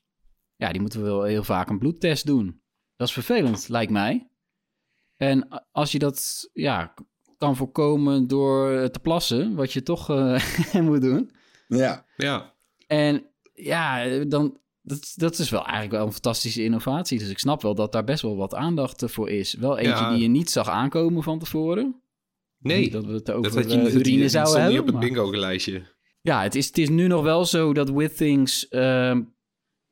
ja, 0.56 0.72
die 0.72 0.82
moeten 0.82 1.04
wel 1.04 1.24
heel 1.24 1.44
vaak 1.44 1.70
een 1.70 1.80
bloedtest 1.80 2.26
doen. 2.26 2.62
Dat 2.96 3.08
is 3.08 3.14
vervelend, 3.14 3.70
lijkt 3.70 3.92
mij. 3.92 4.28
En 5.18 5.48
als 5.72 5.92
je 5.92 6.00
dat 6.00 6.50
ja, 6.54 6.94
kan 7.38 7.56
voorkomen 7.56 8.28
door 8.28 8.90
te 8.90 9.00
plassen, 9.00 9.56
wat 9.56 9.74
je 9.74 9.84
toch 9.84 10.10
eh, 10.10 10.42
moet 10.82 11.02
doen. 11.02 11.32
Ja, 11.68 12.06
Ja, 12.18 12.54
En 12.88 13.26
ja, 13.54 14.06
dan, 14.26 14.60
dat, 14.84 15.14
dat 15.16 15.40
is 15.40 15.50
wel 15.50 15.62
eigenlijk 15.64 15.92
wel 15.94 16.06
een 16.06 16.12
fantastische 16.12 16.64
innovatie. 16.64 17.20
Dus 17.20 17.30
ik 17.30 17.40
snap 17.40 17.62
wel 17.62 17.76
dat 17.76 17.92
daar 17.92 18.04
best 18.04 18.22
wel 18.22 18.36
wat 18.36 18.56
aandacht 18.56 19.04
voor 19.06 19.30
is. 19.30 19.54
Wel 19.54 19.78
eentje 19.78 19.92
Ja. 20.04 20.14
die 20.14 20.22
je 20.22 20.28
niet 20.28 20.50
zag 20.50 20.70
aankomen 20.70 21.24
van 21.24 21.40
tevoren. 21.40 22.02
nee. 22.60 22.80
Niet 22.82 22.92
dat 22.92 23.06
we 23.06 23.14
het 23.14 23.32
over 23.32 23.52
Dat 23.52 23.62
had 23.64 23.72
je 23.72 23.78
eh, 23.78 23.84
dat 23.84 23.94
urine 23.94 24.30
zouden 24.30 24.54
stond 24.54 24.68
niet 24.68 24.76
hebben. 24.76 24.96
op 24.96 25.02
het 25.02 25.10
bingo-lijstje. 25.14 25.82
Ja, 26.22 26.42
het 26.42 26.56
is, 26.56 26.68
het 26.68 26.78
is 26.78 26.90
nu 26.90 27.08
nog 27.08 27.24
wel 27.24 27.46
zo 27.46 27.74
dat 27.74 27.90
with 27.90 28.18
things... 28.18 28.68
ehm, 28.68 29.22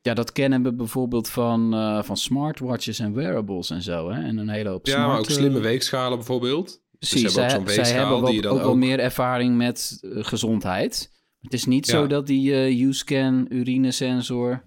ja, 0.02 0.14
dat 0.14 0.32
kennen 0.32 0.64
we 0.64 0.74
bijvoorbeeld 0.74 1.30
van, 1.30 1.74
eh, 1.74 2.04
van 2.04 2.18
smartwatches 2.18 3.00
en 3.00 3.14
wearables 3.14 3.70
en 3.70 3.82
zo. 3.82 4.10
Hè? 4.10 4.22
En 4.24 4.38
een 4.38 4.50
hele 4.50 4.70
hoop 4.70 4.86
Ja, 4.86 4.94
smart, 4.94 5.08
maar 5.08 5.20
ook 5.20 5.26
eh, 5.26 5.32
slimme 5.36 5.60
weegschalen 5.60 6.18
bijvoorbeeld. 6.18 6.82
Precies, 6.98 7.22
Dus 7.22 7.34
ze 7.34 7.40
hebben 7.42 7.60
ook 7.60 7.70
zij, 7.70 7.92
hebben 7.92 8.26
die 8.26 8.34
je 8.36 8.42
dan 8.42 8.52
ook, 8.52 8.58
wel 8.60 8.70
ook- 8.70 8.76
meer 8.76 9.00
ervaring 9.00 9.58
met 9.58 9.98
gezondheid. 10.02 11.12
Het 11.42 11.54
is 11.54 11.66
niet 11.66 11.86
Ja. 11.86 11.92
zo 11.94 12.08
dat 12.08 12.28
die 12.28 12.54
eh 12.54 12.80
U-scan 12.82 13.46
urinesensor 13.50 14.64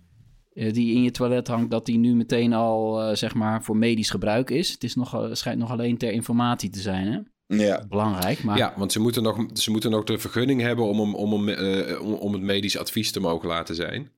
die 0.55 0.95
in 0.95 1.03
je 1.03 1.11
toilet 1.11 1.49
hangt, 1.49 1.71
dat 1.71 1.87
die 1.87 1.99
nu 1.99 2.14
meteen 2.14 2.53
al 2.53 3.03
eh, 3.03 3.17
zeg 3.17 3.35
maar 3.35 3.62
voor 3.64 3.77
medisch 3.77 4.11
gebruik 4.11 4.51
is. 4.51 4.71
Het 4.71 4.85
is 4.85 4.95
nog, 4.95 5.14
eh, 5.14 5.29
schijnt 5.33 5.59
nog 5.59 5.71
alleen 5.71 5.99
ter 5.99 6.12
informatie 6.12 6.71
te 6.71 6.81
zijn, 6.81 7.07
hè? 7.07 7.19
ja. 7.57 7.85
Belangrijk, 7.88 8.43
maar 8.43 8.57
Ja, 8.57 8.75
want 8.77 8.93
ze 8.93 9.01
moeten, 9.01 9.23
nog, 9.23 9.47
ze 9.53 9.71
moeten 9.71 9.90
nog 9.90 10.05
de 10.05 10.19
vergunning 10.19 10.61
hebben 10.61 10.85
om, 10.85 11.14
om, 11.14 11.49
eh, 11.49 12.01
om, 12.03 12.12
om 12.12 12.33
het 12.33 12.43
medisch 12.43 12.79
advies 12.79 13.12
te 13.12 13.21
mogen 13.21 13.49
laten 13.49 13.75
zijn. 13.75 14.11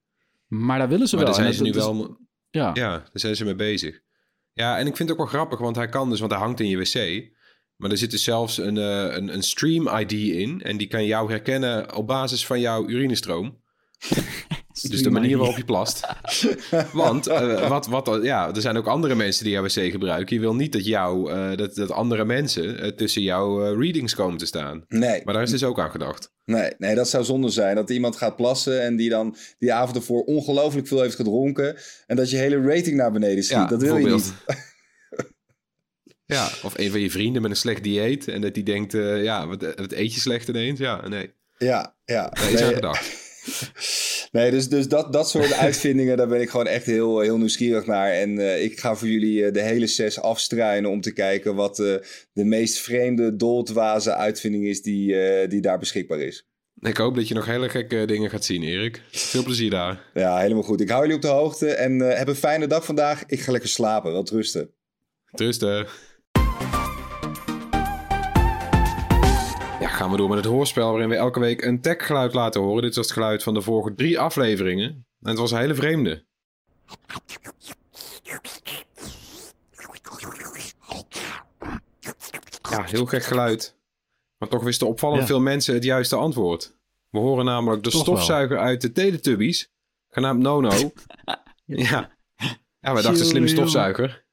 maar 0.47 0.79
daar 0.79 0.89
willen 0.89 1.09
ze 1.09 1.17
Maar 1.17 1.25
wel. 1.25 1.35
daar 1.35 1.43
zijn 1.43 1.55
ze 1.57 1.63
nu 1.63 1.69
is- 1.69 1.75
wel... 1.77 2.17
Ja. 2.51 2.71
Ja, 2.75 2.91
daar 2.91 3.09
zijn 3.13 3.37
ze 3.37 3.45
mee 3.45 3.55
bezig. 3.55 4.01
Ja, 4.53 4.79
en 4.79 4.87
ik 4.87 4.97
vind 4.97 5.09
het 5.09 5.11
ook 5.19 5.25
wel 5.25 5.35
grappig, 5.41 5.59
want 5.59 5.77
hij 5.77 5.89
kan 5.89 6.11
dus, 6.11 6.21
want 6.21 6.33
hij 6.33 6.41
hangt 6.41 6.61
in 6.61 6.69
je 6.69 6.77
wc. 6.79 7.25
Maar 7.77 7.91
er 7.91 7.97
zit 7.99 8.11
dus 8.11 8.25
zelfs 8.25 8.59
een, 8.59 8.77
eh, 8.79 9.15
een, 9.17 9.35
een 9.35 9.43
stream-ID 9.43 10.13
in. 10.13 10.63
En 10.63 10.77
die 10.77 10.87
kan 10.87 11.05
jou 11.07 11.31
herkennen 11.31 11.95
op 11.97 12.07
basis 12.07 12.47
van 12.47 12.61
jouw 12.61 12.89
urinestroom. 12.89 13.57
Dus 14.91 15.03
de 15.03 15.11
manier 15.11 15.39
waarop 15.39 15.57
je 15.57 15.65
plast. 15.65 16.07
Want 16.93 17.27
eh, 17.27 17.69
wat, 17.69 17.87
wat, 17.87 18.19
ja, 18.23 18.55
er 18.55 18.61
zijn 18.61 18.77
ook 18.77 18.87
andere 18.87 19.15
mensen 19.15 19.45
die 19.45 19.53
jouw 19.53 19.63
wc 19.63 19.91
gebruiken. 19.91 20.35
Je 20.35 20.41
wil 20.41 20.55
niet 20.55 20.73
dat, 20.73 20.87
jou, 20.87 21.33
eh, 21.33 21.57
dat, 21.57 21.75
dat 21.75 21.91
andere 21.91 22.25
mensen 22.25 22.81
eh, 22.81 22.89
tussen 22.89 23.23
jouw 23.23 23.75
readings 23.75 24.15
komen 24.15 24.39
te 24.39 24.47
staan. 24.47 24.85
Nee, 24.89 25.21
Maar 25.25 25.35
daar 25.35 25.43
is 25.43 25.51
dus 25.51 25.65
ook 25.65 25.79
aan 25.79 25.91
gedacht. 25.91 26.33
nee, 26.45 26.71
nee, 26.79 26.95
dat 26.95 27.09
zou 27.09 27.25
zonde 27.25 27.49
zijn. 27.49 27.77
Dat 27.77 27.91
iemand 27.91 28.17
gaat 28.17 28.37
plassen 28.37 28.83
en 28.83 28.97
die 28.97 29.11
dan 29.11 29.37
die 29.59 29.73
avond 29.73 29.97
ervoor 29.97 30.23
ongelooflijk 30.23 30.87
veel 30.87 31.01
heeft 31.01 31.17
gedronken. 31.17 31.77
En 32.07 32.17
dat 32.17 32.31
je 32.31 32.37
hele 32.37 32.61
rating 32.61 32.97
naar 32.97 33.13
beneden 33.13 33.45
schiet. 33.45 33.69
dat 33.69 33.83
wil 33.83 33.97
je 33.97 34.07
niet. 34.07 34.33
ja, 36.37 36.49
of 36.63 36.79
een 36.79 36.91
van 36.91 37.01
je 37.01 37.11
vrienden 37.11 37.43
met 37.43 37.51
een 37.51 37.57
slecht 37.57 37.83
dieet. 37.83 38.29
En 38.29 38.41
dat 38.41 38.55
die 38.55 38.65
denkt, 38.65 38.93
ja, 39.23 39.47
wat, 39.47 39.63
wat 39.63 39.93
eet 39.93 40.15
je 40.15 40.21
slecht 40.21 40.49
ineens? 40.49 40.79
Ja, 40.79 41.09
nee. 41.09 41.35
Ja, 41.59 41.97
ja. 42.05 42.29
Daar 42.29 42.51
is 42.51 42.63
aan 42.63 42.75
gedacht. 42.75 43.25
nee 44.33 44.51
dus, 44.51 44.69
dus 44.69 44.89
dat, 44.89 45.13
dat 45.13 45.31
soort 45.31 45.53
uitvindingen, 45.67 46.17
daar 46.17 46.29
ben 46.29 46.41
ik 46.41 46.51
gewoon 46.51 46.67
echt 46.67 46.87
heel, 46.87 47.21
heel 47.21 47.39
nieuwsgierig 47.39 47.87
naar. 47.87 48.13
En 48.13 48.39
eh, 48.39 48.65
ik 48.65 48.81
ga 48.81 48.95
voor 48.95 49.09
jullie 49.09 49.45
eh, 49.45 49.53
de 49.53 49.63
hele 49.63 49.87
zes 49.87 50.21
afstruinen 50.21 50.91
om 50.91 51.01
te 51.01 51.13
kijken 51.13 51.55
wat 51.55 51.79
eh, 51.79 51.95
de 52.33 52.45
meest 52.45 52.79
vreemde, 52.79 53.37
doldwaze 53.37 54.15
uitvinding 54.15 54.67
is 54.67 54.83
die, 54.83 55.17
die 55.49 55.61
daar 55.61 55.79
beschikbaar 55.79 56.21
is. 56.21 56.49
Ik 56.81 56.97
hoop 56.97 57.15
dat 57.15 57.29
je 57.29 57.35
nog 57.35 57.47
hele 57.47 57.69
gekke 57.69 58.05
dingen 58.07 58.31
gaat 58.31 58.45
zien, 58.45 58.63
Erik. 58.63 59.03
Veel 59.11 59.43
plezier 59.43 59.71
daar. 59.71 60.11
Ja, 60.15 60.39
helemaal 60.39 60.63
goed. 60.63 60.81
Ik 60.81 60.89
hou 60.89 61.01
jullie 61.01 61.17
op 61.17 61.23
de 61.23 61.29
hoogte 61.29 61.69
en 61.69 62.01
heb 62.01 62.29
een 62.29 62.35
fijne 62.35 62.67
dag 62.67 62.85
vandaag. 62.85 63.25
Ik 63.27 63.41
ga 63.41 63.53
lekker 63.53 63.71
slapen. 63.71 64.13
Wel 64.13 64.27
rusten. 64.31 64.71
Trusten. 65.31 65.87
Gaan 69.97 70.11
we 70.11 70.17
door 70.17 70.29
met 70.29 70.39
het 70.39 70.47
hoorspel 70.47 70.91
waarin 70.91 71.09
we 71.09 71.15
elke 71.17 71.41
week 71.41 71.63
een 71.63 71.81
techgeluid 71.81 72.35
laten 72.35 72.61
horen. 72.61 72.83
Dit 72.83 72.95
was 72.95 73.05
het 73.05 73.15
geluid 73.15 73.43
van 73.43 73.55
de 73.55 73.63
vorige 73.63 73.95
drie 73.95 74.19
afleveringen. 74.19 74.89
En 75.21 75.29
het 75.31 75.39
was 75.39 75.51
een 75.51 75.59
hele 75.59 75.75
vreemde. 75.75 76.25
Ja, 82.71 82.83
heel 82.83 83.07
gek 83.07 83.25
geluid. 83.25 83.77
Maar 84.39 84.49
toch 84.49 84.63
wisten 84.63 84.87
opvallend 84.87 85.21
Ja. 85.21 85.27
veel 85.27 85.41
mensen 85.41 85.75
het 85.75 85.85
juiste 85.85 86.17
antwoord. 86.17 86.77
We 87.11 87.19
horen 87.19 87.45
namelijk 87.45 87.83
de 87.83 87.91
Toch 87.91 88.01
stofzuiger 88.01 88.59
uit 88.59 88.81
de 88.81 88.93
Teletubbies, 88.93 89.71
genaamd 90.09 90.43
Nono. 90.43 90.71
ja. 91.65 92.17
ja, 92.79 92.93
wij 92.93 93.03
dachten 93.03 93.27
slimme 93.27 93.49
stofzuiger. 93.49 94.26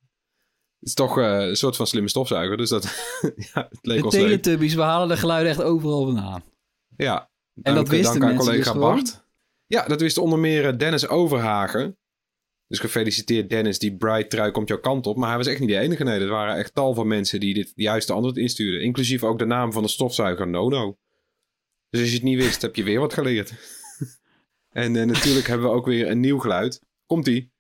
Het 0.84 0.92
is 0.92 0.98
toch 0.98 1.18
eh, 1.18 1.48
een 1.48 1.56
soort 1.56 1.76
van 1.76 1.88
slimme 1.88 2.10
stofzuiger, 2.10 2.58
dus 2.58 2.70
dat 2.70 2.84
ja, 3.54 3.68
het 3.70 3.80
leek 3.82 3.98
De 3.98 4.06
ons 4.06 4.16
leuk. 4.16 4.24
Teletubbies, 4.24 4.74
we 4.74 4.82
halen 4.82 5.08
de 5.08 5.18
geluiden 5.18 5.52
echt 5.52 5.62
overal 5.62 6.06
vandaan. 6.06 6.44
Ja. 6.98 7.30
En 7.62 7.76
dat 7.76 7.88
wisten 7.88 8.20
dank 8.20 8.24
aan 8.24 8.28
mensen 8.28 8.46
collega 8.46 8.64
dus 8.64 8.82
gewoon? 8.82 8.96
Bart. 8.96 9.26
Ja, 9.68 9.86
dat 9.86 10.02
wist 10.02 10.18
onder 10.18 10.40
meer 10.40 10.68
eh, 10.68 10.78
Dennis 10.78 11.08
Overhagen. 11.08 11.98
Dus 12.68 12.80
gefeliciteerd 12.80 13.50
Dennis, 13.50 13.80
die 13.80 13.96
bright 13.96 14.30
trui 14.30 14.52
komt 14.52 14.68
jouw 14.68 14.80
kant 14.80 15.08
op. 15.08 15.18
Maar 15.18 15.28
hij 15.28 15.38
was 15.38 15.48
echt 15.48 15.60
niet 15.60 15.70
de 15.70 15.80
enige. 15.80 16.04
Nee, 16.04 16.20
er 16.20 16.28
waren 16.28 16.56
echt 16.56 16.74
tal 16.74 16.94
van 16.94 17.08
mensen 17.08 17.40
die 17.40 17.54
dit 17.54 17.72
juiste 17.76 18.14
antwoord 18.14 18.38
instuurden. 18.38 18.82
Inclusief 18.82 19.24
ook 19.24 19.40
de 19.40 19.46
naam 19.46 19.72
van 19.72 19.84
de 19.84 19.90
stofzuiger 19.90 20.48
Nono. 20.48 20.98
Dus 21.90 22.02
als 22.02 22.10
je 22.10 22.16
het 22.16 22.24
niet 22.24 22.38
wist, 22.38 22.62
heb 22.62 22.76
je 22.76 22.84
weer 22.84 23.00
wat 23.00 23.14
geleerd. 23.14 23.54
en 24.70 24.96
eh, 24.96 25.06
natuurlijk 25.06 25.48
hebben 25.48 25.68
we 25.68 25.76
ook 25.76 25.86
weer 25.86 26.10
een 26.10 26.20
nieuw 26.20 26.40
geluid. 26.40 26.82
Komt-ie. 27.06 27.53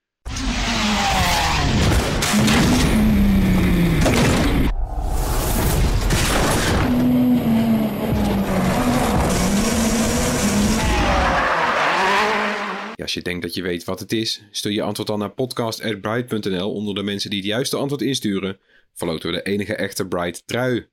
Als 13.03 13.13
je 13.13 13.21
denkt 13.21 13.41
dat 13.41 13.53
je 13.53 13.61
weet 13.61 13.83
wat 13.83 13.99
het 13.99 14.11
is, 14.11 14.43
stuur 14.51 14.71
je 14.71 14.81
antwoord 14.81 15.07
dan 15.07 15.19
naar 15.19 15.33
podcast.bright.nl. 15.33 16.73
Onder 16.73 16.95
de 16.95 17.03
mensen 17.03 17.29
die 17.29 17.39
het 17.39 17.47
juiste 17.47 17.77
antwoord 17.77 18.01
insturen, 18.01 18.59
verloten 18.93 19.29
we 19.31 19.35
de 19.35 19.43
enige 19.43 19.75
echte 19.75 20.07
Bright 20.07 20.47
trui. 20.47 20.87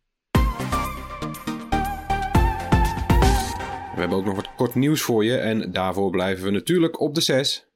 We 3.95 4.07
hebben 4.07 4.19
ook 4.19 4.25
nog 4.25 4.37
wat 4.37 4.55
kort 4.55 4.75
nieuws 4.75 5.01
voor 5.01 5.25
je 5.25 5.37
en 5.37 5.73
daarvoor 5.73 6.11
blijven 6.11 6.45
we 6.45 6.51
natuurlijk 6.51 7.01
op 7.01 7.15
de 7.15 7.21
6. 7.21 7.69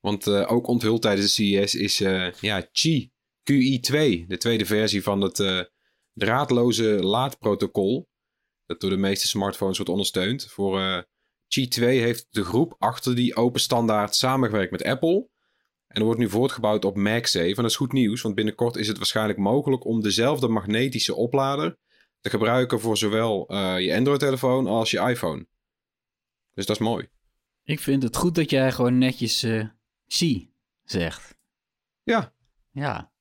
Want 0.00 0.26
eh, 0.26 0.52
ook 0.52 0.66
onthuld 0.66 1.02
tijdens 1.02 1.36
de 1.36 1.44
CES 1.44 1.74
is 1.74 2.00
eh, 2.00 2.32
ja, 2.32 2.60
Qi 2.60 3.10
QI2, 3.52 4.26
de 4.26 4.36
tweede 4.38 4.66
versie 4.66 5.02
van 5.02 5.20
het 5.20 5.40
eh, 5.40 5.60
draadloze 6.12 7.02
laadprotocol. 7.02 8.08
Dat 8.66 8.80
door 8.80 8.90
de 8.90 8.96
meeste 8.96 9.26
smartphones 9.26 9.76
wordt 9.76 9.92
ondersteund. 9.92 10.46
Voor 10.46 11.06
eh, 11.48 11.64
Qi 11.64 11.68
2 11.68 12.00
heeft 12.00 12.26
de 12.30 12.44
groep 12.44 12.74
achter 12.78 13.14
die 13.16 13.36
open 13.36 13.60
standaard 13.60 14.14
samengewerkt 14.14 14.70
met 14.70 14.84
Apple. 14.84 15.28
En 15.86 16.00
er 16.00 16.04
wordt 16.04 16.20
nu 16.20 16.28
voortgebouwd 16.28 16.84
op 16.84 16.96
MagSafe. 16.96 17.46
En 17.46 17.54
dat 17.54 17.64
is 17.64 17.76
goed 17.76 17.92
nieuws, 17.92 18.22
want 18.22 18.34
binnenkort 18.34 18.76
is 18.76 18.88
het 18.88 18.96
waarschijnlijk 18.96 19.38
mogelijk 19.38 19.84
om 19.84 20.02
dezelfde 20.02 20.48
magnetische 20.48 21.14
oplader 21.14 21.78
te 22.20 22.30
gebruiken 22.30 22.80
voor 22.80 22.96
zowel 22.96 23.48
eh, 23.48 23.80
je 23.80 23.94
Android-telefoon 23.94 24.66
als 24.66 24.90
je 24.90 25.00
iPhone. 25.00 25.46
Dus 26.54 26.66
dat 26.66 26.80
is 26.80 26.86
mooi. 26.86 27.08
Ik 27.64 27.80
vind 27.80 28.02
het 28.02 28.16
goed 28.16 28.34
dat 28.34 28.50
jij 28.50 28.72
gewoon 28.72 28.98
netjes 28.98 29.46
Xi 30.06 30.52
zegt. 30.84 31.36
Ja, 32.02 32.32
Ja, 32.70 33.12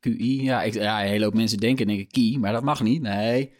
QI. 0.00 0.42
Ja, 0.42 0.62
ik, 0.62 0.74
ja, 0.74 1.02
een 1.02 1.08
hele 1.08 1.24
hoop 1.24 1.34
mensen 1.34 1.58
denken 1.58 1.86
denk 1.86 2.00
ik 2.00 2.08
Ki, 2.08 2.38
maar 2.38 2.52
dat 2.52 2.62
mag 2.62 2.82
niet. 2.82 3.02
Nee, 3.02 3.52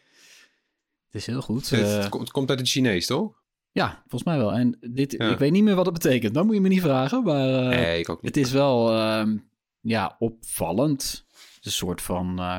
het 1.06 1.14
is 1.14 1.26
heel 1.26 1.42
goed. 1.42 1.70
het, 1.70 1.80
Eh, 1.80 2.18
het 2.18 2.30
komt 2.30 2.50
uit 2.50 2.58
het 2.58 2.68
Chinees, 2.68 3.06
toch? 3.06 3.41
Ja, 3.72 3.98
volgens 4.00 4.24
mij 4.24 4.37
wel. 4.38 4.52
En 4.52 4.76
dit, 4.80 5.12
Ja. 5.12 5.30
ik 5.30 5.38
weet 5.38 5.52
niet 5.52 5.62
meer 5.64 5.74
wat 5.74 5.85
het 5.85 5.94
betekent. 5.94 6.35
Dat 6.35 6.44
moet 6.44 6.54
je 6.54 6.61
me 6.61 6.68
niet 6.68 6.80
vragen, 6.80 7.22
maar 7.24 7.48
eh, 7.48 7.68
nee, 7.68 7.98
ik 7.98 8.08
ook 8.08 8.22
niet. 8.22 8.35
het 8.35 8.44
is 8.44 8.52
wel 8.52 8.90
ehm, 8.98 9.38
ja, 9.80 10.16
opvallend. 10.18 11.24
Het 11.54 11.64
een 11.64 11.70
soort 11.72 12.02
van, 12.02 12.38
eh, 12.38 12.58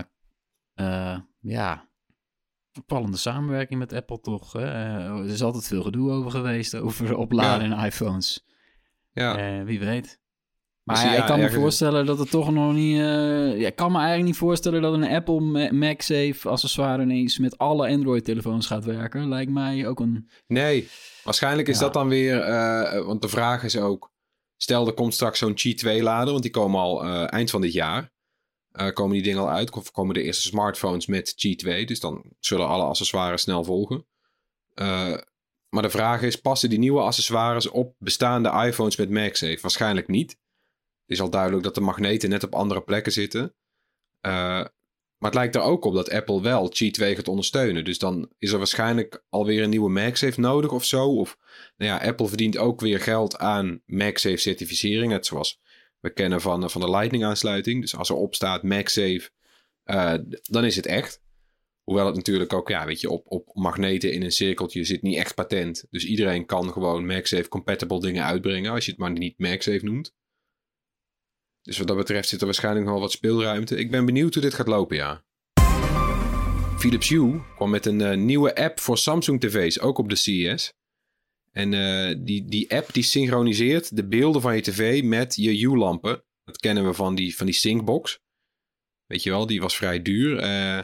eh, 0.73 1.19
ja, 1.39 1.89
opvallende 2.80 3.17
samenwerking 3.17 3.80
met 3.80 3.93
Apple 3.93 4.19
toch. 4.19 4.54
Er 4.56 5.26
is 5.26 5.43
altijd 5.43 5.67
veel 5.67 5.84
gedoe 5.84 6.12
over 6.12 6.32
geweest, 6.32 6.76
over 6.76 7.15
opladen 7.15 7.71
en 7.71 7.86
iPhones. 7.86 8.45
Ja, 9.12 9.63
wie 9.63 9.80
weet. 9.80 10.21
Maar 10.84 10.96
Dus 10.96 11.06
ja, 11.06 11.12
ja, 11.13 11.19
ik 11.19 11.26
kan 11.26 11.39
me 11.39 11.52
voorstellen 11.52 12.06
dat 12.06 12.19
het 12.19 12.30
toch 12.30 12.52
nog 12.52 12.74
niet... 12.74 12.98
eh, 12.98 13.60
ja, 13.60 13.67
ik 13.67 13.76
kan 13.76 13.91
me 13.91 13.98
eigenlijk 13.98 14.28
niet 14.28 14.38
voorstellen 14.38 14.82
dat 14.82 14.93
een 14.93 15.08
Apple 15.08 15.39
Ma- 15.39 15.72
MagSafe 15.72 16.50
accessoire 16.50 17.02
ineens 17.04 17.38
met 17.38 17.58
alle 17.58 17.89
Android-telefoons 17.89 18.67
gaat 18.67 18.86
werken. 18.86 19.30
Lijkt 19.30 19.52
mij 19.52 19.88
ook 19.88 20.00
een... 20.00 20.30
nee. 20.48 20.88
Waarschijnlijk 21.24 21.67
is 21.67 21.78
dat 21.78 21.93
dan 21.93 22.08
weer... 22.08 22.39
eh, 22.39 23.06
want 23.06 23.22
de 23.22 23.28
vraag 23.28 23.63
is 23.63 23.78
ook... 23.78 24.12
Stel, 24.58 24.88
er 24.88 24.93
komt 24.93 25.13
straks 25.13 25.39
zo'n 25.39 25.54
Qi 25.54 25.76
2-lader, 25.86 26.32
want 26.32 26.41
die 26.41 26.52
komen 26.52 26.80
al 26.80 27.04
eh, 27.04 27.34
eind 27.34 27.50
van 27.50 27.62
dit 27.62 27.74
jaar. 27.74 28.12
Komen 28.93 29.13
die 29.13 29.24
dingen 29.24 29.39
al 29.41 29.50
uit? 29.50 29.72
Of 29.72 29.91
komen 29.91 30.13
de 30.13 30.22
eerste 30.24 30.41
smartphones 30.48 31.06
met 31.08 31.34
Qi 31.36 31.56
2? 31.56 31.86
Dus 31.86 32.00
dan 32.00 32.24
zullen 32.39 32.67
alle 32.67 32.84
accessoires 32.84 33.41
snel 33.41 33.63
volgen. 33.63 34.06
Maar 35.69 35.82
de 35.82 35.89
vraag 35.89 36.22
is, 36.22 36.36
passen 36.36 36.69
die 36.69 36.80
nieuwe 36.80 37.02
accessoires 37.02 37.69
op 37.69 37.96
bestaande 37.98 38.50
iPhones 38.65 38.96
met 38.96 39.10
MagSafe? 39.10 39.58
Waarschijnlijk 39.62 40.08
niet. 40.08 40.38
Is 41.06 41.22
al 41.22 41.30
duidelijk 41.30 41.63
dat 41.63 41.76
de 41.76 41.82
magneten 41.82 42.30
net 42.30 42.44
op 42.44 42.56
andere 42.56 42.82
plekken 42.82 43.12
zitten. 43.12 43.54
Eh, 44.22 44.66
maar 45.24 45.32
het 45.32 45.42
lijkt 45.42 45.56
er 45.56 45.62
ook 45.62 45.86
op 45.86 45.94
dat 45.94 46.12
Apple 46.12 46.42
wel 46.42 46.70
Qi 46.70 46.92
2 46.92 47.16
gaat 47.16 47.28
ondersteunen. 47.28 47.86
Dus 47.86 47.98
dan 48.00 48.30
is 48.38 48.52
er 48.52 48.58
waarschijnlijk 48.58 49.24
alweer 49.30 49.63
een 49.63 49.70
nieuwe 49.70 49.89
MagSafe 49.89 50.39
nodig 50.39 50.72
of 50.72 50.86
zo. 50.86 51.16
Of 51.16 51.38
nou 51.78 51.92
ja, 51.92 52.08
Apple 52.08 52.28
verdient 52.28 52.58
ook 52.58 52.82
weer 52.82 53.00
geld 53.00 53.38
aan 53.38 53.82
MagSafe 53.86 54.38
certificering. 54.38 55.12
Net 55.12 55.26
zoals 55.26 55.62
we 56.00 56.13
kennen 56.13 56.42
van, 56.42 56.70
van 56.70 56.82
de 56.82 56.89
Lightning 56.89 57.24
aansluiting. 57.24 57.82
Dus 57.82 57.96
als 57.96 58.10
er 58.10 58.16
op 58.16 58.36
staat 58.36 58.63
MagSafe, 58.63 59.30
eh, 59.84 60.13
dan 60.44 60.66
is 60.66 60.76
het 60.76 60.86
echt. 60.86 61.22
Hoewel 61.84 62.06
het 62.06 62.16
natuurlijk 62.16 62.54
ook, 62.54 62.70
ja, 62.70 62.86
weet 62.86 63.02
je, 63.02 63.10
op, 63.10 63.26
op 63.28 63.50
magneten 63.54 64.13
in 64.13 64.24
een 64.24 64.32
cirkeltje 64.32 64.84
zit 64.84 65.02
niet 65.02 65.18
echt 65.18 65.36
patent. 65.36 65.86
Dus 65.89 66.06
iedereen 66.06 66.46
kan 66.46 66.72
gewoon 66.72 67.06
MagSafe 67.06 67.48
compatible 67.48 68.00
dingen 68.00 68.24
uitbrengen 68.24 68.72
als 68.72 68.86
je 68.86 68.92
het 68.92 69.00
maar 69.00 69.12
niet 69.12 69.39
MagSafe 69.39 69.86
noemt. 69.86 70.13
Dus 71.63 71.78
wat 71.78 71.88
dat 71.88 71.97
betreft 71.97 72.30
zit 72.30 72.39
er 72.39 72.45
waarschijnlijk 72.45 72.86
nog 72.86 72.93
wel 72.93 73.04
wat 73.04 73.12
speelruimte. 73.12 73.78
Ik 73.78 73.91
ben 73.91 74.06
benieuwd 74.06 74.34
hoe 74.34 74.43
dit 74.43 74.54
gaat 74.54 74.67
lopen, 74.67 74.95
ja. 74.97 75.23
Philips 76.78 77.10
Hue 77.10 77.41
kwam 77.56 77.69
met 77.69 77.86
een 77.86 78.02
eh, 78.02 78.17
nieuwe 78.17 78.56
app 78.56 78.80
voor 78.80 78.97
Samsung 78.97 79.39
TV's, 79.39 79.80
ook 79.80 79.97
op 79.97 80.10
de 80.10 80.15
CES. 80.15 80.73
En 81.52 81.73
eh, 81.73 82.15
die, 82.19 82.45
die 82.45 82.71
app 82.76 82.93
die 82.93 83.04
synchroniseert 83.04 83.95
de 83.95 84.08
beelden 84.08 84.41
van 84.41 84.56
je 84.56 84.62
tv 84.62 85.04
met 85.04 85.36
je 85.36 85.52
Hue-lampen. 85.52 86.23
Dat 86.43 86.58
kennen 86.58 86.86
we 86.86 86.93
van 86.93 87.15
die, 87.15 87.36
van 87.36 87.45
die 87.45 87.56
Syncbox. 87.56 88.19
Weet 89.06 89.23
je 89.23 89.30
wel, 89.30 89.45
die 89.47 89.62
was 89.62 89.76
vrij 89.76 90.02
duur. 90.02 90.38
Eh, 90.39 90.80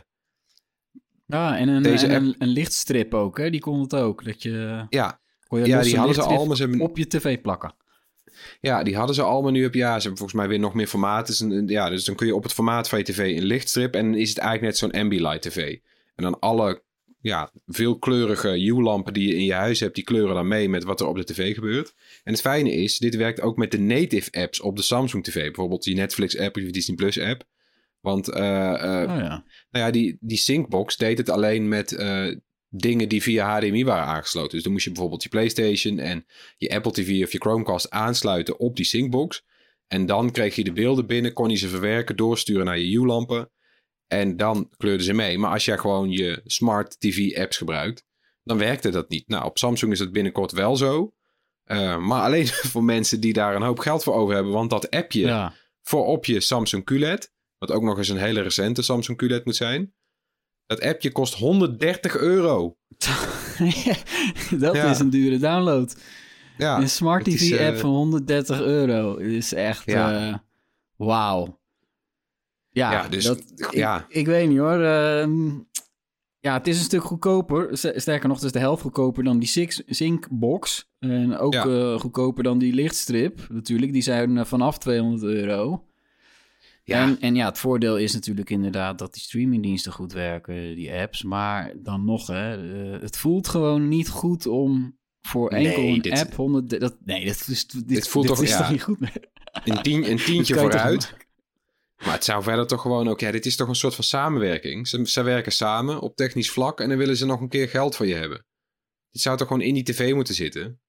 Ja, 1.25 1.57
en 1.57 1.67
een, 1.67 1.83
Deze 1.83 2.07
en 2.07 2.15
app- 2.15 2.21
een, 2.23 2.35
een 2.37 2.47
lichtstrip 2.47 3.13
ook, 3.13 3.37
hè? 3.37 3.49
Die 3.49 3.59
kon 3.59 3.81
het 3.81 3.95
ook. 3.95 4.25
Dat 4.25 4.43
je... 4.43 4.85
ja, 4.89 5.21
je 5.49 5.57
ja 5.57 5.63
die 5.63 5.73
hadden 5.73 5.85
ze 5.85 6.01
lichtstrip 6.05 6.37
al, 6.37 6.45
maar 6.45 6.55
ze 6.55 6.61
hebben, 6.61 6.79
op 6.81 6.97
je 6.97 7.07
tv 7.07 7.41
plakken. 7.41 7.75
Ja, 8.61 8.83
die 8.83 8.95
hadden 8.95 9.15
ze 9.15 9.21
al, 9.21 9.41
maar 9.41 9.51
nu 9.51 9.61
heb 9.61 9.73
je, 9.73 9.79
ja, 9.79 9.95
ze 9.95 10.01
hebben 10.01 10.17
volgens 10.17 10.39
mij 10.39 10.47
weer 10.47 10.59
nog 10.59 10.73
meer 10.73 10.87
formaat. 10.87 11.27
Dus, 11.27 11.39
een, 11.39 11.67
ja, 11.67 11.89
dus 11.89 12.03
dan 12.03 12.15
kun 12.15 12.27
je 12.27 12.35
op 12.35 12.43
het 12.43 12.53
formaat 12.53 12.89
van 12.89 12.97
je 12.97 13.03
tv 13.03 13.37
een 13.37 13.45
lichtstrip 13.45 13.95
en 13.95 14.15
is 14.15 14.29
het 14.29 14.37
eigenlijk 14.37 14.71
net 14.71 14.77
zo'n 14.77 15.01
Ambilight 15.01 15.41
tv. 15.41 15.77
En 16.15 16.23
dan 16.23 16.39
alle 16.39 16.81
ja, 17.21 17.51
veelkleurige 17.65 18.47
Hue-lampen 18.47 19.13
die 19.13 19.27
je 19.27 19.35
in 19.35 19.45
je 19.45 19.53
huis 19.53 19.79
hebt, 19.79 19.95
die 19.95 20.03
kleuren 20.03 20.35
dan 20.35 20.47
mee 20.47 20.69
met 20.69 20.83
wat 20.83 20.99
er 20.99 21.07
op 21.07 21.15
de 21.15 21.23
tv 21.23 21.53
gebeurt. 21.53 21.93
En 22.23 22.31
het 22.31 22.41
fijne 22.41 22.71
is, 22.71 22.97
dit 22.97 23.15
werkt 23.15 23.41
ook 23.41 23.57
met 23.57 23.71
de 23.71 23.79
native 23.79 24.31
apps 24.31 24.61
op 24.61 24.75
de 24.75 24.81
Samsung 24.81 25.23
tv. 25.23 25.45
Bijvoorbeeld 25.45 25.83
die 25.83 25.95
Netflix-app 25.95 26.55
of 26.55 26.61
je 26.61 26.71
Disney 26.71 26.95
Plus-app. 26.95 27.43
Want 28.01 28.29
eh, 28.29 29.01
eh, 29.01 29.09
Oh 29.09 29.17
ja. 29.17 29.43
nou 29.71 29.85
ja, 29.85 29.91
die, 29.91 30.17
die 30.19 30.37
Syncbox 30.37 30.97
deed 30.97 31.17
het 31.17 31.29
alleen 31.29 31.67
met 31.67 31.91
eh, 31.91 32.35
dingen 32.69 33.09
die 33.09 33.21
via 33.21 33.57
HDMI 33.59 33.83
waren 33.85 34.05
aangesloten. 34.05 34.51
Dus 34.51 34.63
dan 34.63 34.71
moest 34.71 34.83
je 34.83 34.89
bijvoorbeeld 34.91 35.23
je 35.23 35.29
PlayStation 35.29 35.99
en 35.99 36.25
je 36.57 36.69
Apple 36.69 36.91
TV 36.91 37.23
of 37.23 37.31
je 37.31 37.37
Chromecast 37.39 37.89
aansluiten 37.89 38.59
op 38.59 38.75
die 38.75 38.85
Syncbox. 38.85 39.43
En 39.87 40.05
dan 40.05 40.31
kreeg 40.31 40.55
je 40.55 40.63
de 40.63 40.71
beelden 40.73 41.05
binnen, 41.05 41.33
kon 41.33 41.49
je 41.49 41.55
ze 41.55 41.67
verwerken, 41.67 42.15
doorsturen 42.15 42.65
naar 42.65 42.79
je 42.79 42.89
Hue-lampen. 42.97 43.51
En 44.07 44.37
dan 44.37 44.69
kleurden 44.77 45.05
ze 45.05 45.13
mee. 45.13 45.37
Maar 45.37 45.51
als 45.51 45.65
jij 45.65 45.77
gewoon 45.77 46.09
je 46.11 46.41
smart 46.45 46.99
TV-apps 46.99 47.57
gebruikt, 47.57 48.03
dan 48.43 48.57
werkte 48.57 48.89
dat 48.89 49.09
niet. 49.09 49.27
Nou, 49.27 49.45
op 49.45 49.57
Samsung 49.57 49.91
is 49.91 49.99
dat 49.99 50.11
binnenkort 50.11 50.51
wel 50.51 50.75
zo. 50.77 51.13
Eh, 51.63 51.97
maar 51.97 52.21
alleen 52.21 52.47
voor 52.71 52.83
mensen 52.83 53.19
die 53.19 53.33
daar 53.33 53.55
een 53.55 53.61
hoop 53.61 53.79
geld 53.79 54.03
voor 54.03 54.13
over 54.13 54.33
hebben. 54.35 54.53
Want 54.53 54.69
dat 54.69 54.89
appje 54.89 55.19
Ja. 55.21 55.53
voor 55.81 56.05
op 56.05 56.25
je 56.25 56.39
Samsung 56.39 56.83
QLED. 56.85 57.31
Wat 57.57 57.71
ook 57.71 57.83
nog 57.83 57.97
eens 57.97 58.09
een 58.09 58.17
hele 58.17 58.41
recente 58.41 58.81
Samsung 58.81 59.17
QLED 59.17 59.45
moet 59.45 59.55
zijn. 59.55 59.93
Dat 60.69 60.81
appje 60.81 61.11
kost 61.11 61.33
130 61.33 62.17
euro. 62.17 62.77
dat 64.59 64.75
Ja. 64.75 64.89
is 64.89 64.99
een 64.99 65.09
dure 65.09 65.37
download. 65.37 65.95
Ja, 66.57 66.77
een 66.77 66.89
smart 66.89 67.23
TV-app 67.25 67.75
eh, 67.75 67.79
van 67.81 67.89
130 67.89 68.61
euro. 68.61 69.15
is 69.15 69.53
echt, 69.53 69.83
Ja. 69.85 70.11
ja. 70.11 70.43
wauw. 70.95 71.59
Ja, 72.69 72.91
Ja, 72.91 73.07
dus- 73.07 73.23
dat, 73.23 73.43
ja. 73.71 74.05
Ik, 74.09 74.15
ik 74.15 74.25
weet 74.25 74.49
niet 74.49 74.57
hoor. 74.57 74.81
ehm, 74.83 75.47
Ja, 76.41 76.53
het 76.53 76.67
is 76.67 76.77
een 76.77 76.83
stuk 76.83 77.03
goedkoper. 77.03 77.69
Sterker 77.77 78.27
nog, 78.27 78.37
het 78.37 78.45
is 78.45 78.51
de 78.51 78.59
helft 78.59 78.81
goedkoper 78.81 79.23
dan 79.23 79.39
die 79.39 79.47
Six 79.47 79.81
Sync 79.85 80.27
box. 80.31 80.89
En 80.99 81.37
ook 81.37 81.53
Ja. 81.53 81.65
eh, 81.65 81.99
goedkoper 81.99 82.43
dan 82.43 82.57
die 82.57 82.73
lichtstrip 82.73 83.47
natuurlijk. 83.49 83.93
Die 83.93 84.01
zijn 84.01 84.37
eh, 84.37 84.45
vanaf 84.45 84.77
200 84.77 85.23
euro. 85.23 85.85
Ja. 86.89 87.01
En, 87.03 87.19
en 87.21 87.35
ja, 87.35 87.45
het 87.45 87.57
voordeel 87.57 87.97
is 87.97 88.13
natuurlijk 88.13 88.49
inderdaad 88.49 88.97
dat 88.99 89.13
die 89.13 89.21
streamingdiensten 89.21 89.91
goed 89.91 90.13
werken, 90.13 90.75
die 90.75 90.93
apps. 90.93 91.23
Maar 91.23 91.73
dan 91.83 92.05
nog, 92.05 92.27
hè, 92.27 92.71
eh, 92.93 93.01
het 93.01 93.17
voelt 93.17 93.47
gewoon 93.47 93.87
niet 93.87 94.09
goed 94.09 94.45
om 94.47 94.97
voor 95.21 95.51
Nee, 95.51 95.67
enkel 95.67 95.83
een 95.83 96.01
dit- 96.01 96.19
app 96.19 96.35
100... 96.35 96.79
Dat, 96.79 96.97
nee, 97.05 97.25
dit, 97.25 97.47
is, 97.47 97.67
dit, 97.67 97.87
Dit 97.87 98.07
voelt 98.07 98.27
dit 98.27 98.35
toch- 98.35 98.43
is 98.43 98.49
ja. 98.51 98.57
toch 98.57 98.71
niet 98.71 98.83
goed 98.83 98.99
meer? 98.99 99.29
Een, 99.63 99.81
tien, 99.81 100.09
een 100.11 100.17
tientje 100.25 100.55
vooruit. 100.55 101.13
Maar 102.05 102.13
het 102.13 102.23
zou 102.23 102.43
verder 102.43 102.67
toch 102.67 102.81
gewoon 102.81 103.07
ook... 103.07 103.19
Ja, 103.19 103.31
dit 103.31 103.45
is 103.45 103.55
toch 103.55 103.67
een 103.67 103.75
soort 103.75 103.95
van 103.95 104.03
samenwerking. 104.03 104.87
Ze, 104.87 105.01
ze 105.05 105.21
werken 105.23 105.51
samen 105.51 105.99
op 105.99 106.15
technisch 106.15 106.51
vlak 106.51 106.79
en 106.79 106.89
dan 106.89 106.97
willen 106.97 107.17
ze 107.17 107.25
nog 107.25 107.41
een 107.41 107.49
keer 107.49 107.69
geld 107.69 107.95
van 107.95 108.07
je 108.07 108.15
hebben. 108.15 108.45
Dit 109.11 109.21
zou 109.21 109.37
toch 109.37 109.47
gewoon 109.47 109.63
in 109.63 109.73
die 109.73 109.83
tv 109.83 110.13
moeten 110.13 110.33
zitten? 110.35 110.79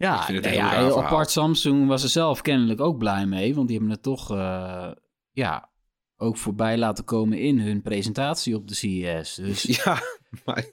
Ik 0.00 0.06
Ja, 0.06 0.22
vind 0.24 0.44
het 0.44 0.46
nee, 0.46 0.56
een 0.58 0.60
heel 0.68 0.70
ja 0.72 0.78
heel 0.78 0.90
verhaal. 0.92 1.06
apart. 1.10 1.30
Samsung 1.30 1.86
was 1.86 2.02
er 2.02 2.08
zelf 2.08 2.42
kennelijk 2.42 2.80
ook 2.80 2.98
blij 2.98 3.26
mee. 3.26 3.54
Want 3.54 3.68
die 3.68 3.76
hebben 3.76 3.94
het 3.94 4.02
toch 4.04 4.30
eh, 4.30 4.90
ja, 5.30 5.70
ook 6.16 6.36
voorbij 6.36 6.78
laten 6.78 7.04
komen 7.04 7.38
in 7.38 7.58
hun 7.58 7.82
presentatie 7.82 8.56
op 8.56 8.68
de 8.68 8.74
CES. 8.74 9.34
Dus 9.34 9.62
Ja, 9.84 10.02
maar... 10.44 10.70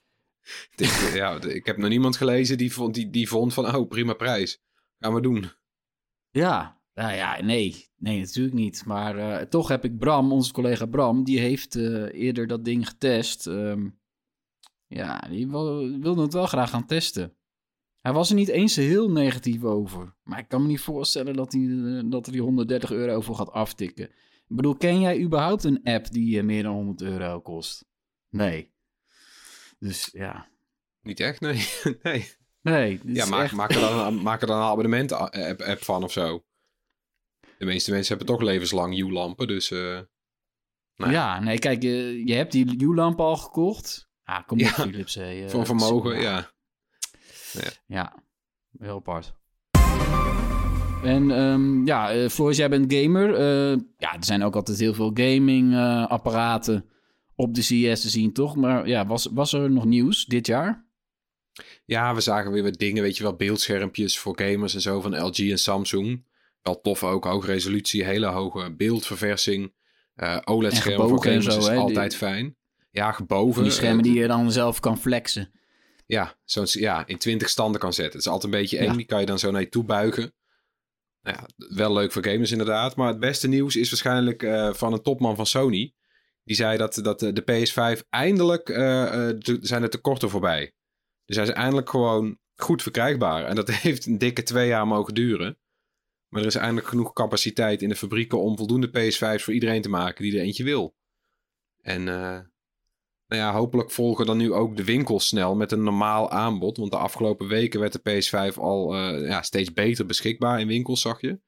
dit- 0.75 1.11
ja, 1.13 1.41
ik 1.41 1.65
heb 1.65 1.77
nog 1.77 1.89
niemand 1.89 2.17
gelezen 2.17 2.57
die 2.57 2.73
vond, 2.73 2.93
die, 2.93 3.09
die 3.09 3.27
vond 3.27 3.53
van... 3.53 3.75
Oh, 3.75 3.87
prima 3.87 4.13
prijs. 4.13 4.61
Gaan 4.99 5.13
we 5.13 5.21
doen. 5.21 5.51
ja, 6.31 6.81
nou 6.93 7.13
ja, 7.13 7.41
nee. 7.41 7.85
Nee, 7.97 8.19
natuurlijk 8.19 8.55
niet. 8.55 8.85
Maar 8.85 9.17
eh, 9.17 9.45
toch 9.47 9.67
heb 9.67 9.83
ik 9.85 9.97
Bram, 9.97 10.31
onze 10.31 10.51
collega 10.53 10.85
Bram, 10.85 11.23
die 11.23 11.39
heeft 11.39 11.75
eh, 11.75 12.13
eerder 12.13 12.47
dat 12.47 12.65
ding 12.65 12.87
getest. 12.87 13.47
Ehm, 13.47 13.89
ja, 14.87 15.19
die 15.19 15.47
wil- 15.47 15.99
wilde 15.99 16.21
het 16.21 16.33
wel 16.33 16.45
graag 16.47 16.69
gaan 16.69 16.85
testen. 16.85 17.36
Hij 18.07 18.15
was 18.15 18.29
er 18.29 18.35
niet 18.35 18.47
eens 18.47 18.75
heel 18.75 19.11
negatief 19.11 19.63
over. 19.63 20.15
Maar 20.23 20.39
ik 20.39 20.47
kan 20.47 20.61
me 20.61 20.67
niet 20.67 20.79
voorstellen 20.81 21.35
dat 21.35 21.51
hij, 21.51 21.61
eh, 21.61 22.01
dat 22.05 22.25
hij 22.25 22.33
die 22.33 22.43
130 22.43 22.91
euro 22.91 23.21
voor 23.21 23.35
gaat 23.35 23.51
aftikken. 23.51 24.05
Ik 24.49 24.55
bedoel, 24.55 24.75
ken 24.75 24.99
jij 24.99 25.19
überhaupt 25.21 25.63
een 25.63 25.79
app 25.83 26.11
die 26.11 26.37
eh, 26.37 26.43
meer 26.43 26.63
dan 26.63 26.73
100 26.73 27.01
euro 27.01 27.41
kost? 27.41 27.85
Nee. 28.29 28.71
Dus 29.79 30.09
ja. 30.11 30.49
Niet 31.01 31.19
echt, 31.19 31.41
nee. 31.41 31.67
nee. 32.03 32.31
Nee. 32.61 32.99
Ja, 33.03 33.25
maak, 33.25 33.43
echt- 33.43 33.53
maak, 33.53 33.71
er 33.71 33.79
dan, 33.79 33.99
een- 34.07 34.21
maak 34.29 34.41
er 34.41 34.47
dan 34.47 34.57
een 34.57 34.63
abonnement-app 34.63 35.61
app 35.61 35.83
van 35.83 36.03
of 36.03 36.11
zo. 36.11 36.45
De 37.57 37.65
meeste 37.65 37.91
mensen 37.91 38.17
hebben 38.17 38.35
toch 38.35 38.45
levenslang 38.45 38.97
U-lampen, 38.99 39.47
dus... 39.47 39.71
eh, 39.71 39.99
nou 40.95 41.11
ja, 41.11 41.39
nee, 41.39 41.59
kijk, 41.59 41.81
je, 41.81 42.21
je 42.25 42.33
hebt 42.33 42.51
die 42.51 42.81
U-lamp 42.83 43.19
al 43.19 43.37
gekocht. 43.37 44.09
Ah, 44.23 44.47
kom 44.47 44.57
op, 44.59 44.63
Ja, 44.65 44.71
Philips. 44.71 45.15
Hey, 45.15 45.43
eh, 45.43 45.49
Voor 45.49 45.65
vermogen, 45.65 46.19
ja. 46.21 46.55
Ja, 47.85 48.13
heel 48.79 48.95
apart. 48.95 49.33
En 51.03 51.31
ehm, 51.31 51.85
ja, 51.85 52.11
eh, 52.11 52.29
Floris, 52.29 52.57
jij 52.57 52.69
bent 52.69 52.93
gamer. 52.93 53.33
Eh, 53.33 53.77
ja, 53.97 54.13
er 54.15 54.23
zijn 54.25 54.43
ook 54.43 54.55
altijd 54.55 54.79
heel 54.79 54.93
veel 54.93 55.11
gaming-apparaten 55.13 56.85
op 57.35 57.53
de 57.55 57.61
CES 57.61 58.01
te 58.01 58.09
zien, 58.09 58.33
toch? 58.33 58.55
Maar 58.55 58.87
ja, 58.87 59.05
was, 59.05 59.27
was 59.31 59.53
er 59.53 59.71
nog 59.71 59.85
nieuws 59.85 60.25
dit 60.25 60.47
jaar? 60.47 60.85
Ja, 61.85 62.15
we 62.15 62.21
zagen 62.21 62.51
weer 62.51 62.63
wat 62.63 62.77
dingen, 62.77 63.03
weet 63.03 63.17
je 63.17 63.23
wel, 63.23 63.35
beeldschermpjes 63.35 64.19
voor 64.19 64.39
gamers 64.41 64.73
en 64.73 64.81
zo 64.81 65.01
van 65.01 65.21
LG 65.25 65.37
en 65.37 65.57
Samsung. 65.59 66.25
Wel 66.61 66.81
tof 66.81 67.03
ook, 67.03 67.25
hoge 67.25 67.47
resolutie, 67.47 68.03
hele 68.03 68.25
hoge 68.25 68.73
beeldverversing. 68.75 69.73
Eh 70.15 70.37
OLED-schermen 70.45 71.07
voor 71.09 71.17
gebogen 71.17 71.41
gamers 71.41 71.53
zo, 71.53 71.59
is 71.59 71.65
hè, 71.67 71.71
die- 71.73 71.81
altijd 71.81 72.15
fijn. 72.15 72.55
Ja, 72.91 73.11
geboven. 73.11 73.53
Van 73.53 73.63
die 73.63 73.71
schermen 73.71 74.05
eh, 74.05 74.11
die 74.11 74.21
je 74.21 74.27
dan 74.27 74.51
zelf 74.51 74.79
kan 74.79 74.97
flexen. 74.97 75.51
Ja, 76.07 76.37
zo'n, 76.43 76.65
ja, 76.69 77.07
in 77.07 77.17
20 77.17 77.49
standen 77.49 77.79
kan 77.81 77.93
zetten. 77.93 78.13
Het 78.17 78.25
is 78.25 78.31
altijd 78.31 78.53
een 78.53 78.59
beetje 78.59 78.77
eng, 78.77 78.85
Ja. 78.85 78.93
die 78.93 79.05
kan 79.05 79.19
je 79.19 79.25
dan 79.25 79.39
zo 79.39 79.51
naar 79.51 79.61
je 79.61 79.69
toe 79.69 79.83
buigen. 79.83 80.33
Nou 81.21 81.37
ja, 81.37 81.47
wel 81.75 81.93
leuk 81.93 82.11
voor 82.11 82.23
gamers 82.25 82.51
inderdaad. 82.51 82.95
Maar 82.95 83.07
het 83.07 83.19
beste 83.19 83.47
nieuws 83.47 83.75
is 83.75 83.89
waarschijnlijk 83.89 84.43
eh, 84.43 84.73
van 84.73 84.93
een 84.93 85.01
topman 85.01 85.35
van 85.35 85.45
Sony. 85.45 85.93
Die 86.43 86.55
zei 86.55 86.77
dat, 86.77 86.99
dat 87.03 87.21
eh, 87.21 87.33
de 87.33 87.41
PS5 87.41 88.03
eindelijk 88.09 88.65
de- 88.65 89.57
zijn 89.61 89.81
de 89.81 89.89
tekorten 89.89 90.29
voorbij. 90.29 90.73
Dus 91.25 91.35
hij 91.35 91.45
is 91.45 91.51
eindelijk 91.51 91.89
gewoon 91.89 92.39
goed 92.55 92.81
verkrijgbaar. 92.81 93.45
En 93.45 93.55
dat 93.55 93.71
heeft 93.85 94.05
een 94.05 94.17
dikke 94.17 94.43
twee 94.43 94.67
jaar 94.67 94.87
mogen 94.87 95.13
duren. 95.13 95.57
Maar 96.27 96.41
er 96.41 96.47
is 96.47 96.55
eindelijk 96.55 96.87
genoeg 96.87 97.13
capaciteit 97.13 97.81
in 97.81 97.89
de 97.89 97.95
fabrieken 97.95 98.39
om 98.41 98.57
voldoende 98.57 98.87
PS5's 98.89 99.43
voor 99.43 99.53
iedereen 99.53 99.81
te 99.81 99.89
maken 99.89 100.23
die 100.23 100.37
er 100.37 100.43
eentje 100.43 100.63
wil. 100.63 100.95
En 101.81 102.07
nou 103.27 103.41
ja, 103.41 103.53
hopelijk 103.53 103.91
volgen 103.91 104.25
dan 104.25 104.37
nu 104.37 104.53
ook 104.53 104.75
de 104.77 104.83
winkels 104.83 105.27
snel 105.27 105.55
met 105.55 105.71
een 105.71 105.83
normaal 105.83 106.31
aanbod. 106.31 106.77
Want 106.77 106.91
de 106.91 106.97
afgelopen 106.97 107.47
weken 107.47 107.79
werd 107.79 108.03
de 108.03 108.21
PS5 108.21 108.57
al 108.57 108.95
eh, 108.95 109.27
ja, 109.27 109.41
steeds 109.41 109.73
beter 109.73 110.05
beschikbaar 110.05 110.59
in 110.59 110.67
winkels, 110.67 111.01
zag 111.01 111.21
je. 111.21 111.39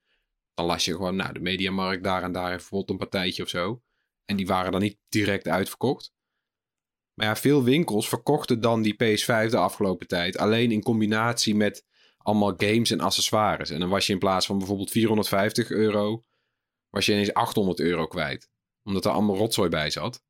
Dan 0.54 0.66
las 0.66 0.86
je 0.86 0.96
gewoon, 0.96 1.16
nou, 1.16 1.34
de 1.34 1.40
Mediamarkt 1.40 2.04
daar 2.04 2.24
en 2.24 2.32
daar 2.32 2.50
heeft 2.50 2.58
bijvoorbeeld 2.58 2.90
een 2.90 3.10
partijtje 3.10 3.44
of 3.44 3.50
zo. 3.50 3.82
En 4.26 4.36
die 4.36 4.48
waren 4.48 4.72
dan 4.72 4.82
niet 4.82 4.98
direct 5.10 5.48
uitverkocht. 5.48 6.14
Maar 7.14 7.28
ja, 7.28 7.36
veel 7.36 7.64
winkels 7.64 8.10
verkochten 8.10 8.62
dan 8.62 8.82
die 8.82 8.94
PS5 8.94 9.50
de 9.50 9.58
afgelopen 9.58 10.08
tijd. 10.08 10.38
Alleen 10.38 10.72
in 10.72 10.84
combinatie 10.84 11.56
met 11.56 11.86
allemaal 12.18 12.54
games 12.58 12.92
en 12.92 13.00
accessoires. 13.00 13.70
En 13.70 13.80
dan 13.80 13.90
was 13.90 14.08
je 14.08 14.14
in 14.14 14.20
plaats 14.20 14.46
van 14.46 14.58
bijvoorbeeld 14.58 14.92
450 14.92 15.70
euro, 15.70 16.24
was 16.90 17.06
je 17.06 17.12
ineens 17.12 17.34
800 17.34 17.80
euro 17.80 18.08
kwijt. 18.08 18.50
Omdat 18.84 19.06
er 19.06 19.12
allemaal 19.12 19.38
rotzooi 19.38 19.70
bij 19.70 19.90
zat. 19.90 20.24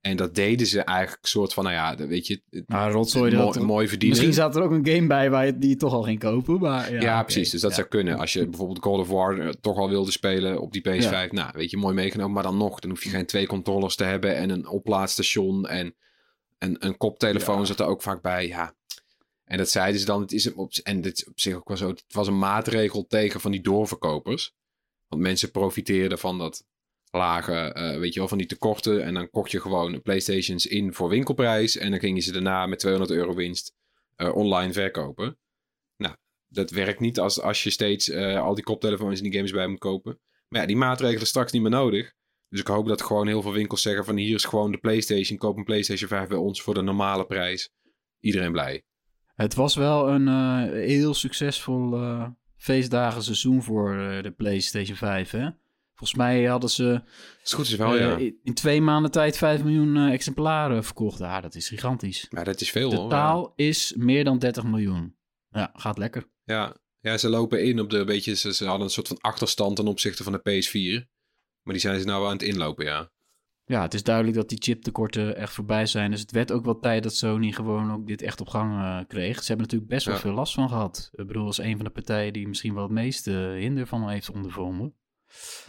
En 0.00 0.16
dat 0.16 0.34
deden 0.34 0.66
ze 0.66 0.80
eigenlijk 0.80 1.26
soort 1.26 1.52
van, 1.54 1.64
nou 1.64 1.76
ja, 1.76 2.06
weet 2.06 2.26
je, 2.26 2.42
Nou, 2.66 2.92
rotzooi, 2.92 3.30
dat, 3.30 3.54
mooi, 3.54 3.66
mooi 3.66 3.88
verdienen. 3.88 4.18
misschien 4.18 4.42
zat 4.42 4.56
er 4.56 4.62
ook 4.62 4.70
een 4.70 4.86
game 4.86 5.06
bij 5.06 5.30
waar 5.30 5.46
je 5.46 5.58
die 5.58 5.68
je 5.68 5.76
toch 5.76 5.92
al 5.92 6.02
ging 6.02 6.18
kopen. 6.18 6.60
Maar, 6.60 6.92
ja, 6.92 7.00
Ja, 7.00 7.22
precies. 7.22 7.50
Dus 7.50 7.60
dat 7.60 7.70
Ja. 7.70 7.76
zou 7.76 7.88
kunnen. 7.88 8.18
Als 8.18 8.32
je 8.32 8.46
bijvoorbeeld 8.48 8.82
God 8.82 8.98
of 9.00 9.08
War 9.08 9.38
eh, 9.38 9.48
toch 9.48 9.76
al 9.78 9.88
wilde 9.88 10.10
spelen 10.10 10.60
op 10.60 10.72
die 10.72 10.82
PS5. 10.88 11.30
Nou, 11.32 11.50
weet 11.52 11.70
je, 11.70 11.76
mooi 11.76 11.94
meegenomen. 11.94 12.32
Maar 12.32 12.42
dan 12.42 12.56
nog, 12.56 12.80
dan 12.80 12.90
hoef 12.90 13.04
je 13.04 13.10
geen 13.10 13.26
twee 13.26 13.46
controllers 13.46 13.96
te 13.96 14.04
hebben 14.04 14.36
en 14.36 14.50
een 14.50 14.68
oplaadstation 14.68 15.66
en 15.66 15.94
een, 16.58 16.76
een 16.86 16.96
koptelefoon 16.96 17.66
zat 17.66 17.80
er 17.80 17.86
ook 17.86 18.02
vaak 18.02 18.22
bij. 18.22 18.46
Ja. 18.46 18.74
En 19.44 19.58
dat 19.58 19.70
zeiden 19.70 20.00
ze 20.00 20.06
dan. 20.06 20.20
Het 20.20 20.32
is 20.32 20.52
op, 20.52 20.72
en 20.82 21.00
dit 21.00 21.26
op 21.28 21.40
zich 21.40 21.54
ook 21.54 21.68
wel 21.68 21.76
zo. 21.76 21.88
Het 21.88 22.04
was 22.08 22.26
een 22.26 22.38
maatregel 22.38 23.06
tegen 23.06 23.40
van 23.40 23.50
die 23.50 23.60
doorverkopers. 23.62 24.54
Want 25.08 25.22
mensen 25.22 25.50
profiteerden 25.50 26.18
van 26.18 26.38
dat 26.38 26.64
lage, 27.10 27.52
eh, 27.52 27.98
weet 27.98 28.12
je 28.12 28.18
wel, 28.18 28.28
van 28.28 28.38
die 28.38 28.46
tekorten. 28.46 29.04
En 29.04 29.14
dan 29.14 29.30
kocht 29.30 29.50
je 29.50 29.60
gewoon 29.60 30.02
PlayStations 30.02 30.66
in 30.66 30.94
voor 30.94 31.08
winkelprijs. 31.08 31.76
En 31.76 31.90
dan 31.90 32.00
ging 32.00 32.16
je 32.16 32.22
ze 32.22 32.32
daarna 32.32 32.66
met 32.66 32.78
200 32.78 33.12
euro 33.12 33.34
winst 33.34 33.74
eh, 34.16 34.34
online 34.34 34.72
verkopen. 34.72 35.38
Nou, 35.96 36.14
dat 36.48 36.70
werkt 36.70 37.00
niet 37.00 37.18
als, 37.18 37.40
als 37.40 37.62
je 37.62 37.70
steeds 37.70 38.08
eh, 38.08 38.40
al 38.40 38.54
die 38.54 38.64
koptelefoons 38.64 39.16
en 39.16 39.24
die 39.24 39.32
games 39.32 39.52
bij 39.52 39.66
moet 39.66 39.78
kopen. 39.78 40.20
Maar 40.48 40.60
ja, 40.60 40.66
die 40.66 40.76
maatregelen 40.76 41.26
straks 41.26 41.52
niet 41.52 41.62
meer 41.62 41.70
nodig. 41.70 42.12
Dus 42.48 42.60
ik 42.60 42.66
hoop 42.66 42.88
dat 42.88 43.02
gewoon 43.02 43.26
heel 43.26 43.42
veel 43.42 43.52
winkels 43.52 43.82
zeggen 43.82 44.04
van 44.04 44.16
hier 44.16 44.34
is 44.34 44.44
gewoon 44.44 44.72
de 44.72 44.78
PlayStation. 44.78 45.38
Koop 45.38 45.56
een 45.56 45.64
PlayStation 45.64 46.08
5 46.08 46.28
bij 46.28 46.38
ons 46.38 46.62
voor 46.62 46.74
de 46.74 46.82
normale 46.82 47.26
prijs. 47.26 47.70
Iedereen 48.20 48.52
blij. 48.52 48.82
Het 49.34 49.54
was 49.54 49.74
wel 49.74 50.08
een 50.08 50.28
heel 50.72 51.14
succesvol 51.14 51.98
feestdagen 52.56 53.22
seizoen 53.22 53.62
voor 53.62 54.18
de 54.22 54.30
PlayStation 54.30 54.96
5, 54.96 55.30
hè? 55.30 55.48
Volgens 56.00 56.14
mij 56.18 56.44
hadden 56.44 56.70
ze 56.70 57.02
Is 57.44 57.52
goed 57.52 57.64
is 57.66 57.74
wel, 57.74 57.94
eh, 57.94 58.00
ja. 58.00 58.30
in- 58.42 58.54
twee 58.54 58.80
maanden 58.80 59.10
tijd 59.10 59.36
5 59.36 59.62
miljoen 59.62 59.96
eh, 59.96 60.12
exemplaren 60.12 60.84
verkocht. 60.84 61.18
Ja, 61.18 61.40
dat 61.40 61.54
is 61.54 61.68
gigantisch. 61.68 62.26
Maar 62.30 62.44
dat 62.44 62.60
is 62.60 62.70
veel 62.70 62.90
hoor. 62.94 62.98
Totaal 63.02 63.52
is 63.56 63.94
meer 63.96 64.24
dan 64.24 64.38
30 64.38 64.64
miljoen. 64.64 65.16
Ja, 65.50 65.70
gaat 65.74 65.98
lekker. 65.98 66.28
Ja. 66.44 66.76
ja, 67.00 67.18
ze 67.18 67.28
lopen 67.28 67.64
in 67.64 67.80
op 67.80 67.90
de 67.90 68.04
beetje. 68.04 68.34
Ze, 68.36 68.54
ze 68.54 68.64
hadden 68.64 68.84
een 68.86 68.92
soort 68.92 69.08
van 69.08 69.18
achterstand 69.20 69.76
ten 69.76 69.86
opzichte 69.86 70.22
van 70.22 70.32
de 70.32 70.38
PS4. 70.38 71.08
Maar 71.62 71.72
die 71.74 71.82
zijn 71.82 72.00
ze 72.00 72.06
nou 72.06 72.26
aan 72.26 72.32
het 72.32 72.42
inlopen, 72.42 72.84
ja. 72.84 73.10
Ja, 73.64 73.82
het 73.82 73.94
is 73.94 74.02
duidelijk 74.02 74.36
dat 74.36 74.48
die 74.48 74.58
chiptekorten 74.62 75.36
echt 75.36 75.52
voorbij 75.52 75.86
zijn. 75.86 76.10
Dus 76.10 76.20
het 76.20 76.30
werd 76.30 76.52
ook 76.52 76.64
wel 76.64 76.78
tijd 76.78 77.02
dat 77.02 77.14
Sony 77.14 77.52
gewoon 77.52 77.92
ook 77.92 78.06
dit 78.06 78.22
echt 78.22 78.40
op 78.40 78.48
gang 78.48 78.72
eh, 78.72 78.98
kreeg. 79.08 79.34
Ze 79.42 79.46
hebben 79.46 79.64
natuurlijk 79.66 79.90
best 79.90 80.06
wel 80.06 80.14
Ja. 80.14 80.20
veel 80.20 80.32
last 80.32 80.54
van 80.54 80.68
gehad. 80.68 81.08
Ik 81.12 81.26
bedoel, 81.26 81.46
als 81.46 81.58
een 81.58 81.76
van 81.76 81.84
de 81.84 81.90
partijen 81.90 82.32
die 82.32 82.48
misschien 82.48 82.74
wel 82.74 82.82
het 82.82 82.92
meeste 82.92 83.30
hinder 83.58 83.86
van 83.86 84.08
heeft 84.08 84.30
ondervonden. 84.30 84.94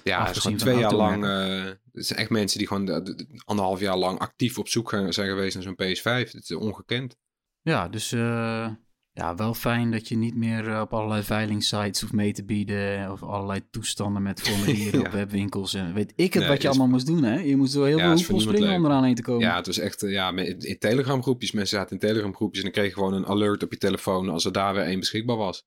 Ja, 0.03 0.25
het 0.25 0.35
is 0.35 0.41
gewoon 0.41 0.57
twee 0.57 0.77
jaar 0.77 0.93
lang. 0.95 1.25
eh 1.25 1.71
het 1.91 2.05
zijn 2.05 2.19
echt 2.19 2.29
mensen 2.29 2.57
die 2.57 2.67
gewoon 2.67 2.85
de- 2.85 3.01
de- 3.03 3.41
anderhalf 3.45 3.79
jaar 3.79 3.97
lang 3.97 4.19
actief 4.19 4.57
op 4.57 4.67
zoek 4.67 4.89
zijn 4.89 5.27
geweest 5.29 5.53
naar 5.55 5.63
zo'n 5.63 5.75
PS5. 5.75 6.31
Het 6.31 6.43
is 6.49 6.51
ongekend. 6.55 7.15
Ja, 7.61 7.87
dus 7.87 8.11
eh, 8.11 8.67
ja, 9.11 9.35
wel 9.35 9.53
fijn 9.53 9.91
dat 9.91 10.07
je 10.07 10.15
niet 10.17 10.35
meer 10.35 10.67
eh, 10.67 10.79
op 10.81 10.93
allerlei 10.93 11.23
veilingsites 11.23 12.01
hoeft 12.01 12.13
mee 12.13 12.33
te 12.33 12.43
bieden. 12.45 13.11
Of 13.11 13.23
allerlei 13.23 13.61
toestanden 13.69 14.21
met 14.21 14.41
formulieren 14.41 14.99
Ja. 15.01 15.05
op 15.05 15.11
webwinkels. 15.11 15.73
En 15.73 15.93
weet 15.93 16.13
ik 16.15 16.33
het 16.33 16.41
Nee, 16.43 16.51
wat 16.51 16.61
je 16.61 16.67
allemaal 16.67 16.87
moest 16.87 17.05
doen, 17.05 17.23
hè? 17.23 17.39
Je 17.39 17.55
moest 17.55 17.73
door 17.73 17.87
heel 17.87 17.97
Ja, 17.97 18.03
veel 18.07 18.15
hoepels 18.17 18.43
springen 18.43 18.73
om 18.75 18.81
leuk. 18.81 18.91
eraan 18.91 19.03
heen 19.03 19.15
te 19.15 19.21
komen. 19.21 19.47
Ja, 19.47 19.55
het 19.55 19.65
was 19.65 19.77
echt 19.77 20.01
ja, 20.01 20.35
in 20.35 20.77
Telegram 20.79 21.21
groepjes. 21.23 21.51
Mensen 21.51 21.77
zaten 21.77 21.93
in 21.93 22.07
Telegram 22.07 22.35
groepjes 22.35 22.63
en 22.63 22.71
dan 22.71 22.73
kreeg 22.81 22.87
je 22.93 22.93
gewoon 22.99 23.13
een 23.13 23.25
alert 23.27 23.63
op 23.63 23.71
je 23.71 23.77
telefoon 23.77 24.29
als 24.29 24.45
er 24.45 24.51
daar 24.51 24.73
weer 24.73 24.83
één 24.83 24.99
beschikbaar 24.99 25.37
was. 25.37 25.63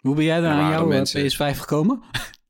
Hoe 0.00 0.14
ben 0.14 0.24
jij 0.24 0.40
daar 0.40 0.52
aan 0.60 0.70
jouw 0.70 0.86
mensen- 0.86 1.20
PS5 1.54 1.58
gekomen? 1.58 2.02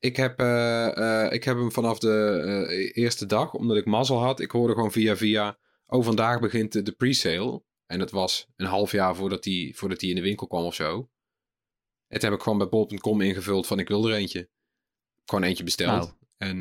Ik 0.00 0.16
heb, 0.16 0.38
eh, 0.38 1.24
eh, 1.24 1.32
ik 1.32 1.44
heb 1.44 1.56
hem 1.56 1.72
vanaf 1.72 1.98
de 1.98 2.42
eh, 2.68 3.02
eerste 3.02 3.26
dag, 3.26 3.54
omdat 3.54 3.76
ik 3.76 3.84
mazzel 3.84 4.22
had. 4.22 4.40
Ik 4.40 4.50
hoorde 4.50 4.74
gewoon 4.74 4.92
via 4.92 5.16
via, 5.16 5.58
oh 5.86 6.04
vandaag 6.04 6.40
begint 6.40 6.72
de, 6.72 6.82
de 6.82 6.92
pre-sale. 6.92 7.62
En 7.86 7.98
dat 7.98 8.10
was 8.10 8.46
een 8.56 8.66
half 8.66 8.92
jaar 8.92 9.16
voordat 9.16 9.42
die, 9.42 9.76
voordat 9.76 10.00
die 10.00 10.10
in 10.10 10.16
de 10.16 10.22
winkel 10.22 10.46
kwam 10.46 10.64
of 10.64 10.74
zo. 10.74 11.10
En 12.06 12.20
toen 12.20 12.30
heb 12.30 12.38
ik 12.38 12.44
gewoon 12.44 12.58
bij 12.58 12.68
bol.com 12.68 13.20
ingevuld 13.20 13.66
van 13.66 13.78
ik 13.78 13.88
wil 13.88 14.08
er 14.08 14.14
eentje. 14.14 14.48
Gewoon 15.24 15.44
eentje 15.44 15.64
besteld. 15.64 15.90
Nou. 15.90 16.12
En 16.36 16.56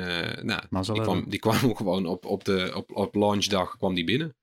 nou, 0.46 0.62
die, 0.94 1.02
kwam, 1.02 1.30
die 1.30 1.40
kwam 1.40 1.76
gewoon 1.76 2.06
op, 2.06 2.26
op, 2.26 2.44
de, 2.44 2.72
op, 2.76 2.96
op 2.96 3.16
launchdag 3.16 3.78
kwam 3.78 3.94
die 3.94 4.04
binnen. 4.04 4.36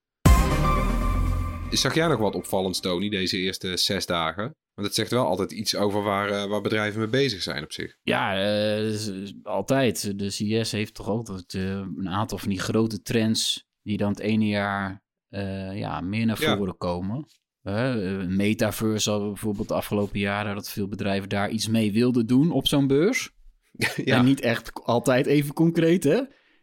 Zag 1.71 1.95
jij 1.95 2.07
nog 2.07 2.19
wat 2.19 2.35
opvallends, 2.35 2.81
Tony, 2.81 3.09
deze 3.09 3.37
eerste 3.39 3.77
zes 3.77 4.07
dagen? 4.07 4.57
Want 4.75 4.87
het 4.87 4.97
zegt 4.97 5.11
wel 5.11 5.27
altijd 5.27 5.53
iets 5.53 5.77
over 5.77 6.03
waar, 6.03 6.29
eh, 6.29 6.47
waar 6.47 6.61
bedrijven 6.61 7.01
mee 7.01 7.09
bezig 7.09 7.43
zijn 7.43 7.64
op 7.64 7.72
zich. 7.72 7.97
Ja, 8.03 8.35
eh, 8.37 8.77
dus, 8.79 9.09
eh, 9.09 9.14
altijd. 9.43 10.18
De 10.18 10.27
CS 10.29 10.70
heeft 10.72 10.95
toch 10.95 11.09
altijd 11.09 11.53
een 11.55 12.09
aantal 12.09 12.39
van 12.39 12.49
die 12.49 12.61
grote 12.61 13.03
trends 13.03 13.66
die 13.83 13.97
dan 13.97 14.09
het 14.09 14.18
ene 14.20 14.47
jaar 14.47 15.03
ja, 15.75 16.01
meer 16.01 16.27
naar 16.27 16.41
Ja. 16.43 16.57
voren 16.57 16.77
komen. 16.77 17.27
Metaverse 18.29 19.12
we 19.12 19.27
bijvoorbeeld 19.27 19.68
de 19.68 19.75
afgelopen 19.75 20.18
jaren 20.18 20.55
dat 20.55 20.70
veel 20.70 20.89
bedrijven 20.89 21.29
daar 21.29 21.51
iets 21.51 21.68
mee 21.68 21.93
wilden 21.93 22.27
doen 22.27 22.51
op 22.51 22.66
zo'n 22.66 22.87
beurs. 22.87 23.31
ja, 24.05 24.18
En 24.18 24.25
niet 24.25 24.41
echt 24.41 24.72
altijd 24.85 25.27
even 25.27 25.55
concreet, 25.55 26.05
hè? 26.05 26.16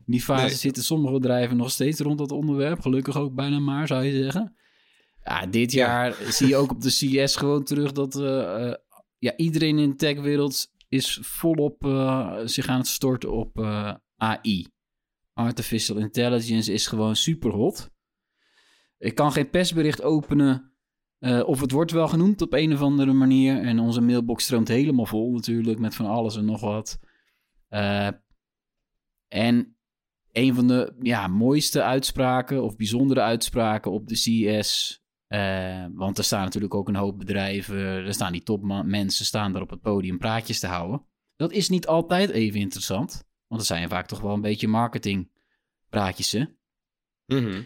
In 0.06 0.18
die 0.18 0.22
fase 0.22 0.46
Nee. 0.46 0.54
zitten 0.56 0.84
sommige 0.84 1.14
bedrijven 1.14 1.58
nog 1.58 1.72
steeds 1.72 2.00
rond 2.00 2.18
dat 2.18 2.32
onderwerp. 2.32 2.80
Gelukkig 2.80 3.18
ook 3.18 3.34
bijna 3.34 3.60
maar, 3.60 3.88
zou 3.88 4.04
je 4.04 4.24
zeggen. 4.24 4.56
Ja, 5.24 5.46
dit 5.46 5.72
jaar 5.72 6.14
zie 6.14 6.48
je 6.48 6.56
ook 6.56 6.72
op 6.72 6.82
de 6.82 6.90
CS 6.90 7.36
gewoon 7.36 7.64
terug 7.64 7.92
dat 7.92 8.16
eh, 8.16 8.70
eh, 8.70 8.76
ja, 9.18 9.36
iedereen 9.36 9.80
in 9.80 9.90
de 9.90 9.96
techwereld 9.96 10.72
is 10.88 11.20
volop 11.22 11.86
eh, 11.86 12.40
zich 12.46 12.68
aan 12.68 12.78
het 12.78 12.88
storten 12.88 13.32
op 13.32 13.60
AI. 14.16 14.68
Artificial 15.34 15.98
intelligence 15.98 16.74
is 16.74 16.88
gewoon 16.88 17.16
super 17.16 17.52
hot. 17.52 17.90
Ik 18.98 19.16
kan 19.16 19.32
geen 19.32 19.50
persbericht 19.50 20.02
openen 20.02 20.76
of 21.46 21.62
het 21.62 21.72
wordt 21.72 21.92
wel 21.92 22.08
genoemd 22.08 22.42
op 22.42 22.54
een 22.54 22.74
of 22.74 22.82
andere 22.82 23.14
manier. 23.14 23.62
En 23.62 23.80
onze 23.80 24.02
mailbox 24.02 24.44
stroomt 24.44 24.68
helemaal 24.68 25.06
vol 25.06 25.32
natuurlijk 25.32 25.80
met 25.80 25.96
van 25.96 26.06
alles 26.06 26.36
en 26.36 26.46
nog 26.46 26.62
wat. 26.62 27.00
En 29.28 29.78
een 30.32 30.56
van 30.56 30.68
de 30.68 30.96
ja, 31.00 31.28
mooiste 31.28 31.84
uitspraken 31.84 32.64
of 32.64 32.76
bijzondere 32.76 33.22
uitspraken 33.22 33.92
op 33.92 34.08
de 34.08 34.16
CES. 34.16 35.01
Eh, 35.32 35.86
want 35.94 36.18
er 36.18 36.24
staan 36.24 36.44
natuurlijk 36.44 36.74
ook 36.74 36.88
een 36.88 36.96
hoop 36.96 37.18
bedrijven. 37.18 37.78
Er 37.78 38.14
staan 38.14 38.32
die 38.32 38.44
topmensen 38.44 39.26
staan 39.26 39.54
daar 39.54 39.62
op 39.62 39.70
het 39.70 39.82
podium 39.82 40.18
praatjes 40.18 40.60
te 40.60 40.68
houden. 40.68 41.06
Dat 41.36 41.52
is 41.52 41.70
niet 41.70 41.88
altijd 41.88 42.30
even 42.30 42.60
interessant. 42.60 43.12
Want 43.48 43.62
dat 43.62 43.66
zijn 43.66 43.90
vaak 43.90 44.08
toch 44.08 44.20
wel 44.20 44.34
een 44.34 44.42
beetje 44.42 44.68
marketingpraatjes, 44.68 46.32
hè? 46.32 46.44
Mhm. 47.26 47.62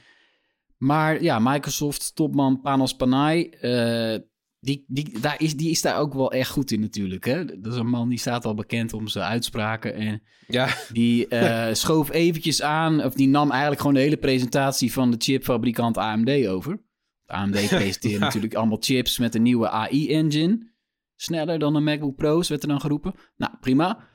Maar 0.78 1.24
ja, 1.24 1.40
Microsoft 1.40 2.16
topman 2.16 2.62
Panos 2.62 2.96
Panay, 2.96 3.50
eh, 3.50 4.20
die, 4.60 4.86
die, 4.88 5.20
daar 5.20 5.42
is, 5.42 5.56
die 5.56 5.70
is 5.70 5.82
daar 5.82 5.98
ook 5.98 6.14
wel 6.14 6.32
echt 6.32 6.50
goed 6.50 6.72
in 6.72 6.80
natuurlijk. 6.80 7.26
Hè? 7.26 7.46
Dat 7.46 7.74
is 7.74 7.80
een 7.80 7.90
man 7.90 8.10
die 8.10 8.20
staat 8.20 8.46
al 8.46 8.54
bekend 8.54 8.94
om 8.94 9.08
zijn 9.08 9.26
uitspraken. 9.26 9.94
En 9.94 10.22
ja, 10.48 10.68
die 10.92 11.28
eh, 11.28 11.74
schoof 11.74 12.12
eventjes 12.12 12.62
aan, 12.62 13.04
of 13.04 13.14
die 13.14 13.28
nam 13.28 13.52
eigenlijk 13.52 13.82
gewoon 13.82 13.96
de 13.96 14.02
hele 14.02 14.18
presentatie 14.18 14.94
van 14.94 15.12
de 15.12 15.18
chipfabrikant 15.20 15.98
AMD 15.98 16.48
over. 16.48 16.84
AMD 17.26 17.68
presenteert 17.70 18.20
natuurlijk 18.20 18.56
allemaal 18.56 18.78
chips 18.80 19.18
met 19.18 19.36
een 19.36 19.42
nieuwe 19.42 19.70
AI-engine. 19.70 20.74
Sneller 21.16 21.60
dan 21.60 21.76
een 21.76 21.84
MacBook 21.84 22.16
Pro's, 22.16 22.50
werd 22.50 22.62
er 22.62 22.68
dan 22.68 22.82
geroepen. 22.82 23.14
Nou, 23.36 23.52
prima. 23.60 24.08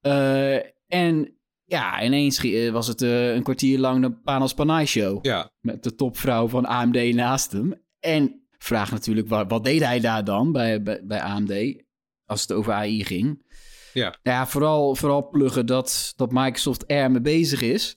Eh, 0.00 0.56
en 0.86 1.38
ja, 1.64 2.02
ineens 2.02 2.38
eh, 2.38 2.70
was 2.70 2.86
het 2.86 3.02
eh, 3.02 3.34
een 3.34 3.42
kwartier 3.42 3.78
lang 3.78 4.02
de 4.02 4.12
Panos 4.12 4.54
Panay 4.54 4.86
show. 4.86 5.24
ja. 5.24 5.50
Met 5.60 5.82
de 5.82 5.94
topvrouw 5.94 6.48
van 6.48 6.64
AMD 6.64 7.14
naast 7.14 7.52
hem. 7.52 7.74
En 8.00 8.46
vraag 8.58 8.90
natuurlijk, 8.90 9.28
wat, 9.28 9.50
wat 9.50 9.64
deed 9.64 9.80
hij 9.84 10.00
daar 10.00 10.24
dan 10.24 10.52
bij, 10.52 10.82
bij, 10.82 11.00
bij 11.04 11.20
AMD? 11.20 11.82
Als 12.24 12.40
het 12.40 12.52
over 12.52 12.72
AI 12.72 13.04
ging. 13.04 13.42
Ja. 13.94 14.14
Ja, 14.22 14.46
vooral, 14.46 14.94
vooral 14.94 15.28
pluggen 15.28 15.66
dat, 15.66 16.12
dat 16.16 16.32
Microsoft 16.32 16.84
er 16.86 17.10
mee 17.10 17.20
bezig 17.20 17.62
is. 17.62 17.96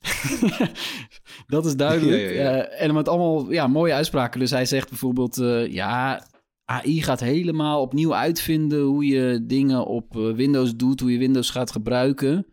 dat 1.47 1.65
is 1.65 1.75
duidelijk. 1.75 2.21
Ja, 2.27 2.29
ja, 2.29 2.55
ja. 2.55 2.63
Eh, 2.65 2.81
en 2.87 2.93
met 2.93 3.07
allemaal 3.07 3.51
ja, 3.51 3.67
mooie 3.67 3.93
uitspraken. 3.93 4.39
Dus 4.39 4.51
hij 4.51 4.65
zegt 4.65 4.89
bijvoorbeeld, 4.89 5.37
eh, 5.37 5.67
ja, 5.73 6.27
AI 6.65 7.01
gaat 7.01 7.19
helemaal 7.19 7.81
opnieuw 7.81 8.15
uitvinden 8.15 8.81
hoe 8.81 9.05
je 9.05 9.45
dingen 9.45 9.85
op 9.85 10.17
eh, 10.17 10.31
Windows 10.33 10.75
doet, 10.75 10.99
hoe 10.99 11.11
je 11.11 11.17
Windows 11.17 11.49
gaat 11.49 11.71
gebruiken. 11.71 12.45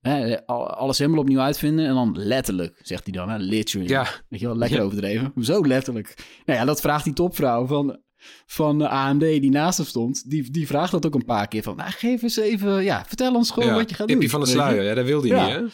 Hè, 0.00 0.46
al- 0.46 0.66
alles 0.70 0.98
helemaal 0.98 1.20
opnieuw 1.20 1.40
uitvinden 1.40 1.86
en 1.86 1.94
dan 1.94 2.18
letterlijk, 2.18 2.80
zegt 2.82 3.04
hij 3.04 3.12
dan, 3.12 3.28
hè, 3.28 3.36
literally. 3.38 3.88
Ja. 3.88 4.06
Weet 4.28 4.40
je 4.40 4.46
wel, 4.46 4.56
lekker 4.56 4.82
overdreven. 4.82 5.30
Hoezo 5.34 5.66
letterlijk? 5.66 6.14
Nou 6.44 6.58
ja, 6.58 6.64
dat 6.64 6.80
vraagt 6.80 7.04
die 7.04 7.12
topvrouw 7.12 7.66
van, 7.66 8.00
van 8.46 8.82
AMD 8.82 9.20
die 9.20 9.50
naast 9.50 9.78
hem 9.78 9.86
stond. 9.86 10.30
Die, 10.30 10.50
die 10.50 10.66
vraagt 10.66 10.92
dat 10.92 11.06
ook 11.06 11.14
een 11.14 11.24
paar 11.24 11.48
keer 11.48 11.62
van, 11.62 11.76
nou, 11.76 11.90
geef 11.90 12.22
eens 12.22 12.36
even, 12.36 12.84
ja, 12.84 13.04
vertel 13.06 13.34
ons 13.34 13.50
gewoon 13.50 13.68
ja. 13.68 13.74
wat 13.74 13.90
je 13.90 13.96
gaat 13.96 14.08
doen. 14.08 14.16
Tipje 14.16 14.30
van 14.30 14.40
de 14.40 14.46
sluier, 14.46 14.82
ja, 14.82 14.94
dat 14.94 15.04
wilde 15.04 15.28
hij 15.28 15.36
Ja. 15.36 15.60
niet, 15.60 15.72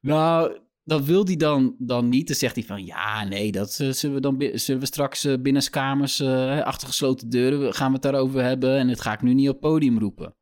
hè? 0.00 0.08
Nou, 0.08 0.58
dat 0.84 1.04
wil 1.04 1.24
hij 1.24 1.36
dan, 1.36 1.74
dan 1.78 2.08
niet. 2.08 2.26
Dan 2.26 2.36
zegt 2.36 2.54
hij 2.54 2.64
van, 2.64 2.84
ja, 2.84 3.24
nee, 3.24 3.52
dat 3.52 3.78
eh, 3.80 3.90
zullen 3.90 4.16
we 4.16 4.22
dan 4.22 4.50
zullen 4.58 4.80
we 4.80 4.86
straks 4.86 5.24
eh, 5.24 5.34
binnenskamers 5.40 6.20
eh 6.20 6.60
achter 6.62 6.86
gesloten 6.88 7.28
deuren 7.28 7.74
gaan 7.74 7.86
we 7.86 7.92
het 7.92 8.02
daarover 8.02 8.42
hebben. 8.42 8.76
En 8.78 8.88
dat 8.88 9.00
ga 9.00 9.12
ik 9.12 9.22
nu 9.22 9.34
niet 9.34 9.48
op 9.48 9.60
podium 9.60 9.98
roepen. 9.98 10.36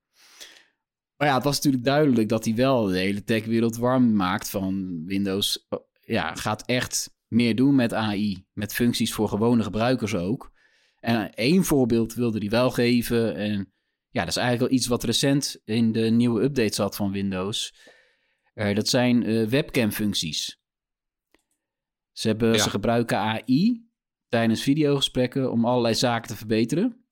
Maar 1.17 1.29
ja, 1.29 1.35
het 1.35 1.45
was 1.45 1.57
natuurlijk 1.57 1.85
duidelijk 1.85 2.29
dat 2.29 2.45
hij 2.45 2.55
wel 2.55 2.85
de 2.85 2.99
hele 2.99 3.25
techwereld 3.25 3.77
warm 3.77 4.17
maakt 4.17 4.51
van 4.51 5.03
Windows. 5.05 5.67
Ja, 6.01 6.35
gaat 6.35 6.63
echt 6.67 7.15
meer 7.29 7.57
doen 7.57 7.75
met 7.75 7.95
AI, 7.95 8.47
met 8.53 8.75
functies 8.75 9.15
voor 9.15 9.29
gewone 9.29 9.63
gebruikers 9.63 10.15
ook. 10.15 10.51
En 11.07 11.35
één 11.35 11.65
voorbeeld 11.65 12.15
wilde 12.15 12.39
hij 12.39 12.49
wel 12.49 12.71
geven. 12.71 13.35
En 13.35 13.73
ja, 14.09 14.21
dat 14.21 14.29
is 14.29 14.37
eigenlijk 14.37 14.69
wel 14.71 14.79
iets 14.79 14.87
wat 14.87 15.05
recent 15.05 15.61
in 15.65 15.93
de 15.93 16.01
nieuwe 16.11 16.43
update 16.43 16.75
zat 16.75 16.97
van 16.97 17.13
Windows. 17.13 17.75
Eh, 18.55 18.75
dat 18.75 18.89
zijn 18.89 19.49
webcam-functies. 19.49 20.59
Ze, 22.13 22.29
hebben, 22.29 22.53
Ja. 22.53 22.59
ze 22.63 22.71
gebruiken 22.71 23.19
AI 23.19 23.89
tijdens 24.29 24.63
videogesprekken 24.63 25.51
om 25.53 25.65
allerlei 25.65 25.95
zaken 25.95 26.29
te 26.29 26.37
verbeteren. 26.37 27.05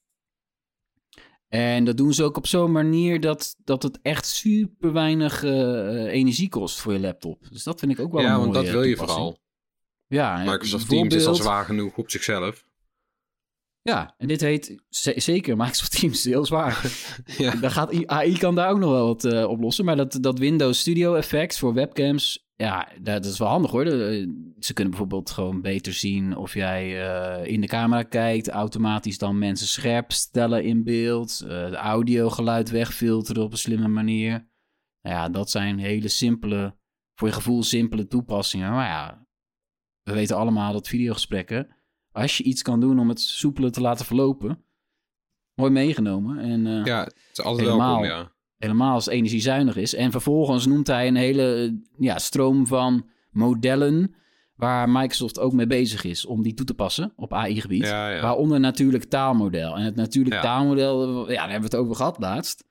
En 1.48 1.84
dat 1.84 1.96
doen 1.96 2.12
ze 2.12 2.22
ook 2.24 2.36
op 2.36 2.46
zo'n 2.46 2.72
manier 2.72 3.20
dat, 3.20 3.56
dat 3.64 3.82
het 3.82 3.98
echt 4.02 4.26
super 4.26 4.92
weinig 4.92 5.42
eh, 5.42 6.04
energie 6.04 6.48
kost 6.48 6.78
voor 6.80 6.92
je 6.92 7.00
laptop. 7.00 7.46
Dus 7.50 7.62
dat 7.62 7.78
vind 7.78 7.92
ik 7.92 8.00
ook 8.00 8.12
wel 8.12 8.22
Ja, 8.22 8.32
een 8.32 8.38
want 8.40 8.52
mooie 8.52 8.64
dat 8.64 8.74
wil 8.74 8.82
je 8.82 8.96
vooral. 8.96 9.38
Ja, 10.06 10.44
Microsoft 10.44 10.88
Teams 10.88 11.14
is 11.14 11.26
al 11.26 11.34
zwaar 11.34 11.64
genoeg 11.64 11.96
op 11.96 12.10
zichzelf. 12.10 12.64
Ja, 13.90 14.14
en 14.18 14.28
dit 14.28 14.40
heet 14.40 14.82
zeker 15.16 15.56
Microsoft 15.56 16.00
Teams 16.00 16.24
heel 16.34 16.44
zwaar. 16.44 16.82
Ja. 17.38 17.54
Dan 17.54 17.70
gaat 17.70 18.06
AI 18.06 18.38
kan 18.38 18.54
daar 18.54 18.70
ook 18.70 18.78
nog 18.78 18.90
wel 18.90 19.06
wat 19.06 19.24
eh, 19.24 19.48
oplossen. 19.48 19.84
Maar 19.84 19.96
dat, 19.96 20.18
dat 20.20 20.38
Windows 20.38 20.78
Studio 20.78 21.14
effect 21.14 21.58
voor 21.58 21.74
webcams, 21.74 22.46
ja, 22.56 22.88
dat 23.00 23.24
is 23.24 23.38
wel 23.38 23.48
handig 23.48 23.70
hoor. 23.70 23.86
Ze 24.58 24.72
kunnen 24.72 24.90
bijvoorbeeld 24.90 25.30
gewoon 25.30 25.62
beter 25.62 25.92
zien 25.92 26.36
of 26.36 26.54
jij 26.54 27.08
eh, 27.08 27.52
in 27.52 27.60
de 27.60 27.66
camera 27.66 28.02
kijkt. 28.02 28.48
Automatisch 28.48 29.18
dan 29.18 29.38
mensen 29.38 29.66
scherp 29.66 30.12
stellen 30.12 30.64
in 30.64 30.84
beeld. 30.84 31.40
eh 31.40 31.48
de 31.48 31.76
audiogeluid 31.76 32.70
wegfilteren 32.70 33.42
op 33.42 33.52
een 33.52 33.58
slimme 33.58 33.88
manier. 33.88 34.48
Nou 35.02 35.16
ja, 35.16 35.28
dat 35.28 35.50
zijn 35.50 35.78
hele 35.78 36.08
simpele, 36.08 36.76
voor 37.14 37.28
je 37.28 37.34
gevoel 37.34 37.62
simpele 37.62 38.06
toepassingen. 38.06 38.70
Maar 38.70 38.88
ja, 38.88 39.26
we 40.02 40.12
weten 40.12 40.36
allemaal 40.36 40.72
dat 40.72 40.88
videogesprekken, 40.88 41.76
als 42.14 42.36
je 42.36 42.44
iets 42.44 42.62
kan 42.62 42.80
doen 42.80 42.98
om 42.98 43.08
het 43.08 43.20
soepeler 43.20 43.72
te 43.72 43.80
laten 43.80 44.06
verlopen, 44.06 44.64
mooi 45.54 45.70
meegenomen. 45.70 46.38
En 46.38 46.66
eh, 46.66 46.84
ja, 46.84 47.04
het 47.04 47.14
is 47.32 47.40
altijd 47.44 47.66
Helemaal. 47.66 48.00
welkom, 48.00 48.18
ja. 48.18 48.32
helemaal 48.56 48.94
als 48.94 49.04
het 49.04 49.14
energiezuinig 49.14 49.76
is. 49.76 49.94
En 49.94 50.10
vervolgens 50.10 50.66
noemt 50.66 50.86
hij 50.86 51.06
een 51.06 51.16
hele 51.16 51.54
eh, 51.64 51.72
ja, 51.98 52.18
stroom 52.18 52.66
van 52.66 53.08
modellen 53.30 54.14
waar 54.54 54.88
Microsoft 54.88 55.38
ook 55.38 55.52
mee 55.52 55.66
bezig 55.66 56.04
is 56.04 56.26
om 56.26 56.42
die 56.42 56.54
toe 56.54 56.66
te 56.66 56.74
passen 56.74 57.12
op 57.16 57.32
AI-gebied. 57.32 57.86
Ja, 57.86 58.08
ja. 58.10 58.20
Waaronder 58.22 58.60
natuurlijk 58.60 59.04
taalmodel. 59.04 59.76
En 59.76 59.84
het 59.84 59.96
natuurlijk 59.96 60.34
Ja. 60.34 60.40
taalmodel, 60.40 61.18
ja, 61.30 61.36
daar 61.36 61.50
hebben 61.50 61.70
we 61.70 61.76
het 61.76 61.84
over 61.84 61.96
gehad 61.96 62.18
laatst. 62.18 62.64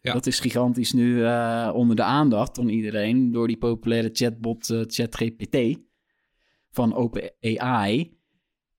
Ja. 0.00 0.12
Dat 0.12 0.26
is 0.26 0.40
gigantisch 0.40 0.92
nu 0.92 1.24
eh, 1.24 1.70
onder 1.74 1.96
de 1.96 2.02
aandacht 2.02 2.56
van 2.56 2.68
iedereen 2.68 3.32
door 3.32 3.46
die 3.46 3.56
populaire 3.56 4.10
chatbot 4.12 4.70
eh, 4.70 4.80
ChatGPT 4.86 5.78
van 6.70 6.94
OpenAI. 6.94 8.16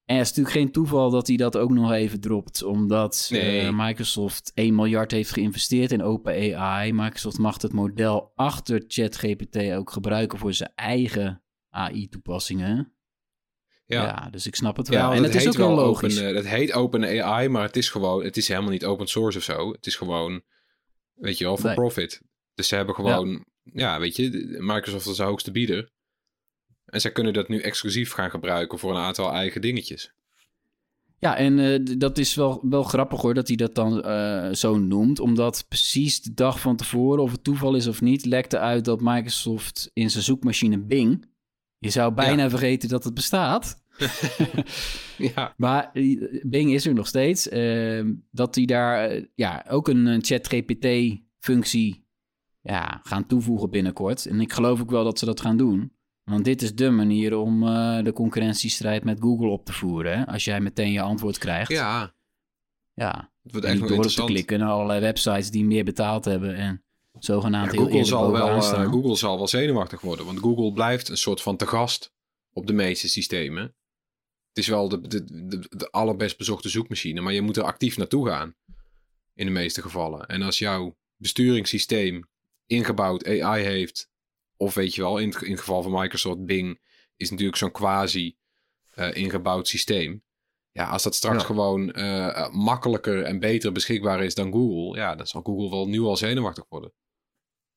En 0.05 0.15
het 0.17 0.23
is 0.25 0.29
natuurlijk 0.29 0.55
geen 0.57 0.71
toeval 0.71 1.09
dat 1.09 1.27
hij 1.27 1.35
dat 1.37 1.57
ook 1.57 1.71
nog 1.71 1.91
even 1.91 2.19
dropt, 2.19 2.63
omdat 2.63 3.27
Nee. 3.31 3.59
eh, 3.59 3.85
Microsoft 3.85 4.51
1 4.53 4.75
miljard 4.75 5.11
heeft 5.11 5.31
geïnvesteerd 5.31 5.91
in 5.91 6.03
OpenAI. 6.03 6.91
Microsoft 6.93 7.37
mag 7.37 7.61
het 7.61 7.73
model 7.73 8.31
achter 8.35 8.83
ChatGPT 8.87 9.57
ook 9.71 9.91
gebruiken 9.91 10.39
voor 10.39 10.53
zijn 10.53 10.71
eigen 10.75 11.43
AI-toepassingen. 11.69 12.93
Ja. 13.85 14.03
Ja. 14.03 14.29
dus 14.29 14.47
ik 14.47 14.55
snap 14.55 14.77
het 14.77 14.87
wel. 14.87 14.99
Ja, 15.11 15.15
en 15.15 15.23
het, 15.23 15.35
is 15.35 15.47
ook 15.47 15.53
wel 15.53 15.75
logisch. 15.75 16.17
Open, 16.17 16.29
eh, 16.29 16.35
het 16.35 16.47
heet 16.47 16.73
Open 16.73 17.21
AI, 17.23 17.49
maar 17.49 17.63
het 17.63 17.75
is 17.75 17.89
gewoon, 17.89 18.23
het 18.23 18.37
is 18.37 18.47
helemaal 18.47 18.69
niet 18.71 18.85
open 18.85 19.07
source 19.07 19.37
of 19.37 19.43
zo. 19.43 19.71
Het 19.71 19.85
is 19.85 19.95
gewoon 19.95 20.43
Weet 21.15 21.37
je 21.37 21.43
wel, 21.43 21.57
voor 21.57 21.65
Nee. 21.65 21.75
profit. 21.75 22.21
Dus 22.53 22.67
ze 22.67 22.75
hebben 22.75 22.95
gewoon, 22.95 23.45
ja. 23.63 23.99
weet 23.99 24.15
je, 24.15 24.55
Microsoft 24.59 25.07
is 25.07 25.15
de 25.15 25.23
hoogste 25.23 25.51
bieder. 25.51 25.89
En 26.85 27.01
zij 27.01 27.11
kunnen 27.11 27.33
dat 27.33 27.47
nu 27.47 27.59
exclusief 27.59 28.11
gaan 28.11 28.29
gebruiken 28.29 28.79
voor 28.79 28.91
een 28.91 29.01
aantal 29.01 29.31
eigen 29.31 29.61
dingetjes. 29.61 30.13
Ja, 31.19 31.37
en 31.37 31.59
eh, 31.59 31.97
dat 31.97 32.17
is 32.17 32.35
wel, 32.35 32.59
wel 32.69 32.83
grappig 32.83 33.21
hoor, 33.21 33.33
dat 33.33 33.47
hij 33.47 33.55
dat 33.55 33.75
dan 33.75 34.03
eh, 34.03 34.49
zo 34.51 34.77
noemt. 34.77 35.19
Omdat 35.19 35.65
precies 35.67 36.21
de 36.21 36.33
dag 36.33 36.59
van 36.59 36.75
tevoren, 36.75 37.23
of 37.23 37.31
het 37.31 37.43
toeval 37.43 37.75
is 37.75 37.87
of 37.87 38.01
niet, 38.01 38.25
lekte 38.25 38.59
uit 38.59 38.85
dat 38.85 39.01
Microsoft 39.01 39.91
in 39.93 40.09
zijn 40.09 40.23
zoekmachine 40.23 40.79
Bing... 40.79 41.33
Je 41.77 41.89
zou 41.89 42.13
bijna 42.13 42.49
vergeten 42.49 42.89
dat 42.89 43.03
het 43.03 43.13
bestaat. 43.13 43.83
Ja, 45.17 45.53
Maar 45.57 45.89
eh, 45.93 46.41
Bing 46.43 46.73
is 46.73 46.85
er 46.85 46.93
nog 46.93 47.07
steeds. 47.07 47.49
Ehm, 47.49 48.13
dat 48.31 48.53
die 48.53 48.67
daar 48.67 49.21
ja, 49.35 49.65
ook 49.69 49.87
een, 49.87 50.05
een 50.05 50.23
chat-GPT-functie 50.23 52.05
ja, 52.61 52.99
gaan 53.03 53.25
toevoegen 53.25 53.69
binnenkort. 53.69 54.25
En 54.25 54.41
ik 54.41 54.53
geloof 54.53 54.81
ook 54.81 54.91
wel 54.91 55.03
dat 55.03 55.19
ze 55.19 55.25
dat 55.25 55.41
gaan 55.41 55.57
doen. 55.57 55.91
Want 56.25 56.45
dit 56.45 56.61
is 56.61 56.75
de 56.75 56.89
manier 56.89 57.37
om 57.37 57.67
eh, 57.67 58.03
de 58.03 58.13
concurrentiestrijd 58.13 59.03
met 59.03 59.19
Google 59.19 59.47
op 59.47 59.65
te 59.65 59.73
voeren. 59.73 60.17
Hè? 60.17 60.25
Als 60.25 60.45
jij 60.45 60.61
meteen 60.61 60.91
je 60.91 61.01
antwoord 61.01 61.37
krijgt. 61.37 61.71
ja 61.71 62.15
ja. 62.95 63.31
het 63.43 63.51
wordt 63.51 63.67
echt 63.67 63.87
door 63.87 64.07
te 64.07 64.23
klikken 64.23 64.59
naar 64.59 64.69
allerlei 64.69 64.99
websites 64.99 65.51
die 65.51 65.65
meer 65.65 65.83
betaald 65.83 66.25
hebben. 66.25 66.55
En 66.55 66.83
zogenaamd 67.19 67.71
Ja, 67.71 67.77
heel 67.77 67.87
Google, 67.87 68.05
zal 68.05 68.31
wel, 68.31 68.47
eh. 68.47 68.91
Google 68.91 69.15
zal 69.15 69.37
wel 69.37 69.47
zenuwachtig 69.47 70.01
worden. 70.01 70.25
Want 70.25 70.39
Google 70.39 70.73
blijft 70.73 71.09
een 71.09 71.17
soort 71.17 71.41
van 71.41 71.57
te 71.57 71.67
gast 71.67 72.13
op 72.53 72.67
de 72.67 72.73
meeste 72.73 73.09
systemen. 73.09 73.63
Het 74.47 74.63
is 74.63 74.67
wel 74.67 74.89
de, 74.89 75.07
de, 75.07 75.23
de, 75.47 75.65
de 75.69 75.91
allerbest 75.91 76.37
bezochte 76.37 76.69
zoekmachine. 76.69 77.21
Maar 77.21 77.33
je 77.33 77.41
moet 77.41 77.57
er 77.57 77.63
actief 77.63 77.97
naartoe 77.97 78.27
gaan. 78.27 78.55
In 79.33 79.45
de 79.45 79.51
meeste 79.51 79.81
gevallen. 79.81 80.25
En 80.27 80.41
als 80.41 80.57
jouw 80.57 80.97
besturingssysteem 81.17 82.27
ingebouwd 82.65 83.27
AI 83.27 83.63
heeft. 83.63 84.09
Of 84.57 84.73
weet 84.73 84.95
je 84.95 85.01
wel, 85.01 85.17
in 85.17 85.29
het, 85.29 85.41
in 85.41 85.51
het 85.51 85.59
geval 85.59 85.81
van 85.83 85.91
Microsoft 85.91 86.45
Bing. 86.45 86.79
Is 87.17 87.29
natuurlijk 87.29 87.57
zo'n 87.57 87.71
quasi 87.71 88.37
eh, 88.93 89.15
ingebouwd 89.15 89.67
systeem. 89.67 90.23
Ja, 90.71 90.85
als 90.85 91.03
dat 91.03 91.15
straks 91.15 91.39
Ja. 91.41 91.45
gewoon 91.45 91.91
eh, 91.91 92.27
eh, 92.27 92.49
makkelijker 92.53 93.23
en 93.23 93.39
beter 93.39 93.71
beschikbaar 93.71 94.23
is 94.23 94.35
dan 94.35 94.51
Google. 94.51 94.99
Ja, 94.99 95.15
dan 95.15 95.27
zal 95.27 95.41
Google 95.41 95.69
wel 95.69 95.87
nu 95.87 95.99
al 96.01 96.15
zenuwachtig 96.17 96.65
worden. 96.69 96.93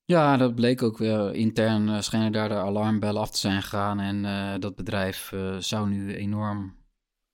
Ja, 0.04 0.36
dat 0.36 0.54
bleek 0.54 0.82
ook 0.82 0.98
weer 0.98 1.34
intern. 1.34 2.02
schijnen 2.02 2.32
daar 2.32 2.48
de 2.48 2.54
alarmbellen 2.54 3.20
af 3.20 3.30
te 3.30 3.38
zijn 3.38 3.62
gegaan. 3.62 4.00
En 4.00 4.24
eh, 4.24 4.60
dat 4.60 4.76
bedrijf 4.76 5.32
eh, 5.32 5.56
zou 5.56 5.88
nu 5.88 6.14
enorm 6.14 6.76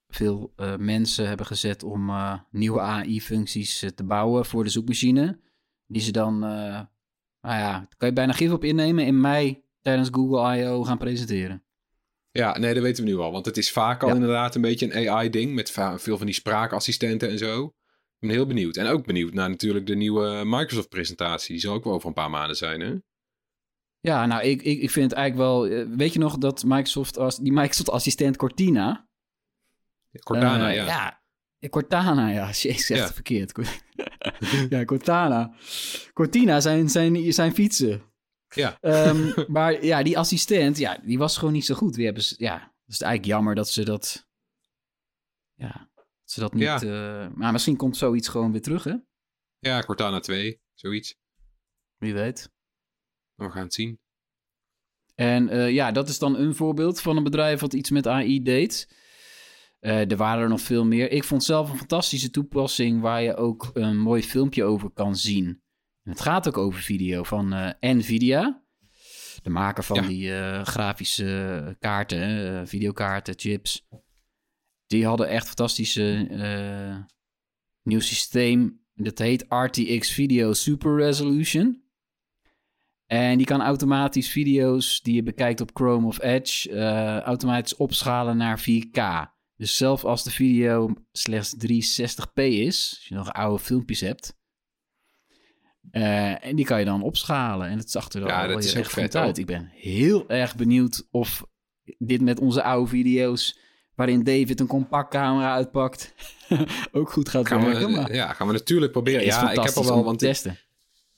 veel 0.08 0.52
eh, 0.56 0.76
mensen 0.76 1.28
hebben 1.28 1.46
gezet 1.46 1.82
om 1.82 2.08
eh, 2.10 2.38
nieuwe 2.50 2.80
AI-functies 2.80 3.78
te 3.94 4.04
bouwen 4.04 4.44
voor 4.44 4.64
de 4.64 4.70
zoekmachine. 4.70 5.40
Die 5.86 6.02
ze 6.02 6.12
dan, 6.12 6.44
eh, 6.44 6.80
nou 7.44 7.58
ja, 7.58 7.72
daar 7.72 7.94
kan 7.96 8.08
je 8.08 8.14
bijna 8.14 8.32
gif 8.32 8.52
op 8.52 8.64
innemen, 8.64 9.06
in 9.06 9.20
mei 9.20 9.62
tijdens 9.82 10.08
Google 10.12 10.56
I.O. 10.58 10.84
gaan 10.84 10.98
presenteren. 10.98 11.62
Ja, 12.30 12.58
nee, 12.58 12.74
dat 12.74 12.82
weten 12.82 13.04
we 13.04 13.10
nu 13.10 13.16
al. 13.16 13.32
Want 13.32 13.46
het 13.46 13.56
is 13.56 13.72
vaak 13.72 14.02
al 14.02 14.08
Ja. 14.08 14.14
inderdaad 14.14 14.54
een 14.54 14.60
beetje 14.60 14.94
een 14.94 15.08
AI-ding. 15.08 15.54
Met 15.54 15.70
veel 15.96 16.16
van 16.16 16.26
die 16.26 16.34
spraakassistenten 16.34 17.28
en 17.30 17.38
zo. 17.38 17.64
Ik 18.18 18.20
ben 18.20 18.30
heel 18.30 18.46
benieuwd. 18.46 18.76
En 18.76 18.86
ook 18.86 19.06
benieuwd 19.06 19.32
naar 19.32 19.48
natuurlijk 19.48 19.86
de 19.86 19.94
nieuwe 19.94 20.42
Microsoft-presentatie. 20.44 21.52
Die 21.52 21.60
zal 21.60 21.74
ook 21.74 21.84
wel 21.84 21.92
over 21.92 22.08
een 22.08 22.14
paar 22.14 22.30
maanden 22.30 22.56
zijn, 22.56 22.80
hè? 22.80 22.94
Ja, 24.00 24.26
nou, 24.26 24.42
ik, 24.42 24.62
ik, 24.62 24.80
ik 24.80 24.90
vind 24.90 25.10
het 25.10 25.18
eigenlijk 25.18 25.48
wel... 25.50 25.66
eh, 25.66 25.86
weet 25.96 26.12
je 26.12 26.18
nog 26.18 26.38
dat 26.38 26.64
Microsoft, 26.64 27.18
als, 27.18 27.38
die 27.38 27.52
Microsoft-assistent 27.52 28.36
Cortina... 28.36 29.08
Cortana, 30.22 30.68
Eh, 30.68 30.74
ja. 30.76 30.86
ja. 30.86 31.22
Cortana, 31.70 32.28
ja. 32.30 32.46
Jezus, 32.62 32.88
Ja. 32.88 33.04
het 33.04 33.12
verkeerd. 33.14 33.52
ja, 34.68 34.84
Cortana. 34.84 35.54
Cortina 36.12 36.60
zijn, 36.60 36.88
zijn, 36.90 37.32
zijn 37.32 37.54
fietsen. 37.54 38.02
Ja. 38.48 38.78
Ehm, 38.80 39.32
maar 39.52 39.84
ja, 39.84 40.02
die 40.02 40.18
assistent, 40.18 40.78
ja, 40.78 40.98
die 41.04 41.18
was 41.18 41.36
gewoon 41.38 41.52
niet 41.54 41.64
zo 41.64 41.74
goed. 41.74 41.94
Die 41.94 42.04
hebben 42.04 42.22
ze, 42.22 42.34
ja, 42.38 42.54
het 42.84 42.94
is 42.94 43.00
eigenlijk 43.00 43.32
jammer 43.32 43.54
dat 43.54 43.68
ze 43.70 43.84
dat... 43.84 44.26
Ja, 45.54 45.90
dat 45.94 46.06
ze 46.24 46.40
dat 46.40 46.52
niet... 46.54 46.62
Ja. 46.62 46.80
eh, 46.80 47.28
maar 47.34 47.52
misschien 47.52 47.76
komt 47.76 47.96
zoiets 47.96 48.28
gewoon 48.28 48.52
weer 48.52 48.62
terug, 48.62 48.84
hè? 48.84 48.94
Ja, 49.58 49.80
Cortana 49.80 50.20
2, 50.20 50.60
zoiets. 50.74 51.16
Wie 51.98 52.14
weet. 52.14 52.50
We 53.34 53.50
gaan 53.50 53.62
het 53.64 53.74
zien. 53.74 53.98
En 55.14 55.48
eh, 55.48 55.70
ja, 55.70 55.92
dat 55.92 56.08
is 56.08 56.18
dan 56.18 56.36
een 56.36 56.54
voorbeeld 56.54 57.00
van 57.00 57.16
een 57.16 57.22
bedrijf 57.22 57.60
wat 57.60 57.72
iets 57.72 57.90
met 57.90 58.06
AI 58.06 58.42
deed. 58.42 58.88
Eh, 59.84 60.10
er 60.10 60.16
waren 60.16 60.42
er 60.42 60.48
nog 60.48 60.60
veel 60.60 60.84
meer. 60.84 61.10
Ik 61.10 61.24
vond 61.24 61.44
zelf 61.44 61.70
een 61.70 61.76
fantastische 61.76 62.30
toepassing 62.30 63.00
waar 63.00 63.22
je 63.22 63.36
ook 63.36 63.70
een 63.74 63.98
mooi 63.98 64.22
filmpje 64.22 64.64
over 64.64 64.90
kan 64.90 65.16
zien. 65.16 65.46
En 66.02 66.10
het 66.10 66.20
gaat 66.20 66.48
ook 66.48 66.58
over 66.58 66.80
video 66.80 67.22
van 67.22 67.52
eh, 67.52 67.70
Nvidia. 67.80 68.62
De 69.42 69.50
maker 69.50 69.84
van 69.84 69.96
Ja. 69.96 70.06
die 70.08 70.34
eh, 70.34 70.64
grafische 70.64 71.76
kaarten, 71.78 72.68
videokaarten, 72.68 73.34
chips. 73.36 73.86
Die 74.86 75.06
hadden 75.06 75.28
echt 75.28 75.46
fantastische 75.46 76.28
nieuw 77.82 78.00
systeem. 78.00 78.80
Dat 78.94 79.18
heet 79.18 79.44
RTX 79.48 80.10
Video 80.12 80.52
Super 80.52 80.96
Resolution. 80.96 81.82
En 83.06 83.36
die 83.36 83.46
kan 83.46 83.60
automatisch 83.62 84.28
video's 84.28 85.02
die 85.02 85.14
je 85.14 85.22
bekijkt 85.22 85.60
op 85.60 85.70
Chrome 85.74 86.06
of 86.06 86.22
Edge 86.22 86.78
automatisch 87.20 87.76
opschalen 87.76 88.36
naar 88.36 88.60
4K. 88.60 89.32
Dus 89.56 89.76
zelfs 89.76 90.04
als 90.04 90.24
de 90.24 90.30
video 90.30 90.94
slechts 91.12 91.54
360p 91.66 92.34
is, 92.34 92.94
als 92.96 93.06
je 93.08 93.14
nog 93.14 93.32
oude 93.32 93.62
filmpjes 93.62 94.00
hebt, 94.00 94.36
eh, 95.90 96.44
en 96.44 96.56
die 96.56 96.64
kan 96.64 96.78
je 96.78 96.84
dan 96.84 97.02
opschalen. 97.02 97.68
En 97.68 97.78
het 97.78 97.90
zag 97.90 98.08
er 98.12 98.20
dan 98.20 98.28
Ja, 98.28 98.40
dat 98.40 98.48
wel 98.48 98.58
is 98.58 98.74
echt 98.74 98.92
vet, 98.92 99.16
uit. 99.16 99.38
Ik 99.38 99.46
ben 99.46 99.70
heel 99.72 100.28
erg 100.28 100.56
benieuwd 100.56 101.06
of 101.10 101.46
dit 101.98 102.20
met 102.20 102.40
onze 102.40 102.62
oude 102.62 102.90
video's, 102.90 103.58
waarin 103.94 104.24
David 104.24 104.60
een 104.60 104.66
compactcamera 104.66 105.54
uitpakt, 105.54 106.14
ook 106.92 107.12
goed 107.12 107.28
gaat 107.28 107.46
Gaan 107.46 107.64
werken. 107.64 107.86
we, 107.86 107.92
maar 107.92 108.14
ja, 108.14 108.32
gaan 108.32 108.46
we 108.46 108.52
natuurlijk 108.52 108.92
proberen. 108.92 109.24
Ja, 109.24 109.50
ik 109.50 109.62
heb 109.62 109.74
al 109.74 109.84
wel, 109.84 110.04
want 110.04 110.18
testen. 110.18 110.58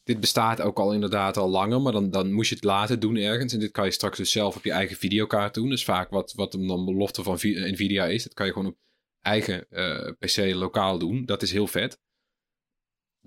Dit 0.07 0.21
bestaat 0.21 0.61
ook 0.61 0.79
al 0.79 0.93
inderdaad 0.93 1.37
al 1.37 1.49
langer. 1.49 1.81
Maar 1.81 1.93
dan, 1.93 2.11
dan 2.11 2.33
moest 2.33 2.49
je 2.49 2.55
het 2.55 2.65
laten 2.65 3.01
doen 3.01 3.17
ergens. 3.17 3.53
En 3.53 3.59
dit 3.59 3.71
kan 3.71 3.85
je 3.85 3.91
straks 3.91 4.17
dus 4.17 4.31
zelf 4.31 4.57
op 4.57 4.65
je 4.65 4.71
eigen 4.71 4.97
videokaart 4.97 5.55
doen. 5.55 5.73
Is 5.73 5.85
vaak 5.85 6.11
wat, 6.11 6.33
wat 6.33 6.53
hem 6.53 6.69
dan 6.69 6.85
belofte 6.85 7.23
van 7.23 7.39
Vi- 7.39 7.71
Nvidia 7.73 8.07
is. 8.07 8.23
Dat 8.23 8.35
kan 8.35 8.47
je 8.47 8.53
gewoon 8.53 8.69
op 8.69 8.77
eigen 9.21 9.69
eh, 9.71 10.13
PC 10.19 10.55
lokaal 10.55 10.99
doen. 10.99 11.25
Dat 11.25 11.43
is 11.43 11.53
heel 11.53 11.67
vet. 11.67 11.99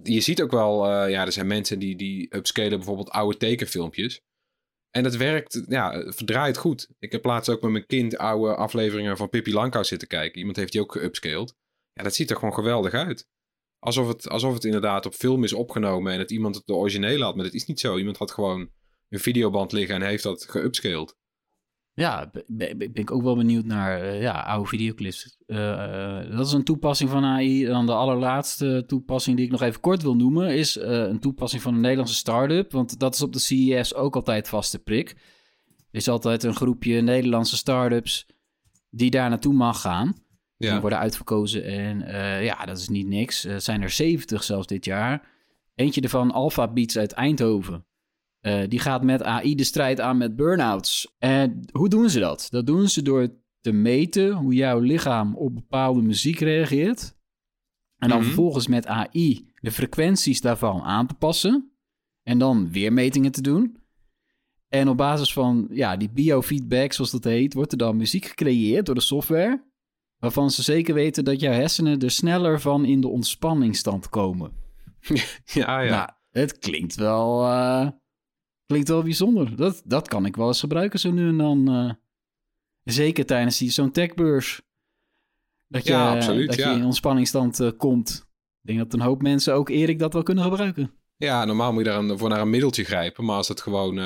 Je 0.04 0.22
ziet 0.22 0.42
ook 0.42 0.52
wel, 0.52 0.86
eh, 0.86 1.10
ja, 1.12 1.26
er 1.26 1.32
zijn 1.32 1.48
mensen 1.48 1.80
die, 1.80 1.96
die 1.96 2.36
upscalen 2.36 2.78
bijvoorbeeld 2.78 3.10
oude 3.10 3.38
tekenfilmpjes. 3.38 4.22
En 4.90 5.04
dat 5.04 5.16
werkt, 5.16 5.64
ja, 5.68 6.12
verdraait 6.12 6.58
goed. 6.58 6.90
Ik 7.00 7.12
heb 7.12 7.26
laatst 7.26 7.50
ook 7.50 7.62
met 7.62 7.72
mijn 7.72 7.86
kind 7.86 8.18
oude 8.18 8.56
afleveringen 8.56 9.18
van 9.18 9.30
Pippi 9.30 9.54
Langkous 9.54 9.88
zitten 9.88 10.08
kijken. 10.08 10.40
Iemand 10.40 10.58
heeft 10.58 10.72
die 10.72 10.82
ook 10.82 10.92
geupscaled. 10.92 11.56
Ja, 11.94 12.04
dat 12.04 12.16
ziet 12.16 12.30
er 12.30 12.36
gewoon 12.36 12.54
geweldig 12.54 12.94
uit. 12.94 13.28
Alsof 13.80 14.08
het, 14.08 14.30
alsof 14.30 14.54
het 14.54 14.66
inderdaad 14.66 15.06
op 15.06 15.14
film 15.14 15.44
is 15.44 15.54
opgenomen 15.54 16.12
en 16.12 16.18
dat 16.18 16.32
iemand 16.32 16.56
het 16.56 16.66
de 16.66 16.74
originele 16.74 17.24
had. 17.24 17.36
Maar 17.36 17.46
dat 17.46 17.54
is 17.54 17.66
niet 17.66 17.80
zo. 17.80 17.98
Iemand 17.98 18.18
had 18.18 18.32
gewoon 18.32 18.70
een 19.10 19.20
videoband 19.20 19.72
liggen 19.72 19.96
en 19.96 20.02
heeft 20.02 20.24
dat 20.24 20.46
geupscaled. 20.50 21.18
Ja, 21.94 22.30
be- 22.32 22.46
be- 22.48 22.76
ben 22.78 22.94
ik 22.94 23.12
ook 23.12 23.24
wel 23.24 23.36
benieuwd 23.36 23.66
naar 23.66 24.02
eh, 24.02 24.22
ja, 24.22 24.42
oude 24.42 24.68
videoclips. 24.68 25.38
Eh, 25.46 26.20
eh, 26.22 26.38
dat 26.38 26.46
is 26.46 26.52
een 26.52 26.64
toepassing 26.64 27.10
van 27.10 27.24
AI. 27.24 27.66
Dan 27.66 27.86
de 27.86 27.94
allerlaatste 27.94 28.84
toepassing 28.88 29.36
die 29.36 29.46
ik 29.46 29.52
nog 29.52 29.62
even 29.62 29.82
kort 29.82 30.02
wil 30.02 30.16
noemen... 30.16 30.56
is 30.56 30.76
een 30.76 31.20
toepassing 31.20 31.62
van 31.62 31.74
een 31.74 31.82
Nederlandse 31.82 32.16
start-up. 32.16 32.72
Want 32.72 33.00
dat 33.00 33.14
is 33.14 33.22
op 33.22 33.34
de 33.34 33.40
CES 33.40 33.94
ook 33.94 34.16
altijd 34.16 34.48
vaste 34.48 34.80
prik. 34.80 35.10
Er 35.70 36.00
is 36.00 36.08
altijd 36.08 36.44
een 36.44 36.56
groepje 36.56 37.02
Nederlandse 37.02 37.58
start-ups... 37.58 38.26
die 38.90 39.10
daar 39.10 39.30
naartoe 39.30 39.54
mag 39.54 39.82
gaan. 39.82 40.16
Die 40.68 40.80
worden 40.80 41.00
uitverkozen 41.00 41.64
en 41.64 42.02
eh, 42.02 42.44
ja, 42.46 42.66
dat 42.66 42.78
is 42.78 42.90
niet 42.90 43.08
niks. 43.08 43.44
Er 43.46 43.62
zijn 43.62 43.82
er 43.82 43.90
70 43.90 44.44
zelfs 44.44 44.68
dit 44.68 44.86
jaar. 44.86 45.28
Eentje 45.76 46.02
ervan, 46.02 46.32
Alpha 46.32 46.68
Beats 46.68 46.98
uit 46.98 47.12
Eindhoven. 47.12 47.86
Eh, 48.40 48.62
die 48.68 48.80
gaat 48.80 49.04
met 49.04 49.24
AI 49.24 49.56
de 49.56 49.64
strijd 49.64 50.00
aan 50.00 50.18
met 50.18 50.36
burn-outs. 50.36 51.16
En 51.18 51.60
hoe 51.72 51.90
doen 51.90 52.10
ze 52.10 52.20
dat? 52.20 52.48
Dat 52.50 52.66
doen 52.66 52.88
ze 52.90 53.02
door 53.02 53.28
te 53.62 53.72
meten 53.72 54.32
hoe 54.34 54.54
jouw 54.54 54.80
lichaam 54.80 55.36
op 55.36 55.56
bepaalde 55.56 56.02
muziek 56.02 56.40
reageert. 56.40 57.16
En 57.98 58.10
dan 58.10 58.18
Mhm. 58.18 58.26
vervolgens 58.28 58.68
met 58.68 58.86
AI 58.88 59.52
de 59.62 59.72
frequenties 59.72 60.42
daarvan 60.42 60.82
aan 60.82 61.08
te 61.08 61.14
passen. 61.14 61.72
En 62.24 62.38
dan 62.38 62.72
weer 62.72 62.94
metingen 62.94 63.32
te 63.32 63.42
doen. 63.42 63.78
En 64.68 64.88
op 64.90 64.98
basis 64.98 65.34
van 65.34 65.68
ja, 65.72 65.98
die 65.98 66.10
biofeedback, 66.10 66.94
zoals 66.94 67.12
dat 67.12 67.24
heet, 67.24 67.54
wordt 67.54 67.72
er 67.72 67.78
dan 67.78 67.98
muziek 67.98 68.26
gecreëerd 68.26 68.86
door 68.86 68.96
de 68.96 69.02
software. 69.02 69.68
Waarvan 70.20 70.52
ze 70.52 70.64
zeker 70.64 70.94
weten 70.94 71.24
dat 71.24 71.40
jouw 71.40 71.52
hersenen 71.54 72.00
er 72.00 72.12
sneller 72.12 72.62
van 72.62 72.86
in 72.86 73.02
de 73.02 73.08
ontspanningsstand 73.08 74.10
komen. 74.10 74.52
ja, 75.44 75.80
ja. 75.82 75.90
Nou, 75.96 76.10
het 76.30 76.60
klinkt 76.60 76.96
wel, 76.96 77.44
eh, 77.46 77.88
klinkt 78.66 78.88
wel 78.88 79.04
bijzonder. 79.04 79.56
Dat, 79.56 79.82
dat 79.86 80.08
kan 80.08 80.26
ik 80.26 80.36
wel 80.36 80.48
eens 80.48 80.60
gebruiken 80.60 81.00
zo 81.00 81.12
nu 81.12 81.28
en 81.28 81.38
dan. 81.38 81.68
eh. 81.74 81.92
zeker 82.94 83.26
tijdens 83.26 83.58
die- 83.58 83.70
zo'n 83.72 83.92
techbeurs. 83.92 84.62
Dat 85.68 85.84
je, 85.86 85.92
Ja, 85.92 86.16
absoluut, 86.16 86.48
dat 86.48 86.56
ja. 86.58 86.72
je 86.72 86.78
in 86.78 86.86
ontspanningsstand 86.86 87.60
eh, 87.60 87.72
komt. 87.78 88.28
Ik 88.62 88.68
denk 88.68 88.80
dat 88.80 88.94
een 88.94 89.06
hoop 89.06 89.22
mensen, 89.22 89.54
ook 89.54 89.70
Erik, 89.70 90.00
dat 90.00 90.14
wel 90.14 90.24
kunnen 90.24 90.44
gebruiken. 90.44 90.92
Ja, 91.16 91.46
normaal 91.46 91.74
moet 91.74 91.84
je 91.86 91.90
daar 91.90 92.00
een, 92.00 92.18
voor 92.18 92.30
naar 92.30 92.42
een 92.42 92.50
middeltje 92.50 92.84
grijpen. 92.84 93.26
Maar 93.26 93.36
als 93.36 93.48
het 93.48 93.62
gewoon 93.62 94.00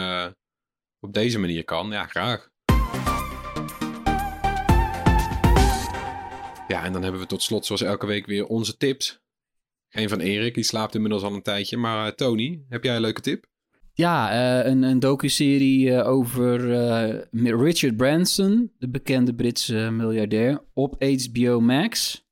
op 0.99 1.13
deze 1.13 1.39
manier 1.39 1.63
kan, 1.63 1.89
ja, 1.91 2.05
graag. 2.07 2.49
Ja, 6.73 6.83
en 6.83 6.93
dan 6.93 7.03
hebben 7.03 7.21
we 7.21 7.27
tot 7.27 7.41
slot 7.41 7.65
zoals 7.65 7.81
elke 7.81 8.05
week 8.05 8.25
weer 8.25 8.45
onze 8.45 8.77
tips. 8.77 9.21
Geen 9.89 10.09
van 10.09 10.19
Erik, 10.19 10.53
die 10.53 10.63
slaapt 10.63 10.95
inmiddels 10.95 11.23
al 11.23 11.33
een 11.33 11.41
tijdje. 11.41 11.77
Maar 11.77 12.07
eh, 12.07 12.11
Tony, 12.13 12.65
heb 12.69 12.83
jij 12.83 12.95
een 12.95 13.01
leuke 13.01 13.21
tip? 13.21 13.45
Ja, 13.93 14.31
eh, 14.31 14.71
een, 14.71 14.83
een 14.83 14.99
docuserie 14.99 15.95
eh, 15.95 16.07
over 16.07 16.59
Richard 17.63 17.97
Branson, 17.97 18.71
de 18.77 18.89
bekende 18.89 19.35
Britse 19.35 19.89
miljardair, 19.91 20.63
op 20.73 21.03
HBO 21.03 21.59
Max. 21.59 22.23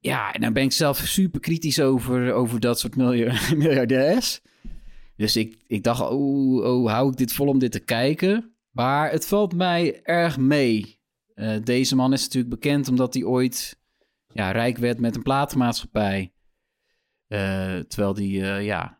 Ja, 0.00 0.32
en 0.32 0.40
daar 0.40 0.52
ben 0.52 0.62
ik 0.62 0.72
zelf 0.72 0.96
super 0.98 1.40
kritisch 1.40 1.80
over, 1.80 2.32
over 2.32 2.60
dat 2.60 2.78
soort 2.78 2.96
milja- 2.96 3.40
miljardairs. 3.56 4.40
Dus 5.16 5.36
ik, 5.36 5.56
ik 5.66 5.82
dacht, 5.82 6.00
oh, 6.00 6.64
oh, 6.64 6.90
hou 6.92 7.10
ik 7.10 7.16
dit 7.16 7.32
vol 7.32 7.46
om 7.46 7.58
dit 7.58 7.72
te 7.72 7.80
kijken? 7.80 8.54
Maar 8.70 9.10
het 9.10 9.26
valt 9.26 9.54
mij 9.54 10.00
erg 10.02 10.38
mee. 10.38 10.97
Eh, 11.38 11.56
deze 11.64 11.96
man 11.96 12.12
is 12.12 12.22
natuurlijk 12.22 12.54
bekend 12.54 12.88
omdat 12.88 13.14
hij 13.14 13.22
ooit 13.24 13.78
ja, 14.32 14.50
rijk 14.50 14.78
werd 14.78 14.98
met 15.00 15.16
een 15.16 15.22
platenmaatschappij. 15.22 16.32
Eh, 17.26 17.78
terwijl 17.78 18.14
hij, 18.14 18.56
eh, 18.56 18.64
ja, 18.64 18.98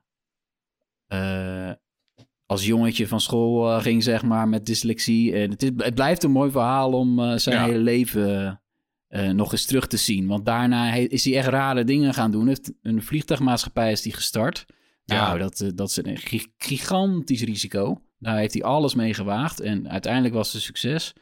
als 2.46 2.66
jongetje 2.66 3.08
van 3.08 3.20
school 3.20 3.80
ging, 3.80 4.02
zeg 4.02 4.22
maar, 4.22 4.48
met 4.48 4.66
dyslexie. 4.66 5.32
En 5.32 5.50
het, 5.50 5.62
is, 5.62 5.70
het 5.76 5.94
blijft 5.94 6.22
een 6.22 6.30
mooi 6.30 6.50
verhaal 6.50 6.92
om 6.92 7.38
zijn 7.38 7.56
Ja. 7.56 7.64
hele 7.64 7.78
leven 7.78 8.60
nog 9.32 9.52
eens 9.52 9.64
terug 9.66 9.86
te 9.86 9.96
zien. 9.96 10.26
Want 10.26 10.46
daarna 10.46 10.94
is 10.94 11.24
hij 11.24 11.36
echt 11.36 11.48
rare 11.48 11.84
dingen 11.84 12.14
gaan 12.14 12.30
doen. 12.30 12.46
Heeft 12.46 12.72
een 12.82 13.02
vliegtuigmaatschappij 13.02 13.92
is 13.92 14.02
hij 14.04 14.12
gestart. 14.12 14.66
Ja. 15.04 15.26
Nou, 15.26 15.38
dat, 15.38 15.72
dat 15.74 15.88
is 15.88 15.96
een 15.96 16.16
gi- 16.16 16.52
gigantisch 16.56 17.42
risico. 17.42 18.02
Daar 18.18 18.36
heeft 18.36 18.54
hij 18.54 18.62
alles 18.62 18.94
mee 18.94 19.14
gewaagd. 19.14 19.60
En 19.60 19.88
uiteindelijk 19.90 20.34
was 20.34 20.46
het 20.46 20.54
een 20.56 20.60
succes. 20.60 21.14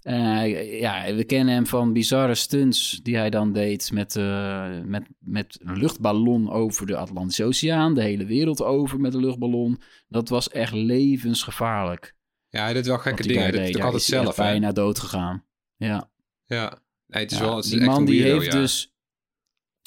Hij- 0.00 0.78
ja, 0.78 1.14
we 1.14 1.24
kennen 1.24 1.54
hem 1.54 1.66
van 1.66 1.92
bizarre 1.92 2.34
stunts 2.34 3.00
die 3.02 3.16
hij 3.16 3.30
dan 3.30 3.52
deed 3.52 3.92
met, 3.92 4.16
eh, 4.16 4.80
met, 4.84 5.02
met 5.18 5.58
een 5.62 5.76
luchtballon 5.78 6.50
over 6.50 6.86
de 6.86 6.96
Atlantische 6.96 7.44
Oceaan. 7.44 7.94
De 7.94 8.02
hele 8.02 8.24
wereld 8.24 8.62
over 8.62 9.00
met 9.00 9.14
een 9.14 9.20
luchtballon. 9.20 9.80
Dat 10.08 10.28
was 10.28 10.48
echt 10.50 10.72
levensgevaarlijk. 10.72 12.14
Ja, 12.48 12.62
hij 12.64 12.72
deed 12.72 12.86
wel 12.86 12.98
gekke 12.98 13.22
dingen. 13.22 13.42
Hij 13.42 13.50
deed. 13.50 13.76
ook 13.76 13.82
altijd 13.82 14.06
hij 14.06 14.18
zelf, 14.22 14.36
bijna 14.36 14.72
dood 14.72 14.98
gegaan. 14.98 15.44
Ja. 15.76 16.10
Ja. 16.44 16.78
Nee, 17.06 17.22
het 17.22 17.32
is 17.32 17.38
Ja, 17.38 17.44
wel 17.44 17.56
het 17.56 17.64
is 17.64 17.70
die 17.70 17.80
man 17.80 18.04
die 18.04 18.22
weirdo, 18.22 18.40
heeft 18.40 18.52
ja. 18.52 18.58
dus... 18.60 18.94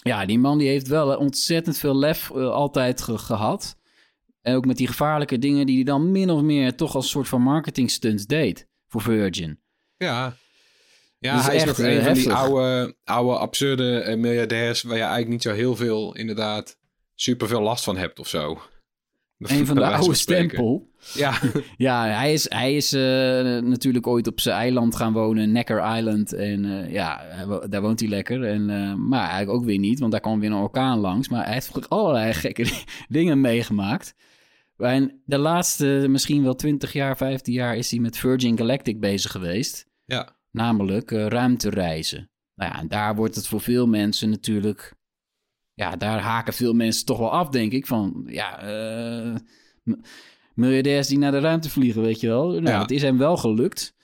Ja, 0.04 0.26
die 0.26 0.40
man 0.40 0.58
die 0.58 0.68
heeft 0.68 0.88
wel 0.88 1.18
ontzettend 1.18 1.78
veel 1.78 1.96
lef 1.98 2.30
eh, 2.32 2.50
altijd 2.50 3.02
ge- 3.02 3.18
gehad. 3.18 3.78
En 4.42 4.56
ook 4.56 4.66
met 4.66 4.78
die 4.78 4.88
gevaarlijke 4.88 5.38
dingen 5.40 5.66
die 5.66 5.76
hij 5.76 5.84
dan 5.84 6.12
min 6.12 6.30
of 6.30 6.42
meer 6.42 6.76
toch 6.76 6.96
als 6.96 7.10
soort 7.10 7.28
van 7.28 7.42
marketing 7.42 7.92
stunts 7.92 8.26
deed 8.26 8.68
voor 8.88 9.02
Virgin. 9.02 9.60
Ja. 10.04 10.38
Ja, 11.20 11.40
is 11.40 11.46
hij 11.46 11.56
is 11.56 11.64
nog 11.64 11.78
een 11.78 11.86
eh, 11.86 12.06
van 12.06 12.14
die 12.14 12.34
oude, 12.34 12.96
oude 13.04 13.38
absurde 13.38 14.00
eh, 14.00 14.18
miljardairs... 14.18 14.82
waar 14.82 14.96
je 14.96 15.02
eigenlijk 15.02 15.32
niet 15.32 15.42
zo 15.42 15.54
heel 15.54 15.76
veel, 15.76 16.16
inderdaad, 16.16 16.78
super 17.16 17.48
veel 17.48 17.62
last 17.62 17.84
van 17.84 17.98
hebt 17.98 18.20
of 18.20 18.28
zo. 18.28 18.62
Een 19.38 19.66
van 19.68 19.76
de 19.76 19.86
oude 19.86 20.14
stempel. 20.14 20.90
Ja, 21.14 21.40
Ja, 21.78 22.08
hij 22.08 22.34
is, 22.34 22.50
hij 22.50 22.76
is 22.76 22.94
eh, 22.94 23.02
natuurlijk 23.62 24.08
ooit 24.08 24.28
op 24.28 24.40
zijn 24.40 24.56
eiland 24.56 24.96
gaan 24.96 25.14
wonen, 25.14 25.52
Necker 25.52 25.98
Island. 25.98 26.34
En 26.34 26.92
ja, 26.92 27.22
daar 27.70 27.82
woont 27.82 28.00
hij 28.00 28.10
lekker. 28.10 28.44
En, 28.44 28.66
maar 29.08 29.28
eigenlijk 29.28 29.58
ook 29.58 29.66
weer 29.66 29.80
niet, 29.80 30.00
want 30.00 30.12
daar 30.12 30.22
kwam 30.22 30.40
weer 30.40 30.52
een 30.52 30.56
orkaan 30.56 31.00
langs. 31.00 31.30
Maar 31.30 31.46
hij 31.46 31.54
heeft 31.54 31.90
allerlei 31.90 32.34
gekke 32.44 32.84
dingen 33.08 33.42
meegemaakt. 33.42 34.16
En 34.78 35.22
de 35.26 35.38
laatste 35.38 36.06
misschien 36.10 36.44
wel 36.44 36.56
20 36.56 36.94
jaar, 36.94 37.18
15 37.18 37.54
jaar 37.54 37.78
is 37.78 37.92
hij 37.92 38.00
met 38.00 38.18
Virgin 38.18 38.58
Galactic 38.58 39.00
bezig 39.00 39.32
geweest. 39.32 39.92
Ja. 40.06 40.36
Namelijk 40.52 41.12
eh, 41.12 41.28
ruimtereizen. 41.28 42.32
Nou 42.56 42.72
ja, 42.72 42.80
en 42.80 42.88
daar 42.88 43.16
wordt 43.16 43.36
het 43.36 43.48
voor 43.48 43.62
veel 43.62 43.88
mensen 43.88 44.30
natuurlijk... 44.30 44.94
Ja, 45.74 45.96
daar 45.96 46.20
haken 46.20 46.54
veel 46.54 46.74
mensen 46.74 47.06
toch 47.06 47.18
wel 47.18 47.32
af, 47.32 47.50
denk 47.50 47.72
ik. 47.72 47.88
Van, 47.88 48.24
ja, 48.28 48.60
eh, 48.60 49.36
miljardairs 50.54 51.08
die 51.08 51.18
naar 51.18 51.32
de 51.32 51.40
ruimte 51.40 51.70
vliegen, 51.70 52.02
weet 52.02 52.20
je 52.20 52.28
wel. 52.28 52.50
Nou, 52.50 52.68
Ja. 52.68 52.82
het 52.82 52.92
is 52.92 53.02
hem 53.02 53.18
wel 53.18 53.38
gelukt. 53.38 53.96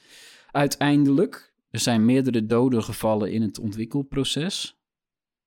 Uiteindelijk, 0.52 1.54
er 1.70 1.80
zijn 1.80 2.06
meerdere 2.06 2.45
doden 2.45 2.84
gevallen 2.84 3.32
in 3.32 3.41
het 3.41 3.60
ontwikkelproces. 3.60 4.78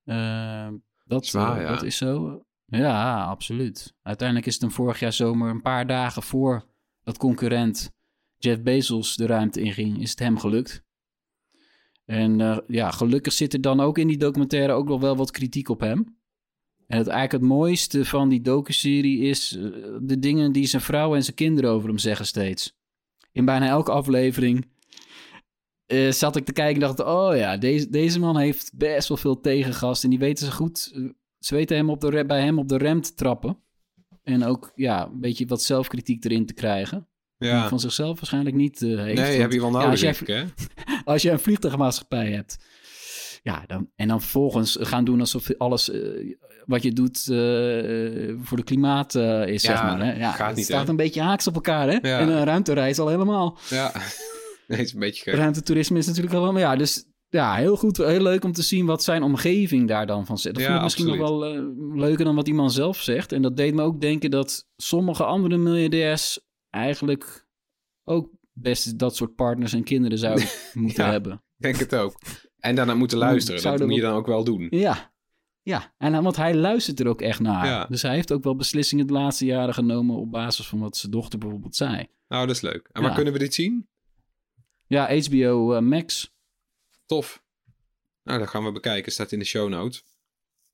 Eh, 0.05 0.69
dat, 1.05 1.27
Zwaar, 1.27 1.61
ja. 1.61 1.69
dat 1.69 1.83
is 1.83 1.97
zo. 1.97 2.43
Ja, 2.67 3.25
absoluut. 3.25 3.95
Uiteindelijk 4.03 4.47
is 4.47 4.53
het 4.53 4.63
hem 4.63 4.71
vorig 4.73 5.01
jaar 5.01 5.13
zomer, 5.13 5.51
een 5.51 5.63
paar 5.63 5.87
dagen 5.87 6.23
voor 6.23 6.65
dat 7.03 7.17
concurrent 7.19 7.91
Jeff 8.43 8.62
Bezos 8.62 9.16
de 9.16 9.26
ruimte 9.26 9.61
inging, 9.61 10.01
is 10.01 10.11
het 10.11 10.18
hem 10.18 10.38
gelukt. 10.38 10.84
En 12.05 12.40
eh, 12.40 12.59
ja, 12.66 12.90
gelukkig 12.90 13.32
zit 13.32 13.53
er 13.53 13.61
dan 13.61 13.80
ook 13.80 13.99
in 13.99 14.09
die 14.09 14.16
documentaire 14.16 14.72
ook 14.72 14.88
nog 14.88 15.01
wel 15.01 15.16
wat 15.16 15.30
kritiek 15.30 15.68
op 15.68 15.80
hem. 15.80 16.20
En 16.86 16.99
het 16.99 17.07
eigenlijk 17.07 17.32
het 17.32 17.53
mooiste 17.53 18.05
van 18.05 18.28
die 18.28 18.40
docuserie 18.40 19.20
is 19.20 19.57
eh, 19.57 19.62
de 20.01 20.18
dingen 20.18 20.53
die 20.53 20.66
zijn 20.66 20.82
vrouw 20.82 21.14
en 21.14 21.24
zijn 21.24 21.36
kinderen 21.36 21.70
over 21.70 21.88
hem 21.88 21.99
zeggen 21.99 22.26
steeds. 22.26 22.76
In 23.32 23.45
bijna 23.45 23.66
elke 23.66 23.90
aflevering 23.90 24.70
eh, 25.86 26.11
zat 26.11 26.36
ik 26.36 26.45
te 26.45 26.53
kijken 26.53 26.82
en 26.82 26.88
dacht, 26.88 27.09
oh 27.09 27.36
ja, 27.36 27.57
deze, 27.57 27.90
deze 27.90 28.20
man 28.20 28.38
heeft 28.38 28.72
best 28.74 29.09
wel 29.09 29.16
veel 29.16 29.40
tegengast. 29.40 30.05
En 30.05 30.11
die 30.11 30.18
weten 30.18 30.47
ze 30.47 30.53
goed, 30.53 30.78
ze 31.38 31.55
weten 31.55 31.76
hem 31.76 31.90
op 31.90 32.01
de, 32.01 32.24
bij 32.26 32.43
hem 32.43 32.59
op 32.59 32.68
de 32.68 32.76
rem 32.76 33.01
te 33.01 33.14
trappen. 33.14 33.59
En 34.22 34.45
ook 34.45 34.72
ja, 34.74 35.07
een 35.07 35.20
beetje 35.20 35.47
wat 35.47 35.62
zelfkritiek 35.62 36.24
erin 36.24 36.47
te 36.47 36.55
krijgen. 36.55 37.07
Ja. 37.45 37.68
van 37.68 37.80
zichzelf 37.80 38.16
waarschijnlijk 38.16 38.57
niet 38.57 38.82
eh, 38.82 38.99
heeft. 38.99 39.20
Nee, 39.20 39.40
heb 39.40 39.53
je 39.53 39.61
wel 39.61 39.68
ja, 39.68 39.74
nodig, 39.74 39.90
als, 39.90 40.01
jij, 40.01 40.14
hè? 40.36 40.45
als 41.05 41.22
je 41.22 41.30
een 41.30 41.38
vliegtuigmaatschappij 41.38 42.30
hebt. 42.30 42.59
Ja, 43.43 43.64
dan, 43.66 43.90
en 43.97 44.09
dan 44.09 44.20
vervolgens 44.20 44.76
gaan 44.80 45.05
doen 45.05 45.20
alsof 45.20 45.51
alles 45.59 45.90
eh, 45.90 46.01
wat 46.66 46.82
je 46.82 46.93
doet 46.93 47.16
eh, 47.18 48.34
voor 48.43 48.57
de 48.57 48.64
klimaat 48.64 49.14
is, 49.14 49.62
Ja, 49.62 49.76
zeg 49.76 49.82
maar. 49.82 50.05
Hè? 50.05 50.12
Ja, 50.18 50.32
gaat 50.32 50.47
het 50.47 50.57
niet, 50.57 50.64
staat 50.64 50.84
hè? 50.84 50.90
een 50.90 50.97
beetje 50.97 51.20
haaks 51.20 51.47
op 51.47 51.55
elkaar, 51.55 51.88
hè? 51.88 51.99
Ja. 52.09 52.18
En 52.18 52.28
een 52.28 52.45
ruimtereis 52.45 52.99
al 52.99 53.09
helemaal. 53.09 53.59
Ja. 53.70 53.93
Nee, 54.66 54.80
het 54.80 54.88
is 54.88 54.95
een 54.95 55.01
beetje 55.01 55.22
gek. 55.22 55.34
Ruimtetoerisme 55.34 55.99
is 55.99 56.07
natuurlijk 56.07 56.34
al 56.34 56.43
wel... 56.43 56.53
Maar 56.53 56.61
ja, 56.61 56.76
dus 56.76 57.05
ja, 57.28 57.55
heel 57.55 57.76
goed, 57.76 57.97
heel 57.97 58.22
leuk 58.22 58.45
om 58.45 58.53
te 58.53 58.62
zien 58.62 58.86
wat 58.86 59.03
zijn 59.03 59.22
omgeving 59.22 59.88
daar 59.88 60.07
dan 60.07 60.26
van 60.26 60.38
zegt. 60.38 60.55
Dat 60.55 60.64
Ja, 60.64 60.68
vond 60.68 60.78
ik 60.78 60.84
misschien 60.84 61.18
nog 61.18 61.28
wel 61.28 61.38
leuker 61.95 62.24
dan 62.24 62.34
wat 62.34 62.45
die 62.45 62.55
man 62.55 62.70
zelf 62.70 63.01
zegt. 63.01 63.32
En 63.32 63.43
dat 63.43 63.57
deed 63.57 63.74
me 63.74 63.82
ook 63.82 64.01
denken 64.01 64.30
dat 64.30 64.66
sommige 64.76 65.24
andere 65.24 65.57
miljardairs 65.57 66.40
eigenlijk 66.73 67.47
ook 68.05 68.31
best 68.53 68.99
dat 68.99 69.16
soort 69.16 69.35
partners 69.35 69.73
en 69.73 69.85
kinderen 69.85 70.18
zouden 70.18 70.47
moeten 70.75 71.05
Ja. 71.05 71.11
hebben. 71.11 71.33
Ik 71.33 71.62
denk 71.62 71.77
het 71.77 71.95
ook. 71.95 72.20
En 72.59 72.75
daarna 72.75 72.95
moeten 72.95 73.18
luisteren. 73.18 73.61
Zou 73.61 73.77
Dat 73.77 73.87
moet 73.87 73.97
je 73.97 74.03
dan 74.03 74.14
ook 74.14 74.27
wel 74.27 74.45
doen. 74.45 74.66
Ja, 74.70 75.12
ja. 75.62 75.95
En, 75.99 76.12
dan- 76.12 76.23
want 76.23 76.37
hij 76.37 76.55
luistert 76.55 77.01
er 77.01 77.07
ook 77.07 77.20
echt 77.23 77.41
naar. 77.41 77.66
Ja. 77.66 77.87
Dus 77.87 78.03
hij 78.03 78.14
heeft 78.14 78.33
ook 78.33 78.45
wel 78.45 78.57
beslissingen 78.57 79.07
de 79.07 79.12
laatste 79.12 79.45
jaren 79.45 79.75
genomen 79.75 80.16
op 80.16 80.31
basis 80.31 80.66
van 80.68 80.79
wat 80.79 80.97
zijn 80.97 81.12
dochter 81.12 81.39
bijvoorbeeld 81.39 81.77
zei. 81.77 82.07
Nou, 82.29 82.47
dat 82.47 82.57
is 82.57 82.62
leuk. 82.62 82.89
En 82.93 83.01
Ja. 83.01 83.07
waar 83.07 83.14
kunnen 83.16 83.33
we 83.33 83.39
dit 83.39 83.55
zien? 83.55 83.89
Ja, 84.87 85.18
HBO 85.18 85.73
eh, 85.75 85.81
Max. 85.83 86.35
Tof. 87.07 87.43
Nou, 88.23 88.39
dat 88.39 88.49
gaan 88.49 88.64
we 88.64 88.73
bekijken. 88.73 89.12
Staat 89.12 89.33
in 89.33 89.39
de 89.39 89.45
show 89.45 89.68
notes. 89.68 90.05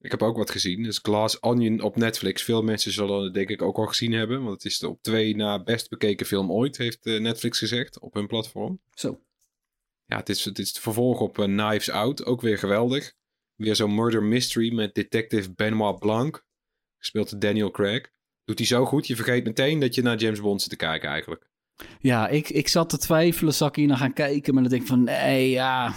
Ik 0.01 0.11
heb 0.11 0.23
ook 0.23 0.37
wat 0.37 0.51
gezien. 0.51 0.83
Dus 0.83 0.99
Glass 1.03 1.41
Onion 1.41 1.81
op 1.81 1.97
Netflix. 1.97 2.43
Veel 2.43 2.63
mensen 2.63 2.93
zullen 2.93 3.25
het 3.25 3.35
denk 3.35 3.49
ik 3.49 3.63
ook 3.63 3.77
al 3.77 3.87
gezien 3.87 4.13
hebben. 4.13 4.43
Want 4.43 4.55
het 4.55 4.65
is 4.65 4.79
de 4.79 4.89
op 4.89 5.03
twee 5.03 5.37
na 5.37 5.63
best 5.63 5.89
bekeken 5.89 6.27
film 6.27 6.53
ooit, 6.53 6.77
heeft 6.77 7.07
eh, 7.07 7.21
Netflix 7.21 7.59
gezegd 7.59 8.01
op 8.01 8.15
hun 8.15 8.27
platform. 8.27 8.81
Zo. 8.95 9.21
Ja, 10.05 10.17
het 10.17 10.29
is, 10.29 10.45
het 10.45 10.59
is 10.59 10.69
het 10.69 10.79
vervolg 10.79 11.21
op 11.21 11.39
eh, 11.39 11.45
Knives 11.45 11.91
Out. 11.91 12.25
Ook 12.25 12.41
weer 12.41 12.59
geweldig. 12.59 13.13
Weer 13.55 13.77
zo'n 13.77 13.95
murder 13.95 14.23
mystery 14.23 14.75
met 14.75 14.95
detective 14.95 15.53
Benoit 15.53 15.99
Blanc. 15.99 16.45
Gespeeld 16.99 17.31
door 17.31 17.41
Daniel 17.41 17.71
Craig. 17.71 18.11
Doet 18.45 18.59
hij 18.59 18.67
zo 18.67 18.85
goed. 18.85 19.07
Je 19.07 19.17
vergeet 19.17 19.45
meteen 19.45 19.81
dat 19.81 19.95
je 19.95 20.03
naar 20.03 20.17
James 20.17 20.41
Bond 20.41 20.61
zit 20.61 20.71
te 20.71 20.77
kijken 20.77 21.09
eigenlijk. 21.09 21.47
Ja, 22.01 22.29
ik, 22.29 22.49
ik 22.49 22.69
zat 22.69 22.89
te 22.89 22.99
twijfelen, 22.99 23.55
zal 23.55 23.69
ik 23.69 23.75
hier 23.75 23.87
naar 23.87 23.97
gaan 23.97 24.13
kijken? 24.13 24.55
Maar 24.55 24.63
dan 24.63 24.73
denk 24.73 24.83
ik 24.83 24.89
van, 24.89 25.03
nee, 25.03 25.51
ja... 25.51 25.95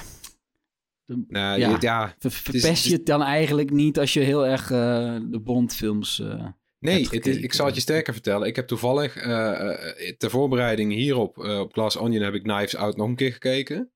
Nou, 1.28 1.59
Ja. 1.59 1.78
ja. 1.80 2.16
Ver- 2.20 2.32
Verpest 2.32 2.64
het 2.68 2.78
is- 2.78 2.84
je 2.84 2.93
het 2.93 3.05
dan 3.05 3.22
eigenlijk 3.22 3.70
niet 3.72 3.99
als 3.99 4.14
je 4.14 4.20
heel 4.20 4.45
erg 4.47 4.72
eh, 4.72 5.18
de 5.30 5.39
Bondfilms... 5.39 6.20
eh 6.20 6.47
Nee, 6.80 7.07
het 7.09 7.28
is, 7.28 7.38
ik 7.38 7.53
zal 7.53 7.66
het 7.66 7.76
je 7.76 7.82
sterker 7.82 8.14
vertellen. 8.14 8.47
Ik 8.47 8.55
heb 8.55 8.68
toevallig 8.68 9.16
eh, 9.16 10.12
ter 10.18 10.30
voorbereiding 10.30 10.91
hierop, 10.93 11.38
op 11.38 11.74
Glass 11.74 11.97
Onion, 11.97 12.24
heb 12.24 12.34
ik 12.34 12.43
Knives 12.43 12.76
Out 12.76 12.97
nog 12.97 13.07
een 13.07 13.16
keer 13.16 13.32
gekeken. 13.32 13.91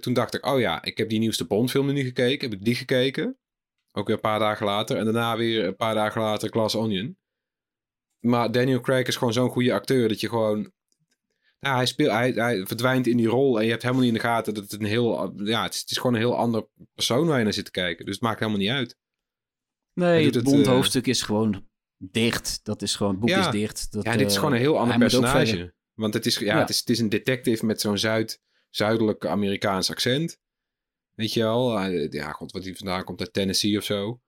Toen 0.00 0.12
dacht 0.12 0.34
ik, 0.34 0.46
oh 0.46 0.60
ja, 0.60 0.82
ik 0.82 0.98
heb 0.98 1.08
die 1.08 1.18
nieuwste 1.18 1.46
Bondfilm 1.46 1.92
nu 1.92 2.02
gekeken. 2.04 2.50
Heb 2.50 2.58
ik 2.58 2.64
die 2.64 2.74
gekeken. 2.74 3.38
Ook 3.92 4.06
weer 4.06 4.14
een 4.16 4.22
paar 4.22 4.38
dagen 4.38 4.66
later. 4.66 4.96
En 4.96 5.04
daarna 5.04 5.36
weer 5.36 5.64
een 5.64 5.76
paar 5.76 5.94
dagen 5.94 6.20
later 6.20 6.48
Glass 6.50 6.74
Onion. 6.74 7.18
Maar 8.26 8.52
Daniel 8.52 8.80
Craig 8.80 9.06
is 9.06 9.16
gewoon 9.16 9.32
zo'n 9.32 9.50
goede 9.50 9.72
acteur 9.72 10.08
dat 10.08 10.20
je 10.20 10.28
gewoon... 10.28 10.72
Nou, 11.60 11.76
hij, 11.76 11.86
speelt, 11.86 12.10
hij, 12.10 12.30
hij 12.30 12.66
verdwijnt 12.66 13.06
in 13.06 13.16
die 13.16 13.26
rol 13.28 13.58
en 13.58 13.64
je 13.64 13.70
hebt 13.70 13.82
helemaal 13.82 14.04
niet 14.04 14.12
in 14.12 14.18
de 14.20 14.24
gaten 14.24 14.54
dat 14.54 14.70
het 14.70 14.80
een 14.80 14.86
heel... 14.86 15.32
Ja, 15.44 15.62
het 15.62 15.74
is, 15.74 15.80
het 15.80 15.90
is 15.90 15.96
gewoon 15.96 16.14
een 16.14 16.20
heel 16.20 16.36
ander 16.36 16.68
persoon 16.94 17.26
waar 17.26 17.38
je 17.38 17.44
naar 17.44 17.52
zit 17.52 17.64
te 17.64 17.70
kijken. 17.70 18.04
Dus 18.04 18.14
het 18.14 18.22
maakt 18.22 18.38
helemaal 18.38 18.60
niet 18.60 18.70
uit. 18.70 18.96
Nee, 19.94 20.24
het 20.24 20.34
het, 20.34 20.44
Bond 20.44 20.66
eh, 20.66 20.72
hoofdstuk 20.72 21.06
is 21.06 21.22
gewoon 21.22 21.68
dicht. 21.96 22.60
Dat 22.62 22.82
is 22.82 22.96
gewoon, 22.96 23.10
het 23.10 23.20
boek 23.20 23.28
Ja. 23.28 23.46
is 23.46 23.52
dicht. 23.52 23.92
Dat, 23.92 24.04
Ja, 24.04 24.16
dit 24.16 24.26
is 24.26 24.32
eh, 24.34 24.38
gewoon 24.38 24.54
een 24.54 24.60
heel 24.60 24.78
ander 24.78 24.98
personage. 24.98 25.74
Want 25.94 26.14
het 26.14 26.26
is, 26.26 26.38
ja, 26.38 26.54
Ja. 26.54 26.58
Het, 26.58 26.68
is, 26.68 26.78
het 26.78 26.90
is 26.90 26.98
een 26.98 27.08
detective 27.08 27.66
met 27.66 27.80
zo'n 27.80 27.98
Zuid, 27.98 28.40
zuidelijk 28.70 29.26
Amerikaans 29.26 29.90
accent. 29.90 30.38
Weet 31.14 31.32
je 31.32 31.42
wel? 31.42 31.80
Ja, 31.90 32.32
god, 32.32 32.52
wat 32.52 32.64
hij 32.64 32.74
vandaan 32.74 33.04
komt 33.04 33.20
uit 33.20 33.32
Tennessee 33.32 33.76
of 33.76 33.84
zo. 33.84 34.20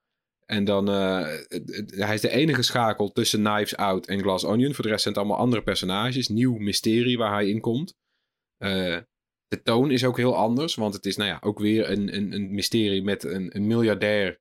En 0.45 0.63
dan, 0.65 0.87
het- 0.87 1.93
hij 1.95 2.13
is 2.13 2.21
de 2.21 2.29
enige 2.29 2.61
schakel 2.61 3.11
tussen 3.11 3.43
Knives 3.43 3.75
Out 3.75 4.07
en 4.07 4.19
Glass 4.21 4.43
Onion. 4.45 4.73
Voor 4.73 4.83
de 4.83 4.89
rest 4.89 5.03
zijn 5.03 5.13
het 5.13 5.23
allemaal 5.23 5.41
andere 5.43 5.63
personages. 5.63 6.27
Nieuw 6.27 6.57
mysterie 6.57 7.17
waar 7.17 7.33
hij 7.33 7.49
in 7.49 7.59
komt. 7.59 7.95
Eh, 8.57 8.97
de 9.47 9.61
toon 9.63 9.91
is 9.91 10.05
ook 10.05 10.17
heel 10.17 10.35
anders, 10.35 10.75
want 10.75 10.93
het 10.93 11.05
is 11.05 11.15
nou 11.15 11.29
ja, 11.29 11.37
ook 11.41 11.59
weer 11.59 11.89
een, 11.89 12.15
een, 12.15 12.33
een 12.33 12.53
mysterie 12.53 13.03
met 13.03 13.23
een, 13.23 13.55
een 13.55 13.67
miljardair 13.67 14.39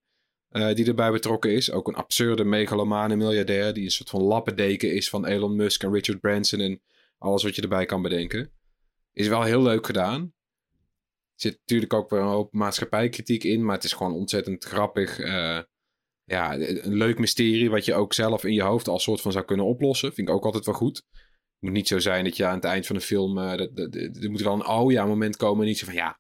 eh, 0.49 0.75
die 0.75 0.87
erbij 0.87 1.11
betrokken 1.11 1.53
is. 1.53 1.71
Ook 1.71 1.89
een 1.89 1.95
absurde 1.95 2.45
megalomane 2.45 3.17
miljardair 3.17 3.73
die 3.73 3.85
een 3.85 3.91
soort 3.91 4.11
van 4.11 4.23
lappendeken 4.23 4.93
is 4.95 5.09
van 5.09 5.27
Elon 5.27 5.57
Musk 5.57 5.83
en 5.83 5.93
Richard 5.93 6.21
Branson 6.21 6.61
en 6.61 6.83
alles 7.19 7.43
wat 7.43 7.55
je 7.55 7.63
erbij 7.63 7.87
kan 7.87 8.03
bedenken. 8.03 8.53
Is 9.13 9.29
wel 9.29 9.43
heel 9.43 9.63
leuk 9.63 9.87
gedaan. 9.87 10.21
Er 10.23 11.49
zit 11.51 11.59
natuurlijk 11.61 11.93
ook 11.93 12.11
weer 12.11 12.21
een 12.21 12.27
hoop 12.27 12.53
maatschappijkritiek 12.53 13.45
in, 13.45 13.65
maar 13.65 13.75
het 13.75 13.85
is 13.85 13.93
gewoon 13.93 14.13
ontzettend 14.13 14.65
grappig. 14.65 15.19
eh, 15.19 15.59
ja, 16.33 16.55
een 16.59 16.95
leuk 16.97 17.19
mysterie 17.19 17.71
wat 17.71 17.85
je 17.85 17.95
ook 17.95 18.13
zelf 18.13 18.45
in 18.45 18.53
je 18.53 18.63
hoofd 18.63 18.89
als 18.89 19.03
soort 19.03 19.21
van 19.21 19.33
zou 19.33 19.45
kunnen 19.45 19.67
oplossen. 19.67 20.13
Vind 20.13 20.29
ik 20.29 20.35
ook 20.35 20.45
altijd 20.45 20.65
wel 20.65 20.75
goed. 20.75 20.97
Het 20.97 21.61
moet 21.61 21.73
niet 21.73 21.89
zo 21.89 21.99
zijn 21.99 22.25
dat 22.25 22.37
je 22.37 22.47
aan 22.47 22.55
het 22.55 22.65
eind 22.65 22.87
van 22.87 22.97
de 22.97 23.03
film... 23.03 23.39
eh, 23.39 23.57
dat- 23.57 23.77
dat- 23.77 23.93
dat- 23.93 24.17
er 24.23 24.31
moet 24.31 24.41
wel 24.43 24.55
een 24.55 24.67
oh 24.67 24.93
ja 24.93 25.07
moment 25.07 25.37
komen 25.37 25.61
en 25.63 25.67
niet 25.67 25.79
zo 25.79 25.85
van 25.87 25.95
ja, 25.95 26.17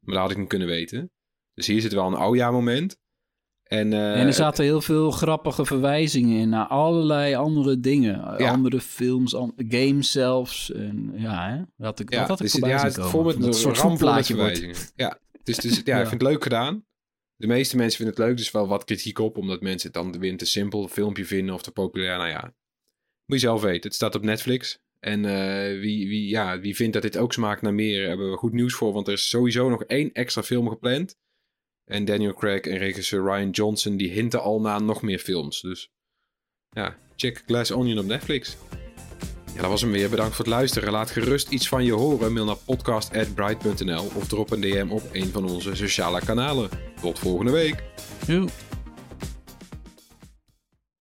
maar 0.00 0.14
dat 0.14 0.22
had 0.22 0.30
ik 0.30 0.36
niet 0.38 0.48
kunnen 0.48 0.68
weten. 0.68 1.10
Dus 1.54 1.66
hier 1.66 1.80
zit 1.80 1.92
wel 1.92 2.06
een 2.06 2.18
oh 2.18 2.36
ja 2.36 2.50
moment. 2.50 2.98
En, 3.62 3.92
eh, 3.92 4.20
En 4.20 4.26
er 4.26 4.32
zaten 4.32 4.64
heel 4.64 4.80
veel 4.80 5.10
grappige 5.10 5.64
verwijzingen 5.64 6.38
in 6.40 6.48
naar 6.48 6.66
allerlei 6.66 7.34
andere 7.34 7.80
dingen. 7.80 8.34
Ja. 8.38 8.50
Andere 8.50 8.80
films, 8.80 9.34
an- 9.34 9.54
games 9.56 10.10
zelfs. 10.10 10.72
En, 10.72 11.12
ja, 11.14 11.48
hè? 11.50 11.56
Dat 11.56 11.86
had 11.86 12.00
ik, 12.00 12.12
ja, 12.12 12.18
dat 12.18 12.28
had 12.28 12.38
ik 12.38 12.44
dus, 12.44 12.52
voorbij 12.52 12.70
ja, 12.70 12.82
het 12.84 13.00
vol 13.00 13.22
met 13.22 13.34
een 13.44 13.54
soort 13.54 13.80
wordt. 13.82 13.96
verwijzingen. 13.98 14.74
Ja, 14.96 15.18
dus, 15.42 15.56
dus 15.56 15.76
ja, 15.76 15.82
Ja. 15.96 16.00
ik 16.02 16.08
vind 16.08 16.20
het 16.20 16.30
leuk 16.30 16.42
gedaan. 16.42 16.84
De 17.36 17.46
meeste 17.46 17.76
mensen 17.76 17.96
vinden 17.96 18.16
het 18.16 18.24
leuk, 18.24 18.36
dus 18.36 18.50
wel 18.50 18.68
wat 18.68 18.84
kritiek 18.84 19.18
op, 19.18 19.36
omdat 19.36 19.60
mensen 19.60 19.92
het 19.92 20.02
dan 20.02 20.18
weer 20.20 20.36
te 20.36 20.46
simpel 20.46 20.88
filmpje 20.88 21.24
vinden 21.24 21.54
of 21.54 21.62
te 21.62 21.72
populair. 21.72 22.16
Nou 22.16 22.28
ja, 22.28 22.54
moet 23.26 23.40
je 23.40 23.46
zelf 23.46 23.62
weten. 23.62 23.82
Het 23.82 23.94
staat 23.94 24.14
op 24.14 24.22
Netflix. 24.22 24.78
En 24.98 25.24
eh, 25.24 25.80
wie, 25.80 26.08
wie, 26.08 26.28
ja, 26.28 26.60
wie 26.60 26.76
vindt 26.76 26.92
dat 26.92 27.02
dit 27.02 27.16
ook 27.16 27.32
smaakt 27.32 27.62
naar 27.62 27.74
meer, 27.74 28.08
hebben 28.08 28.30
we 28.30 28.36
goed 28.36 28.52
nieuws 28.52 28.74
voor, 28.74 28.92
want 28.92 29.06
er 29.06 29.12
is 29.12 29.28
sowieso 29.28 29.68
nog 29.68 29.84
één 29.84 30.12
extra 30.12 30.42
film 30.42 30.68
gepland. 30.68 31.16
En 31.84 32.04
Daniel 32.04 32.34
Craig 32.34 32.60
en 32.60 32.78
regisseur 32.78 33.22
Ryan 33.22 33.50
Johnson, 33.50 33.96
die 33.96 34.10
hinten 34.10 34.42
al 34.42 34.60
naar 34.60 34.82
nog 34.82 35.02
meer 35.02 35.18
films. 35.18 35.60
Dus 35.60 35.90
ja, 36.70 36.98
check 37.16 37.42
Glass 37.46 37.70
Onion 37.70 37.98
op 37.98 38.04
Netflix. 38.04 38.56
Ja, 39.56 39.62
dat 39.62 39.70
was 39.70 39.80
hem 39.80 39.90
weer. 39.90 40.10
Bedankt 40.10 40.36
voor 40.36 40.44
het 40.44 40.54
luisteren. 40.54 40.92
Laat 40.92 41.10
gerust 41.10 41.48
iets 41.48 41.68
van 41.68 41.84
je 41.84 41.92
horen. 41.92 42.32
Mail 42.32 42.44
naar 42.44 42.56
podcast.bright.nl 42.56 44.10
of 44.14 44.26
drop 44.26 44.50
een 44.50 44.60
DM 44.60 44.86
op 44.90 45.02
een 45.12 45.30
van 45.32 45.44
onze 45.48 45.74
sociale 45.74 46.20
kanalen. 46.24 46.68
Tot 47.00 47.18
volgende 47.18 47.52
week. 47.52 47.82
Joe. 48.26 48.48